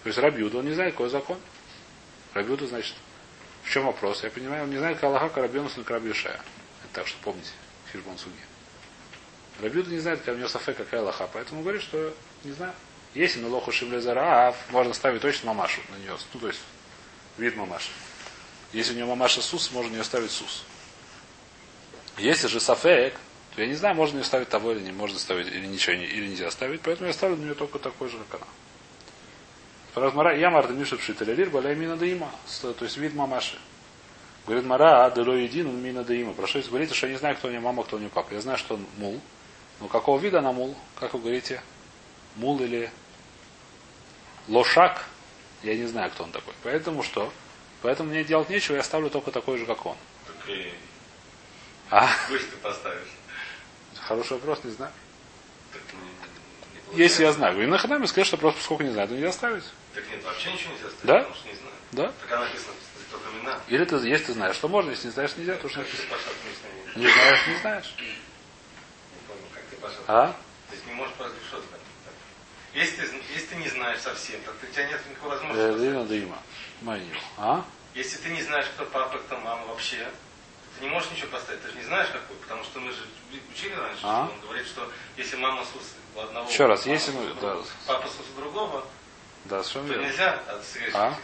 То 0.07 0.11
есть 0.11 0.21
Рабиуда, 0.21 0.59
он 0.59 0.67
не 0.67 0.73
знает, 0.73 0.93
какой 0.93 1.09
закон. 1.09 1.37
Рабиуда, 2.33 2.65
значит, 2.69 2.95
в 3.65 3.71
чем 3.71 3.87
вопрос? 3.87 4.23
Я 4.23 4.31
понимаю, 4.31 4.63
он 4.63 4.71
не 4.71 4.77
знает, 4.79 4.99
как 4.99 5.11
Аллаха 5.11 5.29
Карабьонус 5.31 5.77
на 5.77 5.83
Карабьюшая. 5.83 6.35
Это 6.35 6.93
так, 6.93 7.09
что 7.09 7.19
помните, 7.25 7.51
Хижбон 7.91 8.17
Суги. 8.17 8.37
Рабиуда 9.61 9.91
не 9.91 9.99
знает, 9.99 10.21
какая 10.21 10.37
у 10.37 10.39
него 10.39 10.47
Сафек, 10.47 10.77
какая 10.77 11.01
Аллаха, 11.01 11.29
поэтому 11.33 11.63
говорит, 11.63 11.83
что 11.83 12.15
не 12.45 12.53
знаю. 12.53 12.73
Если 13.15 13.41
на 13.41 13.49
лоху 13.49 13.73
шимлезара, 13.73 14.55
можно 14.71 14.95
ставить 14.95 15.23
точно 15.23 15.49
мамашу 15.49 15.81
на 15.91 15.97
нее. 15.97 16.17
Ну, 16.35 16.39
то 16.39 16.47
есть, 16.47 16.61
вид 17.37 17.57
мамаши. 17.57 17.91
Если 18.73 18.93
у 18.93 18.95
нее 18.95 19.07
мамаша 19.07 19.43
сус, 19.43 19.73
можно 19.73 19.91
нее 19.91 20.05
ставить 20.05 20.31
сус. 20.31 20.63
Если 22.17 22.47
же 22.47 22.61
сафек, 22.61 23.15
то 23.57 23.61
я 23.61 23.67
не 23.67 23.75
знаю, 23.75 23.97
можно 23.97 24.19
ее 24.19 24.25
ставить 24.25 24.51
того 24.51 24.71
или 24.71 24.85
не 24.85 24.93
можно 24.93 25.19
ставить, 25.19 25.49
или 25.49 25.67
ничего, 25.67 25.97
или 25.97 26.29
нельзя 26.29 26.49
ставить, 26.53 26.81
поэтому 26.83 27.09
я 27.09 27.13
ставлю 27.13 27.37
на 27.37 27.43
нее 27.43 27.55
только 27.55 27.81
такой 27.81 28.09
же, 28.09 28.19
как 28.31 28.43
она. 28.43 28.51
Размара, 29.97 30.37
я 30.37 30.51
марта 30.51 30.73
миша 30.75 30.97
пшита 30.97 31.25
лирир, 31.25 31.49
баля 31.51 31.75
мина 31.75 31.97
да 31.97 32.07
има. 32.07 32.31
С- 32.47 32.61
То 32.75 32.85
есть 32.85 32.97
вид 32.99 33.15
мамаши. 33.15 33.59
Говорит 34.47 34.65
Мара, 34.65 35.07
а 35.07 35.11
дело 35.11 35.33
един, 35.33 35.67
он 35.67 35.83
мина 35.83 36.05
да 36.05 36.15
има. 36.15 36.33
Прошу 36.33 36.61
говорите, 36.63 36.95
что 36.95 37.07
я 37.07 37.13
не 37.15 37.19
знаю, 37.19 37.35
кто 37.37 37.49
у 37.49 37.51
нее 37.51 37.59
мама, 37.61 37.83
кто 37.83 37.97
у 37.97 37.99
нее 37.99 38.11
папа. 38.11 38.33
Я 38.35 38.41
знаю, 38.41 38.59
что 38.59 38.75
он 38.75 38.87
мул. 38.99 39.21
Но 39.81 39.89
какого 39.89 40.21
вида 40.21 40.39
она 40.39 40.53
мул? 40.53 40.77
Как 41.01 41.15
вы 41.15 41.21
говорите? 41.21 41.61
Мул 42.37 42.61
или 42.61 42.91
лошак? 44.49 45.05
Я 45.63 45.75
не 45.77 45.87
знаю, 45.87 46.11
кто 46.11 46.25
он 46.25 46.31
такой. 46.31 46.55
Поэтому 46.63 47.03
что? 47.03 47.33
Поэтому 47.83 48.11
мне 48.11 48.23
делать 48.23 48.49
нечего, 48.51 48.77
я 48.77 48.83
ставлю 48.83 49.11
только 49.11 49.33
такой 49.33 49.59
же, 49.59 49.67
как 49.67 49.85
он. 49.87 49.97
Так 50.27 50.49
и 50.49 50.73
А? 51.91 52.09
ты 52.29 52.39
поставишь. 52.63 53.09
Хороший 53.97 54.35
вопрос, 54.35 54.63
не 54.63 54.71
знаю. 54.71 54.93
Так 55.73 55.83
не, 55.95 55.99
не 56.01 56.81
получается. 56.85 57.03
Если 57.03 57.23
я 57.25 57.33
знаю. 57.33 57.61
И 57.63 57.67
на 57.67 57.79
ханаме 57.79 58.07
сказать, 58.07 58.27
что 58.29 58.37
просто 58.37 58.59
поскольку 58.61 58.85
не 58.85 58.91
знаю, 58.91 59.09
то 59.09 59.15
нельзя 59.15 59.33
ставить. 59.33 59.65
Так 59.97 60.05
нет, 60.11 60.23
вообще 60.25 60.53
ничего 60.53 60.73
нельзя 60.75 60.91
ставить, 60.91 61.07
Да? 61.07 61.19
потому 61.21 61.35
что 61.35 61.49
не 61.49 61.55
знаю. 61.55 61.75
Да? 61.93 62.13
Так 62.21 62.33
она 62.33 62.45
написано 62.45 62.73
только 63.11 63.29
имена. 63.31 63.61
Или 63.69 63.85
ты, 63.87 63.97
если 63.97 64.27
ты 64.27 64.33
знаешь, 64.35 64.57
что 64.57 64.69
можно, 64.69 64.91
если 64.91 65.07
не 65.07 65.13
знаешь, 65.13 65.35
нельзя, 65.39 65.57
то 65.57 65.69
что 65.71 65.79
ты 65.79 65.85
написано. 65.87 66.09
Пашат 66.11 66.35
не 66.97 67.09
знаешь, 67.11 67.47
не 67.49 67.55
знаешь. 67.57 67.95
Не 67.99 68.07
понял, 69.27 69.49
как 69.55 69.63
ты 69.71 69.77
Пашат. 69.77 70.01
А? 70.07 70.27
То 70.69 70.75
есть 70.75 70.87
не 70.87 70.93
можешь 70.93 71.15
просто 71.15 71.37
что 71.49 71.57
то 71.57 71.67
если 72.75 73.07
ты, 73.07 73.17
если 73.33 73.47
ты 73.47 73.55
не 73.57 73.69
знаешь 73.71 74.01
совсем, 74.01 74.39
то 74.43 74.51
у 74.53 74.71
тебя 74.71 74.87
нет 74.87 75.01
никакой 75.09 75.31
возможности. 75.31 76.09
Да 76.09 76.15
има. 76.15 76.39
Майню. 76.83 77.17
А? 77.39 77.65
Если 77.95 78.19
ты 78.19 78.29
не 78.29 78.43
знаешь, 78.43 78.67
кто 78.75 78.85
папа, 78.85 79.17
кто 79.17 79.39
мама 79.39 79.65
вообще, 79.69 80.07
ты 80.79 80.85
не 80.85 80.91
можешь 80.91 81.11
ничего 81.11 81.29
поставить. 81.29 81.63
Ты 81.63 81.71
же 81.71 81.77
не 81.79 81.85
знаешь, 81.85 82.09
какой, 82.09 82.37
потому 82.37 82.63
что 82.65 82.81
мы 82.81 82.93
же 82.93 83.01
учили 83.51 83.73
раньше, 83.73 84.01
А? 84.03 84.27
что 84.27 84.35
он 84.35 84.41
говорит, 84.43 84.67
что 84.67 84.93
если 85.17 85.37
мама 85.37 85.65
Сус 85.65 85.95
у 86.15 86.21
одного, 86.21 86.51
Еще 86.51 86.67
раз, 86.67 86.85
если 86.85 87.13
мы- 87.13 87.33
да. 87.41 87.57
папа 87.87 88.07
Сус 88.09 88.27
у 88.37 88.41
другого, 88.41 88.87
Да, 89.49 89.63
совершенно 89.63 89.93
верно. 89.93 90.07
нельзя. 90.07 90.43
А? 90.95 91.15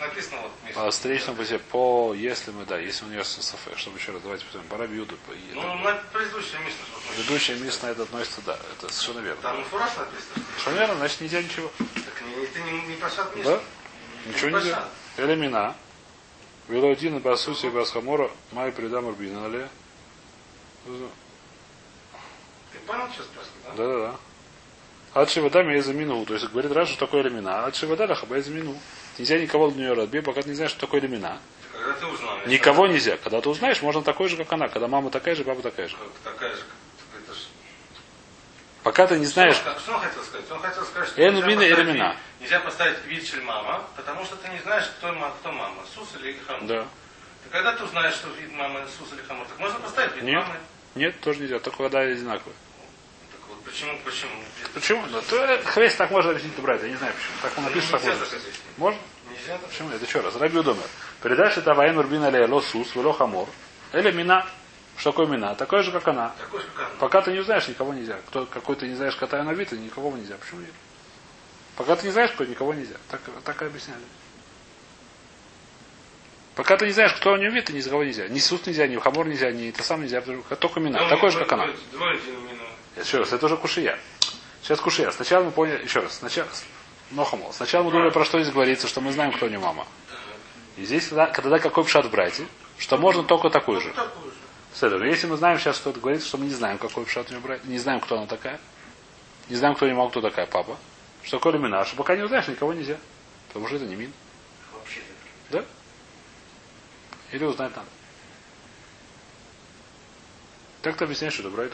Написано 0.00 0.42
вот 0.42 0.52
Миша. 0.64 0.74
По 0.74 0.90
встречному 0.90 1.36
пути, 1.38 1.58
по, 1.58 2.14
если 2.14 2.50
мы, 2.50 2.64
да, 2.66 2.78
если 2.78 3.04
у 3.04 3.08
нее 3.08 3.24
сафе, 3.24 3.70
чтобы 3.76 3.98
еще 3.98 4.12
раз, 4.12 4.20
давайте 4.22 4.44
посмотрим, 4.44 4.68
пора 4.70 4.86
бьюду. 4.86 5.16
Ну, 5.54 5.74
на 5.78 5.94
предыдущее 6.12 6.60
мы- 6.60 6.70
Ведущая 7.16 7.56
мисс 7.56 7.80
на 7.82 7.86
это 7.88 8.02
относится, 8.02 8.40
да, 8.42 8.58
это 8.76 8.92
совершенно 8.92 9.24
верно. 9.24 9.42
Там 9.42 9.64
фураж 9.64 9.90
написано. 9.96 10.44
Совершенно 10.58 10.78
верно, 10.78 10.94
значит 10.96 11.20
нельзя 11.22 11.42
ничего. 11.42 11.70
Так 11.78 12.22
не, 12.22 12.46
ты 12.46 12.62
не, 12.62 12.82
не 12.82 12.96
Пашат 12.96 13.34
Миша. 13.36 13.48
Да? 13.48 13.60
Ничего 14.26 14.50
нельзя. 14.50 14.88
Элемина. 15.16 15.74
Велодина 16.68 17.18
басуси 17.18 17.66
басхамора, 17.68 18.30
май 18.52 18.70
придам 18.72 19.06
урбина, 19.06 19.46
але. 19.46 19.68
Ты 22.72 22.78
понял, 22.86 23.08
что 23.12 23.22
спрашиваю, 23.24 23.60
да? 23.64 23.72
Да, 23.74 23.86
да, 23.86 23.98
да. 24.12 24.16
Адши 25.12 25.40
вода 25.40 25.62
меня 25.62 25.82
замину. 25.82 26.24
То 26.24 26.34
есть 26.34 26.48
говорит 26.48 26.72
Раша, 26.72 26.92
что 26.92 27.06
такое 27.06 27.22
элемина. 27.22 27.64
Адши 27.66 27.86
вода 27.86 28.06
лахаба 28.06 28.40
замину. 28.40 28.76
Нельзя 29.18 29.38
никого 29.38 29.70
для 29.70 29.84
нее 29.86 29.94
разбить, 29.94 30.24
пока 30.24 30.42
ты 30.42 30.48
не 30.50 30.54
знаешь, 30.54 30.70
что 30.70 30.80
такое 30.80 31.00
элемина. 31.00 31.40
Когда 31.72 31.92
ты 31.94 32.06
узнал. 32.06 32.38
Никого 32.46 32.86
нельзя. 32.86 33.16
Когда 33.16 33.40
ты 33.40 33.48
узнаешь, 33.48 33.82
можно 33.82 34.02
такой 34.02 34.28
же, 34.28 34.36
как 34.36 34.52
она. 34.52 34.68
Когда 34.68 34.86
мама 34.88 35.10
такая 35.10 35.34
же, 35.34 35.44
папа 35.44 35.62
такая 35.62 35.88
же. 35.88 35.96
Такая 36.24 36.50
же, 36.54 36.60
ж- 36.60 36.64
Пока 38.82 39.06
ты 39.06 39.18
не 39.18 39.26
знаешь, 39.26 39.56
Что, 39.56 39.72
он- 39.72 39.78
что 39.78 39.92
он 39.94 40.00
хотел 40.00 40.22
сказать? 40.22 40.50
Он 40.50 40.58
хотел 40.60 40.84
сказать, 40.84 41.08
что 41.08 41.20
нельзя 41.20 41.40
поставить 41.40 42.16
нельзя 42.40 42.60
поставить 42.60 43.04
вид 43.06 43.44
мама, 43.44 43.84
потому 43.96 44.24
что 44.24 44.36
ты 44.36 44.48
не 44.48 44.58
знаешь, 44.60 44.84
кто, 44.98 45.08
кто 45.12 45.52
мама, 45.52 45.82
Сус 45.94 46.08
или 46.18 46.34
Хамор. 46.46 46.66
да. 46.66 46.86
Так 47.42 47.52
когда 47.52 47.72
ты 47.76 47.84
узнаешь, 47.84 48.14
что 48.14 48.28
вид 48.40 48.50
мамы 48.52 48.80
Сус 48.98 49.12
или 49.12 49.20
Хамор, 49.26 49.46
так 49.46 49.58
можно 49.58 49.78
поставить 49.80 50.14
вид 50.14 50.22
Нет. 50.24 50.42
мамы? 50.42 50.56
Нет, 50.94 51.20
тоже 51.20 51.40
нельзя, 51.40 51.58
только 51.58 51.82
вода 51.82 52.00
одинаковая. 52.00 52.54
Почему, 53.64 53.92
почему? 54.04 54.32
Почему? 54.74 55.06
Да, 55.12 55.20
то, 55.22 55.36
э, 55.36 55.62
хвест 55.62 55.96
так 55.98 56.10
можно 56.10 56.30
объяснить, 56.30 56.54
брать, 56.58 56.82
я 56.82 56.88
не 56.88 56.96
знаю 56.96 57.12
почему. 57.14 57.36
Так 57.42 57.58
он 57.58 57.64
напишет, 57.64 57.90
так 57.90 58.04
можно. 58.04 58.26
Можно? 58.76 59.00
Нельзя? 59.30 59.58
Почему? 59.58 59.90
Это 59.90 60.04
еще 60.04 60.20
раз. 60.20 60.36
Раби 60.36 60.62
Думер. 60.62 60.84
Передашь 61.22 61.56
это 61.58 61.74
Ваен 61.74 61.98
Урбин 61.98 62.22
Алия 62.24 62.46
Ло 62.46 62.60
Сус, 62.60 62.94
Вело 62.94 63.12
Хамор. 63.12 63.48
Или 63.92 64.10
Мина. 64.10 64.46
Что 64.96 65.12
такое 65.12 65.26
Мина? 65.26 65.54
Такое 65.54 65.82
же, 65.82 65.92
как 65.92 66.06
она. 66.08 66.34
Такой 66.38 66.60
же, 66.60 66.66
как 66.74 66.86
она. 66.86 66.98
Пока 66.98 67.22
ты 67.22 67.32
не 67.32 67.38
узнаешь, 67.38 67.68
никого 67.68 67.94
нельзя. 67.94 68.18
Кто, 68.28 68.46
какой 68.46 68.76
ты 68.76 68.86
не 68.88 68.94
знаешь, 68.94 69.16
кота 69.16 69.42
на 69.42 69.52
вид, 69.52 69.72
никого 69.72 70.16
нельзя. 70.16 70.36
Почему 70.36 70.60
нет? 70.60 70.72
Пока 71.76 71.96
ты 71.96 72.06
не 72.06 72.12
знаешь, 72.12 72.30
кто, 72.32 72.44
никого 72.44 72.74
нельзя. 72.74 72.96
Так, 73.10 73.20
так 73.44 73.62
и 73.62 73.64
объясняли. 73.64 74.02
Пока 76.54 76.76
ты 76.76 76.86
не 76.86 76.92
знаешь, 76.92 77.14
кто 77.14 77.32
у 77.32 77.36
нее 77.36 77.50
вид, 77.50 77.70
никого 77.70 78.04
нельзя. 78.04 78.28
Ни 78.28 78.38
Сус 78.38 78.66
нельзя, 78.66 78.86
ни 78.86 78.96
Хамор 78.96 79.26
нельзя, 79.26 79.50
ни 79.50 79.70
это 79.70 79.82
сам 79.82 80.02
нельзя, 80.02 80.20
только 80.20 80.80
Мина. 80.80 81.00
Ну, 81.00 81.08
Такой 81.08 81.30
же, 81.30 81.38
как 81.38 81.52
она. 81.52 81.68
Еще 82.96 83.18
раз, 83.18 83.32
это 83.32 83.46
уже 83.46 83.56
кушия. 83.56 83.98
Сейчас 84.62 84.80
кушия. 84.80 85.10
Сначала 85.10 85.44
мы 85.44 85.50
поняли, 85.50 85.82
еще 85.84 86.00
раз, 86.00 86.18
сначала, 86.18 86.48
Нохамол. 87.10 87.52
Сначала 87.52 87.84
мы 87.84 87.90
думали, 87.90 88.10
про 88.10 88.24
что 88.24 88.40
здесь 88.40 88.52
говорится, 88.52 88.86
что 88.86 89.00
мы 89.00 89.12
знаем, 89.12 89.32
кто 89.32 89.48
не 89.48 89.58
мама. 89.58 89.86
И 90.76 90.84
здесь, 90.84 91.08
когда, 91.08 91.26
когда 91.26 91.58
какой 91.58 91.84
пшат 91.84 92.06
в 92.06 92.46
что 92.78 92.96
можно 92.96 93.22
только. 93.22 93.50
Такую 93.50 93.80
же. 93.80 93.92
Седер. 94.74 95.04
Если 95.04 95.26
мы 95.26 95.36
знаем 95.36 95.58
сейчас, 95.58 95.76
что 95.76 95.90
это 95.90 96.00
говорится, 96.00 96.28
что 96.28 96.38
мы 96.38 96.46
не 96.46 96.54
знаем, 96.54 96.78
какой 96.78 97.04
пшат 97.04 97.28
у 97.28 97.32
нее 97.32 97.40
брать, 97.40 97.64
не 97.64 97.78
знаем, 97.78 98.00
кто 98.00 98.16
она 98.16 98.26
такая, 98.26 98.60
не 99.48 99.56
знаем, 99.56 99.74
кто 99.74 99.86
не 99.86 99.94
мог, 99.94 100.10
кто 100.10 100.20
такая 100.20 100.46
папа, 100.46 100.78
что 101.22 101.38
такое 101.38 101.54
лимина, 101.54 101.84
что 101.84 101.96
пока 101.96 102.16
не 102.16 102.22
узнаешь, 102.22 102.46
никого 102.46 102.72
нельзя. 102.72 102.96
Потому 103.48 103.66
что 103.66 103.76
это 103.76 103.84
не 103.86 103.96
מין. 103.96 104.12
Да? 105.50 105.64
Или 107.32 107.44
узнать 107.44 107.74
надо. 107.74 107.88
Как 110.82 110.96
ты 110.96 111.04
объясняешь 111.04 111.38
это, 111.38 111.50
ברייתא? 111.50 111.72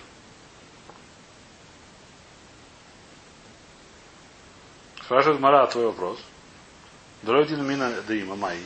Спрашивает 5.06 5.38
גמרא 5.40 5.64
твой 5.68 5.86
вопрос. 5.86 6.18
דלא 7.22 7.64
ידעינן 7.64 7.92
מינא 8.08 8.14
דאימא 8.14 8.34
מאי. 8.34 8.58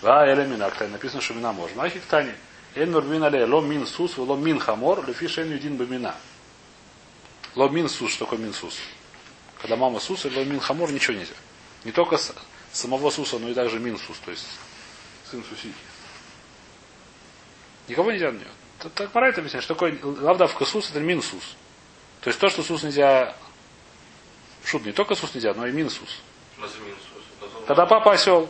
А, 0.00 0.24
אלא 0.24 0.44
מינה, 0.46 0.70
кстати, 0.70 0.88
написано, 0.90 1.20
что 1.20 1.34
מינה 1.34 1.52
можно. 1.52 1.82
הכי 1.82 1.98
קתני. 1.98 2.34
אין 2.76 2.92
מרביעין 2.92 3.24
עליה 3.24 3.44
לא 3.44 3.60
מין 3.60 3.84
סוס, 3.84 4.16
לא 4.16 4.36
מין 4.36 4.60
חמור, 4.60 5.04
לפי 5.08 5.26
שאין 5.26 5.50
יודעין 5.50 5.76
במינה. 5.76 6.14
לא 7.56 7.68
מין 7.68 7.88
סוס, 7.88 8.12
что 8.12 8.26
такое 8.26 8.38
מין 8.38 8.54
סוס? 8.54 8.76
Когда 9.60 9.74
мама 9.74 9.98
סוס, 9.98 10.24
לא 10.24 10.44
מין 10.44 10.60
חמור, 10.60 10.92
ничего 10.92 11.16
нельзя. 11.16 11.34
Не 11.82 11.90
только 11.90 12.16
с- 12.16 12.32
самого 12.72 13.10
суса, 13.10 13.40
но 13.40 13.48
и 13.48 13.54
также 13.54 13.80
מין 13.80 13.98
סוס, 13.98 14.18
то 14.24 14.30
есть 14.30 14.46
сын 15.28 15.42
сусики. 15.42 15.74
Никого 17.88 18.12
нельзя 18.12 18.30
на 18.30 18.36
нее. 18.36 18.48
Так 18.94 19.12
Марайт 19.12 19.36
объясняет, 19.36 19.64
что 19.64 19.74
такое 19.74 19.98
לאו 20.00 20.24
דווקא 20.24 20.64
סוס, 20.64 20.90
это 20.90 21.00
מין 21.00 21.22
סוס. 21.22 21.56
То 22.20 22.28
есть 22.28 22.38
то, 22.38 22.48
что 22.48 22.62
сус 22.62 22.84
нельзя 22.84 23.36
Шут, 24.64 24.84
не 24.84 24.92
только 24.92 25.14
סוס 25.14 25.34
нельзя, 25.34 25.54
но 25.54 25.66
и 25.66 25.72
מין 25.72 25.93
סוס. 25.93 26.20
Когда 27.66 27.86
папа 27.86 28.12
осел, 28.12 28.48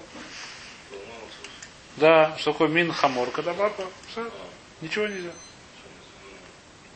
да, 1.97 2.37
что 2.39 2.53
такое 2.53 2.69
מין 2.68 2.93
חמור, 2.93 3.31
когда 3.31 3.55
папа, 3.55 3.85
все, 4.09 4.31
ничего 4.81 5.07
нельзя. 5.07 5.33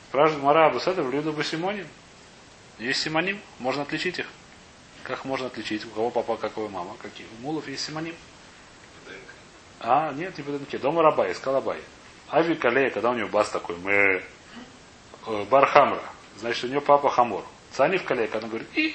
Спрашивает 0.08 0.42
Мара 0.42 0.66
Абусада 0.66 1.02
в 1.02 1.10
Люду 1.10 1.32
Басимоним. 1.32 1.86
Есть 2.78 3.02
симоним, 3.02 3.40
можно 3.58 3.82
отличить 3.82 4.18
их. 4.18 4.26
Как 5.02 5.24
можно 5.24 5.46
отличить, 5.46 5.84
у 5.84 5.90
кого 5.90 6.10
папа, 6.10 6.36
какой 6.36 6.68
мама, 6.68 6.96
какие. 7.00 7.26
У 7.38 7.42
мулов 7.42 7.68
есть 7.68 7.84
симоним. 7.84 8.14
А, 9.80 10.12
нет, 10.12 10.36
не 10.36 10.42
по 10.42 10.78
Дома 10.78 11.02
раба, 11.02 11.30
искал 11.30 11.56
Абай. 11.56 11.80
Ави 12.28 12.54
Калея, 12.54 12.90
когда 12.90 13.10
у 13.10 13.14
него 13.14 13.28
бас 13.28 13.50
такой, 13.50 13.76
мы 13.76 14.22
э, 15.26 15.44
Бархамра, 15.44 16.02
значит, 16.38 16.64
у 16.64 16.68
него 16.68 16.80
папа 16.80 17.08
Хамор. 17.08 17.44
Цани 17.72 17.98
в 17.98 18.04
Калея, 18.04 18.28
когда 18.28 18.46
он 18.46 18.50
говорит, 18.50 18.68
и 18.74 18.94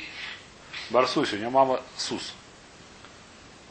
Барсуси, 0.89 1.35
у 1.35 1.39
него 1.39 1.51
мама 1.51 1.81
Сус. 1.97 2.33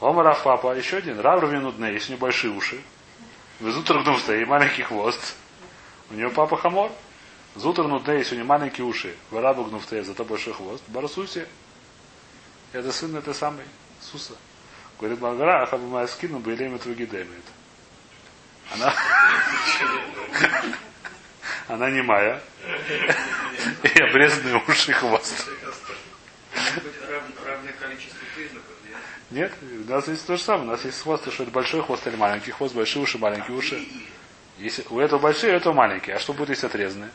Омарав 0.01 0.43
папа, 0.43 0.75
еще 0.75 0.99
один, 0.99 1.21
Рав 1.21 1.43
Равинудне, 1.43 1.93
есть 1.93 2.09
у 2.09 2.13
него 2.13 2.21
большие 2.21 2.53
уши. 2.53 2.81
Везутр 3.61 3.99
и 3.99 4.45
маленький 4.47 4.83
хвост. 4.83 5.37
У 6.11 6.15
него 6.15 6.31
папа 6.31 6.57
Хамор. 6.57 6.91
Зутр 7.57 7.83
Нудне, 7.83 8.19
есть 8.19 8.33
у 8.33 8.37
него 8.37 8.47
маленькие 8.47 8.87
уши. 8.87 9.15
Варабу 9.31 9.65
Гнуфте, 9.65 10.03
зато 10.05 10.25
большой 10.25 10.55
хвост. 10.55 10.83
Барсуси, 10.89 11.47
это 12.73 12.93
сын 12.93 13.15
этой 13.17 13.35
самой 13.35 13.65
Суса. 14.01 14.35
Говорит 14.99 15.21
Маргара, 15.21 15.63
ахабу 15.63 15.87
моя 15.87 16.07
скину, 16.07 16.39
были 16.39 16.77
твои 16.79 16.95
демет. 16.95 17.45
Она... 18.73 18.95
Она 21.71 21.89
не 21.89 22.03
моя. 22.03 22.41
И 23.85 24.03
обрезанные 24.03 24.61
уши 24.67 24.91
и 24.91 24.95
хвост. 24.95 25.49
Нет? 29.31 29.53
У 29.63 29.91
нас 29.91 30.09
есть 30.09 30.27
то 30.27 30.37
же 30.37 30.43
самое. 30.43 30.69
У 30.69 30.73
нас 30.73 30.85
есть 30.85 31.01
хвост, 31.01 31.33
что 31.33 31.45
это 31.45 31.53
большой 31.53 31.83
хвост 31.85 32.05
или 32.09 32.17
маленький 32.17 32.51
хвост, 32.51 32.75
большие 32.75 33.03
уши, 33.03 33.19
маленькие 33.19 33.57
уши. 33.57 33.87
Если 34.59 34.85
у 34.91 34.99
этого 34.99 35.21
большие, 35.21 35.53
у 35.53 35.57
этого 35.57 35.73
маленькие. 35.73 36.17
А 36.17 36.19
что 36.19 36.33
будет, 36.33 36.49
если 36.51 36.67
отрезанные? 36.67 37.11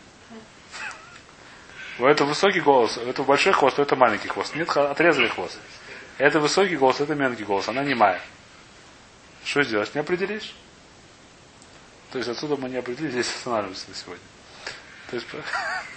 У 2.00 2.06
этого 2.06 2.30
высокий 2.30 2.62
голос, 2.62 2.98
у 2.98 3.02
этого 3.02 3.26
большой 3.26 3.52
хвост, 3.52 3.78
у 3.78 3.82
этого 3.82 4.00
маленький 4.00 4.30
хвост. 4.30 4.56
Нет, 4.56 4.70
отрезали 4.70 5.28
хвост. 5.28 5.60
Это 6.18 6.40
высокий 6.40 6.78
голос, 6.78 7.02
это 7.02 7.14
мелкий 7.14 7.44
голос. 7.44 7.68
Она 7.68 7.84
не 7.84 7.94
моя. 7.94 8.22
Что 9.44 9.64
сделать? 9.64 9.94
Не 9.94 10.00
определишь? 10.00 10.56
То 12.12 12.20
есть 12.20 12.30
отсюда 12.30 12.56
мы 12.56 12.70
не 12.70 12.78
определились, 12.78 13.14
здесь 13.14 13.28
останавливаемся 13.28 13.90
на 13.90 13.96
сегодня. 13.96 14.24
То 15.10 15.16
есть, 15.16 15.28